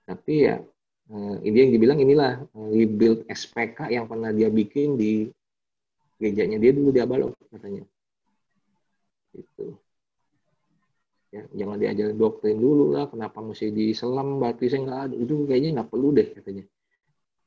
Tapi 0.06 0.34
ya, 0.50 0.62
eh, 1.10 1.36
ini 1.46 1.58
yang 1.58 1.72
dibilang 1.74 2.00
inilah 2.02 2.42
eh, 2.42 2.70
rebuild 2.74 3.26
SPK 3.30 3.94
yang 3.94 4.06
pernah 4.10 4.34
dia 4.34 4.50
bikin 4.50 4.98
di 4.98 5.30
gerejanya 6.18 6.58
dia 6.62 6.70
dulu 6.74 6.90
di 6.94 7.02
Abalok 7.02 7.34
katanya. 7.50 7.82
Gitu 9.34 9.83
ya 11.34 11.42
jangan 11.50 11.82
diajarin 11.82 12.14
doktrin 12.14 12.62
dulu 12.62 12.94
lah 12.94 13.10
kenapa 13.10 13.42
mesti 13.42 13.74
diselam 13.74 14.38
saya 14.38 14.80
nggak 14.86 15.00
ada. 15.10 15.16
Itu 15.18 15.50
kayaknya 15.50 15.82
nggak 15.82 15.90
perlu 15.90 16.14
deh 16.14 16.28
katanya. 16.38 16.64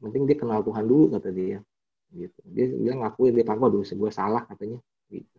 Penting 0.02 0.22
dia 0.26 0.36
kenal 0.36 0.60
Tuhan 0.66 0.84
dulu 0.90 1.14
kata 1.14 1.30
dia. 1.30 1.62
Gitu. 2.10 2.40
Dia 2.50 2.66
dia 2.66 2.92
ngakuin 2.98 3.32
dia 3.38 3.46
papa 3.46 3.70
dulu 3.70 3.86
gue 3.86 4.10
salah 4.10 4.42
katanya. 4.50 4.82
Gitu. 5.06 5.36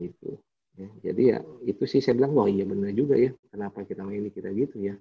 Gitu. 0.00 0.30
Ya, 0.78 0.88
jadi 1.10 1.22
ya 1.34 1.38
itu 1.66 1.84
sih 1.90 1.98
saya 1.98 2.14
bilang 2.14 2.38
wah 2.38 2.46
iya 2.46 2.62
benar 2.62 2.94
juga 2.94 3.18
ya 3.18 3.34
kenapa 3.50 3.82
kita 3.84 4.06
ini 4.08 4.32
kita 4.32 4.48
gitu 4.56 4.80
ya. 4.80 4.94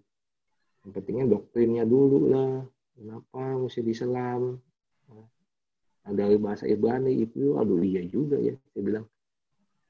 Yang 0.84 0.92
pentingnya 0.92 1.26
doktrinnya 1.32 1.84
dulu 1.88 2.20
lah 2.28 2.68
kenapa 3.00 3.64
mesti 3.64 3.80
diselam. 3.80 4.60
Nah, 5.08 6.12
dari 6.12 6.36
bahasa 6.36 6.68
Ibrani 6.68 7.16
itu 7.16 7.56
aduh 7.56 7.80
iya 7.80 8.04
juga 8.04 8.36
ya 8.40 8.56
saya 8.76 8.84
bilang 8.84 9.06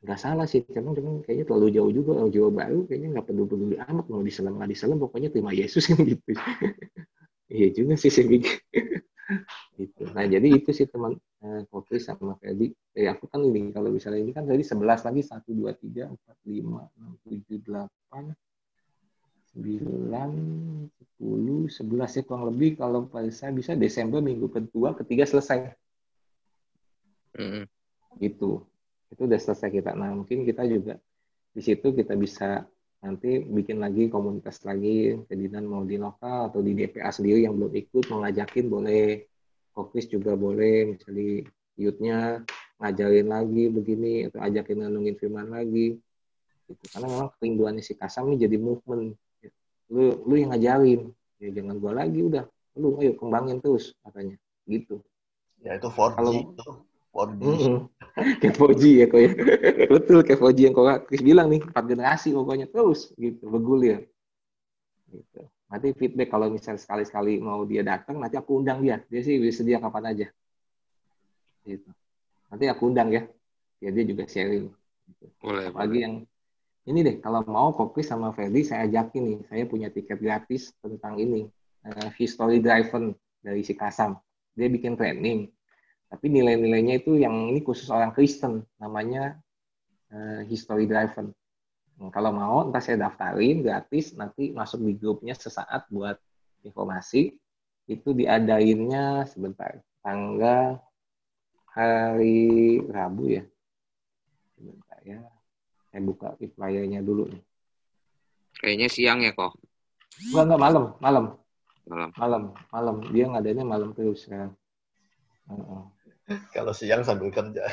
nggak 0.07 0.23
salah 0.23 0.47
sih 0.47 0.63
karena 0.63 0.95
cuman 0.95 1.19
kayaknya 1.19 1.51
terlalu 1.51 1.67
jauh 1.75 1.91
juga 1.91 2.09
orang 2.15 2.31
Jawa 2.31 2.49
Baru 2.55 2.87
kayaknya 2.87 3.19
nggak 3.19 3.27
perlu 3.27 3.43
peduli 3.43 3.75
amat 3.75 4.05
mau 4.07 4.23
diselam 4.23 4.55
nggak 4.55 4.71
diselam 4.71 4.97
pokoknya 5.03 5.29
terima 5.35 5.51
Yesus 5.51 5.83
kan 5.91 5.99
gitu. 5.99 6.31
Iya 7.47 7.67
juga 7.71 7.95
sih 7.95 8.11
saya 8.11 8.27
pikir. 8.27 8.59
Gitu. 9.79 10.03
Nah 10.11 10.23
jadi 10.27 10.47
itu 10.51 10.71
sih 10.75 10.87
teman 10.87 11.15
eh, 11.43 11.63
sama 11.99 12.35
Ferdi 12.39 12.71
eh, 12.95 13.07
aku 13.07 13.27
kan 13.27 13.39
ini 13.43 13.71
kalau 13.71 13.91
misalnya 13.91 14.19
ini 14.19 14.31
kan 14.35 14.43
tadi 14.47 14.63
sebelas 14.63 15.03
lagi 15.03 15.23
satu 15.23 15.51
dua 15.55 15.71
tiga 15.75 16.11
empat 16.11 16.35
lima 16.47 16.87
enam 16.97 17.15
tujuh 17.23 17.59
delapan 17.63 18.35
sembilan 19.51 20.31
sepuluh 20.91 21.71
sebelas 21.71 22.15
ya 22.19 22.23
kurang 22.27 22.51
lebih 22.51 22.79
kalau 22.79 23.07
saya 23.31 23.51
bisa 23.55 23.79
Desember 23.79 24.19
minggu 24.19 24.47
kedua 24.51 24.95
ketiga 24.95 25.27
selesai. 25.27 25.71
Mm 27.37 27.47
-hmm. 27.47 27.63
gitu 28.17 28.65
itu 29.11 29.21
udah 29.23 29.39
selesai 29.39 29.69
kita. 29.71 29.91
Nah, 29.95 30.11
mungkin 30.13 30.43
kita 30.43 30.67
juga 30.67 30.99
di 31.51 31.61
situ 31.63 31.95
kita 31.95 32.13
bisa 32.19 32.67
nanti 32.97 33.45
bikin 33.45 33.77
lagi 33.77 34.09
komunitas 34.09 34.65
lagi, 34.65 35.15
kedinan 35.29 35.69
mau 35.69 35.85
di 35.85 36.01
lokal 36.01 36.49
atau 36.49 36.65
di 36.65 36.73
DPA 36.73 37.13
sendiri 37.13 37.45
yang 37.45 37.53
belum 37.55 37.73
ikut, 37.77 38.09
mau 38.09 38.25
ngajakin 38.25 38.65
boleh, 38.67 39.25
kokis 39.71 40.09
juga 40.09 40.33
boleh, 40.33 40.97
misalnya 40.97 41.45
youth-nya 41.77 42.41
ngajarin 42.81 43.29
lagi 43.29 43.63
begini, 43.69 44.29
atau 44.29 44.41
ajakin 44.41 44.77
nandungin 44.81 45.15
firman 45.17 45.49
lagi. 45.53 45.97
Gitu. 46.67 46.83
Karena 46.89 47.07
memang 47.07 47.29
kerinduannya 47.37 47.83
si 47.85 47.93
Kasam 47.93 48.33
ini 48.33 48.43
jadi 48.43 48.57
movement. 48.57 49.13
Lu, 49.93 50.25
lu 50.25 50.33
yang 50.35 50.51
ngajarin, 50.51 51.13
ya 51.39 51.49
jangan 51.53 51.77
gua 51.79 52.01
lagi 52.03 52.19
udah, 52.25 52.43
lu 52.75 52.97
ayo 52.99 53.15
kembangin 53.15 53.63
terus 53.63 53.95
katanya, 54.03 54.35
gitu. 54.67 54.99
Ya 55.63 55.79
itu 55.79 55.87
4G 55.87 56.17
Kalau, 56.17 56.31
itu 57.17 57.87
Kevoji. 58.17 58.41
Kevoji 58.41 58.91
ya 59.01 59.05
kok 59.09 59.19
ya. 59.21 59.31
Betul 59.93 60.19
Kevoji 60.25 60.61
yang 60.69 60.73
kok 60.73 61.09
Chris 61.09 61.21
bilang 61.21 61.47
nih, 61.49 61.61
empat 61.61 61.85
generasi 61.85 62.33
pokoknya 62.33 62.69
terus 62.69 63.13
gitu, 63.17 63.49
bergulir. 63.49 64.09
Gitu. 65.09 65.41
Nanti 65.67 65.87
feedback 65.93 66.31
kalau 66.31 66.47
misalnya 66.47 66.79
sekali-sekali 66.79 67.43
mau 67.43 67.61
dia 67.67 67.83
datang, 67.83 68.23
nanti 68.23 68.39
aku 68.39 68.63
undang 68.63 68.81
dia. 68.81 69.03
Dia 69.11 69.21
sih 69.21 69.37
bisa 69.37 69.61
sedia 69.61 69.77
kapan 69.77 70.15
aja. 70.15 70.27
Gitu. 71.67 71.89
Nanti 72.47 72.65
aku 72.71 72.83
undang 72.87 73.11
ya. 73.11 73.27
Ya 73.83 73.89
dia 73.91 74.03
juga 74.07 74.25
sharing. 74.25 74.71
Gitu. 75.05 75.25
Boleh. 75.43 75.69
Apalagi 75.69 75.99
yang 76.07 76.15
ini 76.87 76.99
deh, 77.03 77.15
kalau 77.19 77.43
mau 77.43 77.75
kopi 77.75 77.99
sama 77.99 78.31
Ferdi 78.31 78.63
saya 78.63 78.87
ajakin 78.87 79.23
nih. 79.27 79.39
Saya 79.51 79.63
punya 79.67 79.91
tiket 79.91 80.17
gratis 80.23 80.71
tentang 80.79 81.19
ini. 81.19 81.51
Uh, 81.83 82.09
history 82.15 82.63
driven 82.63 83.13
dari 83.43 83.61
si 83.61 83.75
Kasam. 83.75 84.15
Dia 84.55 84.71
bikin 84.71 84.95
training 84.95 85.51
tapi 86.07 86.31
nilai-nilainya 86.31 87.03
itu 87.03 87.19
yang 87.19 87.51
ini 87.51 87.59
khusus 87.59 87.91
orang 87.91 88.15
Kristen, 88.15 88.63
namanya 88.79 89.35
uh, 90.11 90.41
history 90.47 90.87
driven. 90.87 91.35
Nah, 91.99 92.09
kalau 92.13 92.31
mau, 92.31 92.63
entah 92.63 92.79
saya 92.79 92.95
daftarin 93.09 93.59
gratis, 93.59 94.15
nanti 94.15 94.55
masuk 94.55 94.87
di 94.87 94.95
grupnya 94.95 95.35
sesaat 95.35 95.91
buat 95.91 96.15
informasi. 96.63 97.35
Itu 97.87 98.15
diadainnya 98.15 99.27
sebentar, 99.27 99.83
tanggal 100.03 100.79
hari 101.71 102.79
Rabu 102.87 103.25
ya. 103.31 103.43
Sebentar 104.55 104.99
ya, 105.03 105.19
saya 105.91 106.01
buka 106.03 106.35
flyernya 106.39 107.03
dulu 107.03 107.27
nih. 107.31 107.43
Kayaknya 108.63 108.87
siang 108.89 109.19
ya 109.23 109.35
kok. 109.35 109.59
Enggak, 110.31 110.43
enggak 110.49 110.61
malam, 110.61 110.83
malam. 111.03 111.25
Malam. 111.87 112.09
Malam, 112.19 112.43
malam. 112.73 112.95
Dia 113.15 113.25
ngadainnya 113.31 113.63
malam 113.63 113.95
terus 113.95 114.27
sekarang. 114.27 114.51
Uh 115.47 115.55
-uh. 115.55 115.83
Kalau 116.51 116.75
siang 116.75 117.07
sambil 117.07 117.31
kerja. 117.31 117.63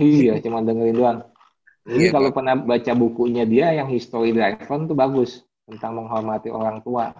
iya, 0.00 0.36
cuma 0.44 0.60
dengerin 0.60 0.96
doang. 0.96 1.18
Ini 1.86 2.10
iya, 2.10 2.12
kalau 2.12 2.34
pernah 2.34 2.58
baca 2.58 2.92
bukunya 2.98 3.46
dia 3.46 3.70
yang 3.72 3.86
History 3.86 4.34
Driven 4.34 4.90
tuh 4.90 4.96
bagus 4.98 5.46
tentang 5.64 6.02
menghormati 6.02 6.50
orang 6.50 6.82
tua. 6.82 7.14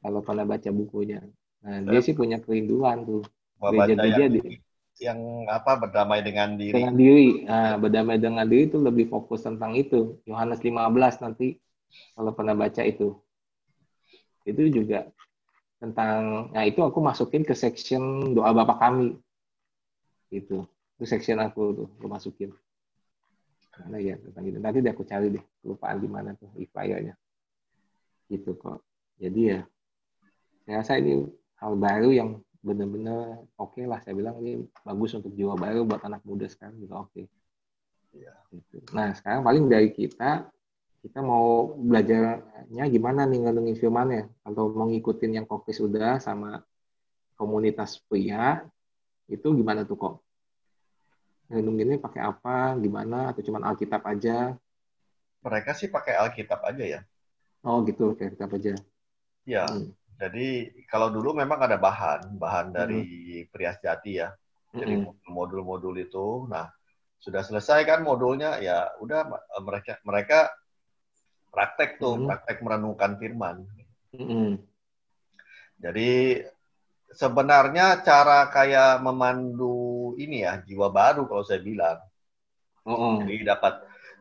Kalau 0.00 0.20
pernah 0.24 0.48
baca 0.48 0.70
bukunya. 0.72 1.20
Nah, 1.60 1.82
dia 1.84 2.00
sih 2.00 2.16
punya 2.16 2.40
kerinduan 2.40 3.04
tuh. 3.04 3.22
Gereja 3.60 4.28
dia 4.28 4.58
yang 4.96 5.44
apa 5.44 5.76
berdamai 5.76 6.24
dengan 6.24 6.56
diri. 6.56 6.72
Dengan 6.72 6.96
diri. 6.96 7.44
Nah, 7.44 7.76
berdamai 7.76 8.16
dengan 8.16 8.48
diri 8.48 8.72
itu 8.72 8.80
lebih 8.80 9.12
fokus 9.12 9.44
tentang 9.44 9.76
itu. 9.76 10.16
Yohanes 10.24 10.64
15 10.64 11.20
nanti 11.20 11.60
kalau 12.16 12.32
pernah 12.32 12.56
baca 12.56 12.80
itu. 12.80 13.20
Itu 14.48 14.62
juga 14.72 15.10
tentang 15.76 16.48
nah 16.56 16.64
itu 16.64 16.80
aku 16.80 17.04
masukin 17.04 17.44
ke 17.44 17.52
section 17.52 18.32
doa 18.32 18.48
Bapak 18.56 18.80
kami 18.80 19.20
itu. 20.32 20.66
Itu 20.96 21.04
section 21.04 21.38
aku 21.42 21.62
tuh 21.76 21.88
aku 21.98 22.06
masukin. 22.08 22.50
Karena 23.70 23.96
ya 24.00 24.14
tentang 24.16 24.44
itu. 24.48 24.58
Nanti 24.58 24.78
deh 24.80 24.92
aku 24.92 25.04
cari 25.04 25.28
deh 25.32 25.44
kelupaan 25.60 26.00
di 26.00 26.08
mana 26.08 26.32
tuh 26.34 26.48
ifaya 26.56 26.98
gitu 28.26 28.56
kok. 28.58 28.82
Jadi 29.20 29.40
ya 29.54 29.60
saya 30.66 30.82
rasa 30.82 30.92
ini 30.98 31.22
hal 31.62 31.78
baru 31.78 32.10
yang 32.10 32.30
benar-benar 32.64 33.46
oke 33.60 33.78
okay 33.78 33.84
lah. 33.86 34.02
Saya 34.02 34.18
bilang 34.18 34.40
ini 34.42 34.66
bagus 34.82 35.14
untuk 35.14 35.30
jiwa 35.36 35.54
baru 35.54 35.86
buat 35.86 36.02
anak 36.02 36.24
muda 36.26 36.50
sekarang 36.50 36.80
juga 36.82 37.06
oke. 37.06 37.12
Okay. 37.14 37.24
ya. 38.16 38.32
gitu. 38.48 38.80
nah 38.96 39.12
sekarang 39.12 39.44
paling 39.44 39.68
dari 39.68 39.92
kita 39.92 40.48
kita 41.04 41.22
mau 41.22 41.76
belajarnya 41.78 42.84
gimana 42.90 43.22
nih 43.30 43.46
ngandungin 43.46 43.76
firmannya? 43.78 44.26
Atau 44.42 44.74
mau 44.74 44.90
ngikutin 44.90 45.38
yang 45.38 45.46
kokis 45.46 45.78
sudah 45.78 46.18
sama 46.18 46.66
komunitas 47.38 48.02
pria 48.10 48.66
itu 49.26 49.48
gimana 49.54 49.82
tuh 49.82 49.98
kok? 49.98 50.14
Ngelindunginnya 51.50 52.02
pakai 52.02 52.22
apa, 52.26 52.74
gimana, 52.78 53.30
atau 53.30 53.42
cuma 53.42 53.62
Alkitab 53.62 54.02
aja? 54.02 54.54
Mereka 55.42 55.70
sih 55.78 55.86
pakai 55.86 56.18
Alkitab 56.18 56.58
aja 56.66 56.84
ya. 56.84 57.00
Oh 57.62 57.82
gitu, 57.86 58.14
pakai 58.14 58.34
Alkitab 58.34 58.50
aja. 58.58 58.74
Ya, 59.46 59.62
hmm. 59.66 59.94
jadi 60.18 60.74
kalau 60.90 61.14
dulu 61.14 61.38
memang 61.38 61.62
ada 61.62 61.78
bahan, 61.78 62.34
bahan 62.34 62.74
dari 62.74 63.02
hmm. 63.46 63.54
Prias 63.54 63.78
Jati 63.78 64.18
ya. 64.18 64.34
Jadi 64.74 65.06
hmm. 65.06 65.30
modul-modul 65.30 65.94
itu, 66.02 66.50
nah 66.50 66.66
sudah 67.22 67.46
selesai 67.46 67.86
kan 67.86 68.02
modulnya, 68.02 68.58
ya 68.58 68.90
udah 68.98 69.24
mereka 69.62 70.02
mereka 70.02 70.38
praktek 71.54 72.02
tuh, 72.02 72.18
hmm. 72.18 72.26
praktek 72.26 72.58
merenungkan 72.60 73.14
firman. 73.22 73.62
Hmm. 74.12 74.58
Jadi 75.78 76.42
sebenarnya 77.16 78.04
cara 78.04 78.52
kayak 78.52 79.00
memandu 79.00 80.12
ini 80.20 80.44
ya 80.44 80.60
jiwa 80.60 80.92
baru 80.92 81.24
kalau 81.24 81.42
saya 81.42 81.64
bilang. 81.64 81.98
Mm-hmm. 82.86 83.14
Jadi 83.24 83.34
dapat 83.42 83.74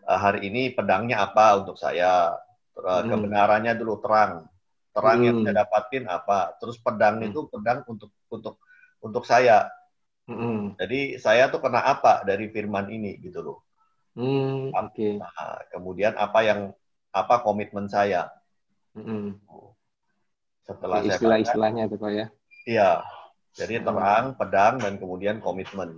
uh, 0.08 0.20
hari 0.20 0.50
ini 0.50 0.74
pedangnya 0.74 1.22
apa 1.28 1.62
untuk 1.62 1.78
saya, 1.78 2.34
uh, 2.80 3.02
mm. 3.04 3.12
kebenarannya 3.12 3.78
dulu 3.78 4.02
terang, 4.02 4.50
terang 4.90 5.20
mm. 5.22 5.26
yang 5.28 5.38
saya 5.46 5.56
dapatin 5.62 6.04
apa, 6.10 6.58
terus 6.58 6.82
pedang 6.82 7.22
mm. 7.22 7.30
itu 7.30 7.40
pedang 7.52 7.86
untuk 7.86 8.10
untuk 8.32 8.56
untuk 9.04 9.24
saya. 9.28 9.70
Mm. 10.26 10.80
Jadi 10.82 11.22
saya 11.22 11.54
tuh 11.54 11.62
kena 11.62 11.86
apa 11.86 12.26
dari 12.26 12.50
firman 12.50 12.90
ini 12.90 13.22
gitu 13.22 13.46
loh. 13.46 13.60
Mm, 14.16 14.72
okay. 14.72 15.20
nah, 15.20 15.62
kemudian 15.70 16.16
apa 16.16 16.40
yang 16.42 16.60
apa 17.12 17.36
komitmen 17.46 17.86
saya. 17.86 18.32
Mm. 18.98 19.38
Setelah 20.66 21.06
istilah-istilahnya 21.06 21.86
itu 21.86 21.96
kok 22.02 22.10
ya. 22.10 22.28
Iya. 22.66 23.06
Jadi 23.56 23.80
terang, 23.80 24.36
pedang, 24.36 24.84
dan 24.84 25.00
kemudian 25.00 25.40
komitmen. 25.40 25.96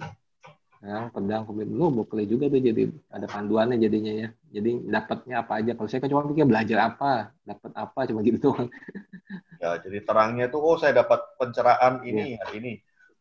yang 0.78 1.10
pedang 1.10 1.42
kemudian 1.42 1.74
lu 1.74 1.90
boleh 1.90 2.30
juga 2.30 2.54
tuh 2.54 2.62
jadi 2.62 2.86
ada 3.10 3.26
panduannya 3.26 3.82
jadinya 3.82 4.14
ya 4.14 4.30
jadi 4.54 4.72
dapatnya 4.86 5.36
apa 5.42 5.58
aja 5.58 5.72
kalau 5.74 5.90
saya 5.90 6.06
kan 6.06 6.10
cuma 6.14 6.30
pikir 6.30 6.46
belajar 6.46 6.94
apa 6.94 7.34
dapat 7.42 7.72
apa 7.74 8.00
cuma 8.06 8.22
gitu 8.22 8.38
doang 8.38 8.70
ya 9.62 9.82
jadi 9.82 10.06
terangnya 10.06 10.46
tuh 10.54 10.62
oh 10.62 10.78
saya 10.78 11.02
dapat 11.02 11.18
pencerahan 11.42 12.06
ini 12.06 12.38
ya. 12.38 12.46
hari 12.46 12.54
ini 12.62 12.74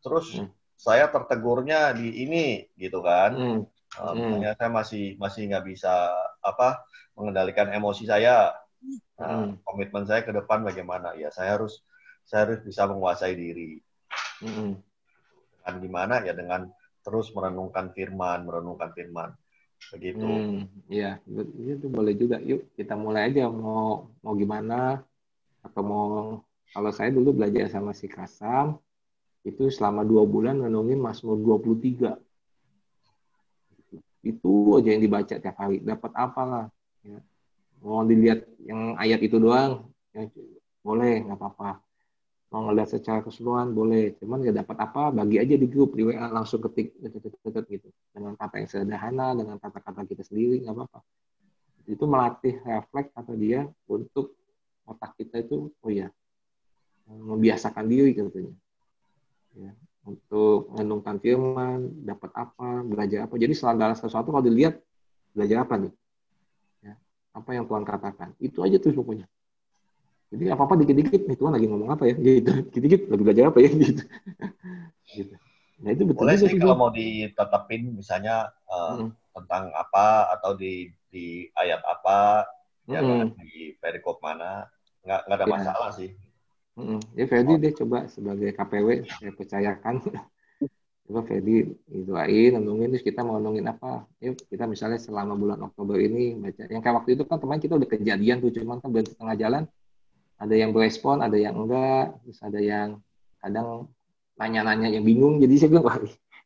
terus 0.05 0.37
hmm. 0.37 0.53
saya 0.77 1.09
tertegurnya 1.09 1.97
di 1.97 2.29
ini 2.29 2.69
gitu 2.77 3.01
kan 3.01 3.33
hmm. 3.33 3.61
Uh, 3.97 4.13
hmm. 4.13 4.45
saya 4.45 4.69
masih 4.69 5.17
masih 5.17 5.49
nggak 5.49 5.65
bisa 5.65 6.13
apa 6.45 6.85
mengendalikan 7.17 7.73
emosi 7.73 8.05
saya 8.05 8.53
nah, 9.17 9.49
hmm. 9.49 9.65
komitmen 9.65 10.05
saya 10.05 10.21
ke 10.21 10.31
depan 10.37 10.61
bagaimana 10.61 11.17
ya 11.17 11.33
saya 11.33 11.57
harus 11.57 11.81
saya 12.27 12.51
harus 12.51 12.61
bisa 12.67 12.91
menguasai 12.91 13.39
diri 13.39 13.79
hmm. 14.43 14.75
dengan 15.63 15.75
gimana 15.79 16.15
ya 16.27 16.35
dengan 16.35 16.67
terus 17.07 17.31
merenungkan 17.31 17.95
firman, 17.95 18.43
merenungkan 18.43 18.91
firman. 18.91 19.31
Begitu. 19.95 20.27
Hmm, 20.27 20.67
ya, 20.91 21.23
itu 21.55 21.87
boleh 21.87 22.19
juga. 22.19 22.43
Yuk 22.43 22.75
kita 22.75 22.99
mulai 22.99 23.31
aja 23.31 23.47
mau 23.47 24.11
mau 24.27 24.35
gimana 24.35 25.07
atau 25.63 25.83
mau 25.87 26.07
kalau 26.75 26.91
saya 26.91 27.15
dulu 27.15 27.31
belajar 27.31 27.71
sama 27.71 27.95
si 27.95 28.11
Kasam 28.11 28.83
itu 29.47 29.71
selama 29.71 30.03
dua 30.03 30.27
bulan 30.27 30.59
renungin 30.59 30.99
Mazmur 30.99 31.39
23. 31.39 32.19
Itu 34.27 34.83
aja 34.83 34.91
yang 34.91 35.03
dibaca 35.07 35.35
tiap 35.39 35.55
hari. 35.55 35.79
Dapat 35.79 36.11
apa 36.19 36.43
lah. 36.43 36.67
Ya. 37.07 37.23
Mau 37.87 38.03
dilihat 38.03 38.43
yang 38.67 38.99
ayat 38.99 39.23
itu 39.23 39.39
doang, 39.39 39.87
ya, 40.11 40.27
boleh, 40.83 41.23
nggak 41.23 41.39
apa-apa 41.39 41.86
mau 42.57 42.73
ngeliat 42.73 42.89
secara 42.89 43.21
keseluruhan 43.21 43.77
boleh. 43.77 44.17
Cuman 44.17 44.41
nggak 44.41 44.65
dapat 44.65 44.77
apa 44.81 45.13
bagi 45.13 45.37
aja 45.37 45.53
di 45.61 45.69
grup 45.69 45.93
di 45.93 46.09
WA 46.09 46.25
langsung 46.33 46.65
ketik 46.65 46.97
gitu. 47.69 47.89
Dengan 48.17 48.33
kata 48.33 48.65
yang 48.65 48.69
sederhana 48.73 49.37
dengan 49.37 49.61
kata-kata 49.61 50.09
kita 50.09 50.25
sendiri 50.25 50.65
nggak 50.65 50.73
apa-apa. 50.73 51.05
Itu 51.85 52.09
melatih 52.09 52.57
refleks 52.65 53.13
atau 53.13 53.37
dia 53.37 53.69
untuk 53.93 54.33
otak 54.89 55.21
kita 55.21 55.45
itu 55.45 55.69
oh 55.69 55.93
ya 55.93 56.09
membiasakan 57.07 57.87
diri 57.87 58.17
katanya 58.19 58.55
ya, 59.55 59.71
untuk 60.09 60.73
menungkan 60.75 61.21
firman 61.21 61.93
dapat 62.09 62.33
apa 62.33 62.81
belajar 62.89 63.29
apa. 63.29 63.37
Jadi 63.37 63.53
segala 63.53 63.93
sesuatu 63.93 64.33
kalau 64.33 64.41
dilihat 64.41 64.81
belajar 65.37 65.69
apa 65.69 65.77
nih? 65.77 65.93
Ya, 66.81 66.97
apa 67.37 67.53
yang 67.53 67.69
Tuhan 67.69 67.85
katakan? 67.85 68.33
Itu 68.41 68.65
aja 68.65 68.81
tuh 68.81 68.97
pokoknya 68.97 69.29
jadi 70.27 70.45
apa 70.59 70.63
apa 70.67 70.75
dikit-dikit. 70.83 71.23
Nih 71.31 71.37
Tuhan 71.39 71.55
lagi 71.55 71.67
ngomong 71.71 71.91
apa 71.95 72.05
ya? 72.11 72.15
Gitu. 72.19 72.51
Dikit-dikit 72.71 73.01
lagi 73.11 73.23
belajar 73.23 73.45
apa 73.55 73.59
ya? 73.63 73.71
Gitu. 73.81 74.03
Gitu. 75.07 75.35
Nah 75.77 75.91
itu 75.93 76.03
betul 76.09 76.21
boleh 76.25 76.35
sih 76.41 76.57
kalau 76.57 76.77
mau 76.77 76.91
ditetapin 76.91 77.93
misalnya 77.93 78.49
uh, 78.67 78.97
hmm. 78.97 79.11
tentang 79.37 79.69
apa 79.77 80.33
atau 80.33 80.57
di 80.57 80.89
di 81.13 81.45
ayat 81.53 81.85
apa 81.85 82.49
ya 82.89 83.05
hmm. 83.05 83.37
di 83.37 83.77
perikop 83.77 84.25
mana 84.25 84.65
nggak 85.05 85.21
nggak 85.29 85.37
ada 85.37 85.47
ya. 85.47 85.53
masalah 85.53 85.91
sih. 85.93 86.11
Hmm. 86.77 87.01
ya 87.17 87.25
Ferdi 87.29 87.57
oh. 87.57 87.59
deh 87.61 87.73
coba 87.73 88.09
sebagai 88.09 88.51
KPW 88.57 89.05
saya 89.09 89.33
percayakan. 89.33 89.97
Coba 91.07 91.23
Ferdi 91.23 91.63
doain 91.87 92.59
nendungin 92.59 92.91
terus 92.91 93.07
kita 93.07 93.23
mau 93.23 93.39
nendungin 93.39 93.71
apa. 93.71 94.11
Yuk 94.19 94.43
kita 94.51 94.67
misalnya 94.67 94.99
selama 94.99 95.39
bulan 95.39 95.63
Oktober 95.63 96.03
ini 96.03 96.35
baca. 96.35 96.67
Yang 96.67 96.83
kayak 96.83 96.97
waktu 96.99 97.11
itu 97.15 97.23
kan 97.23 97.39
teman 97.39 97.63
kita 97.63 97.79
udah 97.79 97.87
kejadian 97.87 98.43
tuh 98.43 98.51
cuman 98.51 98.83
kan 98.83 98.91
belum 98.91 99.07
setengah 99.07 99.37
jalan 99.39 99.63
ada 100.37 100.55
yang 100.55 100.71
berespon 100.73 101.25
ada 101.25 101.37
yang 101.37 101.57
enggak. 101.57 102.17
Terus 102.25 102.39
ada 102.45 102.61
yang 102.61 103.01
kadang 103.41 103.89
nanya-nanya 104.37 104.93
yang 104.93 105.05
bingung. 105.05 105.41
Jadi 105.41 105.55
saya 105.57 105.69
bilang 105.73 105.87
wah 105.89 105.97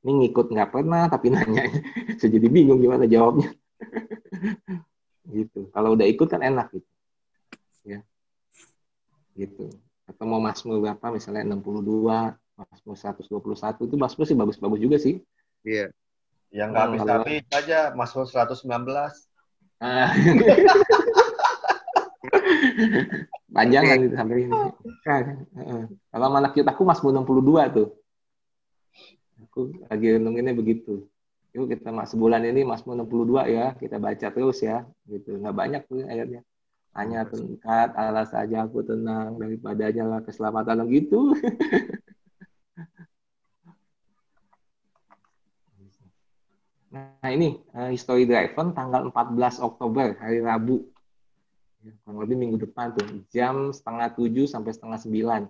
ini 0.01 0.11
ngikut 0.27 0.47
nggak 0.49 0.71
pernah 0.71 1.11
tapi 1.11 1.29
nanya. 1.35 1.69
Saya 2.19 2.31
jadi 2.33 2.49
bingung 2.49 2.81
gimana 2.81 3.05
jawabnya. 3.05 3.53
Gitu. 5.31 5.71
Kalau 5.71 5.95
udah 5.95 6.07
ikut 6.11 6.27
kan 6.27 6.43
enak 6.43 6.75
gitu. 6.75 6.91
Ya. 7.87 8.03
Gitu. 9.39 9.71
Atau 10.11 10.27
mau 10.27 10.43
masmur 10.43 10.83
berapa 10.83 11.07
misalnya 11.15 11.47
62 11.55 12.35
masmur 12.59 12.97
121 12.99 13.87
itu 13.87 13.95
masmur 13.95 14.27
sih 14.27 14.35
bagus-bagus 14.35 14.81
juga 14.83 14.97
sih. 14.99 15.23
Iya. 15.63 15.95
Yang 16.51 16.69
nggak 16.75 16.83
habis-habis 16.83 17.47
aja 17.55 17.95
masmur 17.95 18.27
119 18.27 18.67
ah. 19.79 20.11
Panjang 23.57 23.83
kan 23.87 23.99
itu 23.99 24.15
sampai 24.15 24.47
ini. 24.47 24.59
Kalau 26.11 26.27
anak 26.31 26.53
kita 26.55 26.71
aku 26.71 26.83
mas 26.87 27.03
62 27.03 27.75
tuh. 27.75 27.89
Aku 29.51 29.75
lagi 29.91 30.09
renunginnya 30.17 30.55
begitu. 30.55 31.11
Yuk 31.51 31.67
kita 31.67 31.91
mas 31.91 32.15
sebulan 32.15 32.47
ini 32.47 32.63
mas 32.63 32.87
62 32.87 33.51
ya, 33.51 33.75
kita 33.75 33.99
baca 33.99 34.27
terus 34.31 34.63
ya, 34.63 34.87
gitu. 35.11 35.41
Nggak 35.43 35.57
banyak 35.57 35.83
tuh 35.91 36.07
ayatnya. 36.07 36.47
Hanya 36.95 37.27
tingkat 37.27 37.95
Allah 37.95 38.27
saja 38.27 38.67
aku 38.67 38.83
tenang 38.83 39.39
daripadanya 39.39 40.05
lah 40.07 40.21
keselamatan 40.23 40.87
gitu. 40.91 41.31
Nah 46.91 47.31
ini 47.31 47.55
uh, 47.71 47.87
History 47.95 48.27
Driven 48.27 48.75
tanggal 48.75 49.15
14 49.15 49.63
Oktober 49.63 50.19
hari 50.19 50.43
Rabu 50.43 50.91
kurang 52.05 52.21
lebih 52.21 52.37
minggu 52.37 52.57
depan 52.61 52.93
tuh 52.93 53.25
jam 53.33 53.73
setengah 53.73 54.13
tujuh 54.13 54.45
sampai 54.45 54.73
setengah 54.77 54.99
sembilan. 55.01 55.43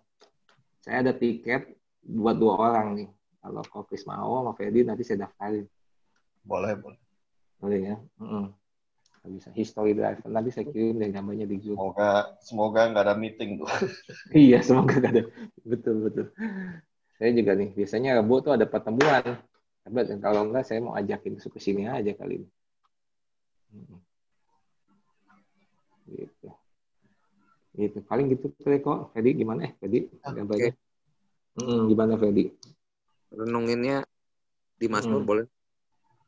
Saya 0.81 1.03
ada 1.03 1.13
tiket 1.13 1.75
buat 2.07 2.39
dua 2.39 2.55
orang 2.57 2.87
nih. 2.97 3.09
Kalau 3.41 3.63
Kokis 3.67 4.05
mau 4.07 4.41
sama 4.41 4.53
Ferdi 4.55 4.87
nanti 4.87 5.03
saya 5.03 5.27
daftarin. 5.27 5.67
Boleh 6.47 6.73
boleh. 6.79 7.01
Boleh 7.59 7.79
ya? 7.83 7.97
Mm 8.23 8.29
-mm. 8.29 8.45
bisa. 9.37 9.53
History 9.53 9.93
drive 9.93 10.25
nanti 10.25 10.49
saya 10.49 10.65
kirim 10.71 10.97
deh 10.97 11.13
gambarnya 11.13 11.45
di 11.45 11.61
grup 11.61 11.77
semoga 11.77 12.11
semoga 12.41 12.81
nggak 12.89 13.05
ada 13.05 13.15
meeting 13.19 13.61
tuh. 13.61 13.69
Iya 14.49 14.65
semoga 14.65 14.97
nggak 14.97 15.13
ada. 15.13 15.23
Betul 15.67 16.09
betul. 16.09 16.27
Saya 17.21 17.31
juga 17.37 17.53
nih 17.53 17.69
biasanya 17.77 18.17
Rabu 18.17 18.41
tuh 18.41 18.57
ada 18.57 18.65
pertemuan. 18.65 19.45
Tapi 19.85 19.97
kalau 20.25 20.49
enggak 20.49 20.65
saya 20.65 20.81
mau 20.81 20.97
ajakin 20.97 21.37
ke 21.37 21.61
sini 21.61 21.85
aja 21.85 22.13
kali 22.17 22.45
ini 22.45 22.49
gitu. 26.11 26.49
Gitu. 27.79 27.99
Paling 28.05 28.27
gitu 28.35 28.51
kok. 28.59 29.15
Fedi 29.15 29.31
gimana 29.39 29.71
eh 29.71 29.73
Fedi? 29.79 30.11
Okay. 30.11 30.75
hmm, 31.59 31.87
gimana 31.87 32.15
Fedi? 32.19 32.51
Renunginnya 33.31 34.03
di 34.77 34.87
Mazmur 34.91 35.23
hmm. 35.23 35.29
boleh? 35.29 35.47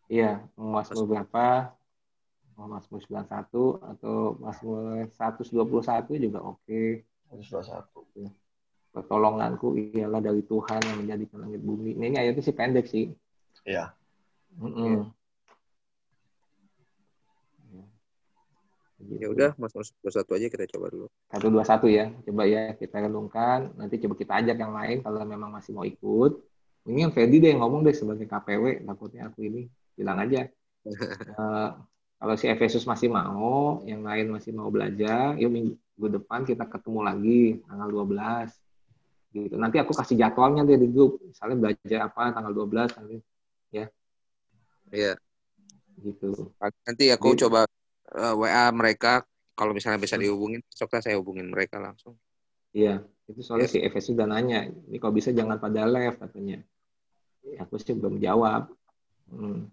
Iya 0.06 0.46
Mazmur 0.54 1.06
berapa? 1.08 1.74
Mau 2.54 2.68
Mazmur 2.68 3.00
91 3.00 3.80
atau 3.96 4.36
Mazmur 4.38 5.08
121 5.10 6.24
juga 6.30 6.38
oke. 6.44 6.62
okay. 6.62 7.02
121 7.32 8.42
pertolonganku 8.92 9.72
ialah 9.96 10.20
dari 10.20 10.44
Tuhan 10.44 10.80
yang 10.84 10.96
menjadikan 11.00 11.48
langit 11.48 11.64
bumi. 11.64 11.96
Ini, 11.96 12.12
ini 12.12 12.16
ayatnya 12.20 12.44
sih 12.44 12.52
pendek 12.52 12.86
sih. 12.86 13.08
Iya. 13.64 13.96
Mm 14.60 14.68
-mm. 14.68 14.96
Ya 19.10 19.26
udah, 19.30 19.50
Mas 19.58 19.74
dua 19.74 20.12
satu 20.14 20.38
aja 20.38 20.46
kita 20.46 20.68
coba 20.78 20.86
dulu. 20.92 21.06
Satu 21.26 21.46
dua 21.50 21.64
satu 21.66 21.86
ya, 21.90 22.14
coba 22.22 22.46
ya 22.46 22.74
kita 22.78 23.02
renungkan. 23.02 23.74
Nanti 23.74 23.98
coba 23.98 24.14
kita 24.14 24.32
ajak 24.38 24.56
yang 24.58 24.72
lain 24.74 24.96
kalau 25.02 25.18
memang 25.26 25.50
masih 25.50 25.74
mau 25.74 25.82
ikut. 25.82 26.38
Ini 26.86 27.06
yang 27.06 27.12
Fedi 27.14 27.38
deh 27.38 27.54
yang 27.54 27.62
ngomong 27.62 27.86
deh 27.86 27.94
sebagai 27.94 28.26
KPW, 28.26 28.86
takutnya 28.86 29.30
aku 29.30 29.46
ini 29.46 29.70
bilang 29.94 30.18
aja. 30.22 30.46
uh, 31.38 31.70
kalau 32.22 32.34
si 32.38 32.46
Efesus 32.46 32.86
masih 32.86 33.10
mau, 33.10 33.82
yang 33.86 34.02
lain 34.02 34.30
masih 34.30 34.54
mau 34.54 34.70
belajar, 34.70 35.34
yuk 35.38 35.50
minggu 35.50 36.06
depan 36.06 36.46
kita 36.46 36.66
ketemu 36.66 37.00
lagi 37.02 37.42
tanggal 37.66 37.88
12. 37.90 38.50
Gitu. 39.32 39.54
Nanti 39.56 39.76
aku 39.80 39.94
kasih 39.94 40.18
jadwalnya 40.18 40.62
deh 40.62 40.78
di 40.78 40.88
grup. 40.90 41.18
Misalnya 41.22 41.56
belajar 41.58 41.98
apa 42.06 42.34
tanggal 42.34 42.52
12 42.54 42.98
nanti 42.98 43.16
ya. 43.74 43.86
Iya. 44.90 45.14
Gitu. 46.02 46.52
Nanti 46.58 47.04
aku 47.14 47.32
Jadi, 47.34 47.40
coba 47.46 47.60
uh, 48.16 48.32
eh, 48.32 48.34
WA 48.36 48.66
mereka 48.72 49.24
kalau 49.52 49.76
misalnya 49.76 50.00
bisa 50.00 50.16
hmm. 50.16 50.24
dihubungin 50.24 50.60
besok 50.64 50.96
saya 51.00 51.16
hubungin 51.20 51.48
mereka 51.48 51.76
langsung. 51.80 52.16
Iya 52.72 53.04
itu 53.28 53.40
soalnya 53.44 53.68
yes. 53.68 53.74
si 53.76 53.78
Efes 53.80 54.04
sudah 54.08 54.26
nanya 54.28 54.68
ini 54.68 54.96
kalau 54.98 55.14
bisa 55.16 55.30
jangan 55.32 55.60
pada 55.60 55.84
live 55.88 56.16
katanya. 56.18 56.58
Ya, 57.42 57.66
aku 57.66 57.76
sih 57.80 57.96
belum 57.96 58.22
jawab. 58.22 58.70
Hmm. 59.32 59.72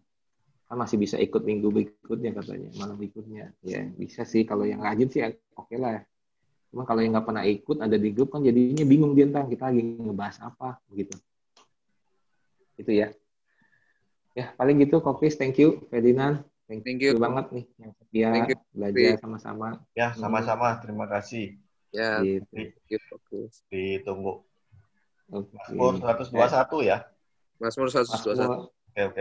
kan 0.70 0.78
masih 0.78 1.02
bisa 1.02 1.18
ikut 1.18 1.41
minggu 1.41 1.74
berikutnya 1.74 2.30
katanya 2.30 2.70
malam 2.78 2.94
berikutnya. 2.94 3.57
Ya 3.66 3.90
bisa 3.90 4.22
sih 4.22 4.45
kalau 4.45 4.70
yang 4.70 4.86
rajin 4.86 5.10
sih 5.10 5.26
oke 5.26 5.66
okay 5.66 5.82
lah. 5.82 6.06
Cuma 6.70 6.86
kalau 6.86 7.02
yang 7.02 7.18
nggak 7.18 7.26
pernah 7.26 7.41
ikut 7.41 7.78
ada 7.82 7.98
di 7.98 8.14
grup 8.14 8.30
kan 8.30 8.45
jadinya 8.45 8.86
bingung 8.86 9.18
dia 9.18 9.26
tentang 9.26 9.49
kita 9.49 9.74
lagi 9.74 9.82
ngebahas 9.82 10.38
apa 10.45 10.78
begitu 10.86 11.18
itu 12.80 12.91
ya. 12.95 13.11
Ya 14.38 14.56
paling 14.56 14.80
gitu 14.80 15.03
Kokis 15.03 15.36
thank 15.36 15.60
you 15.60 15.84
Ferdinand 15.91 16.48
Thank, 16.70 16.86
Thank 16.86 17.02
you. 17.02 17.18
banget 17.18 17.50
nih 17.50 17.66
yang 17.82 17.91
setia 17.98 18.28
Thank 18.30 18.54
you. 18.54 18.58
belajar 18.78 19.18
sama-sama. 19.18 19.68
Ya, 19.98 20.14
sama-sama. 20.14 20.78
Terima 20.78 21.10
kasih. 21.10 21.58
Ya, 21.90 22.22
gitu. 22.22 22.70
Ditunggu. 23.74 24.46
Okay. 25.34 25.74
Masmur 25.74 25.98
121 25.98 26.86
ya? 26.86 27.10
Masmur 27.58 27.90
121. 27.90 28.70
Oke, 28.70 29.02
oke. 29.02 29.18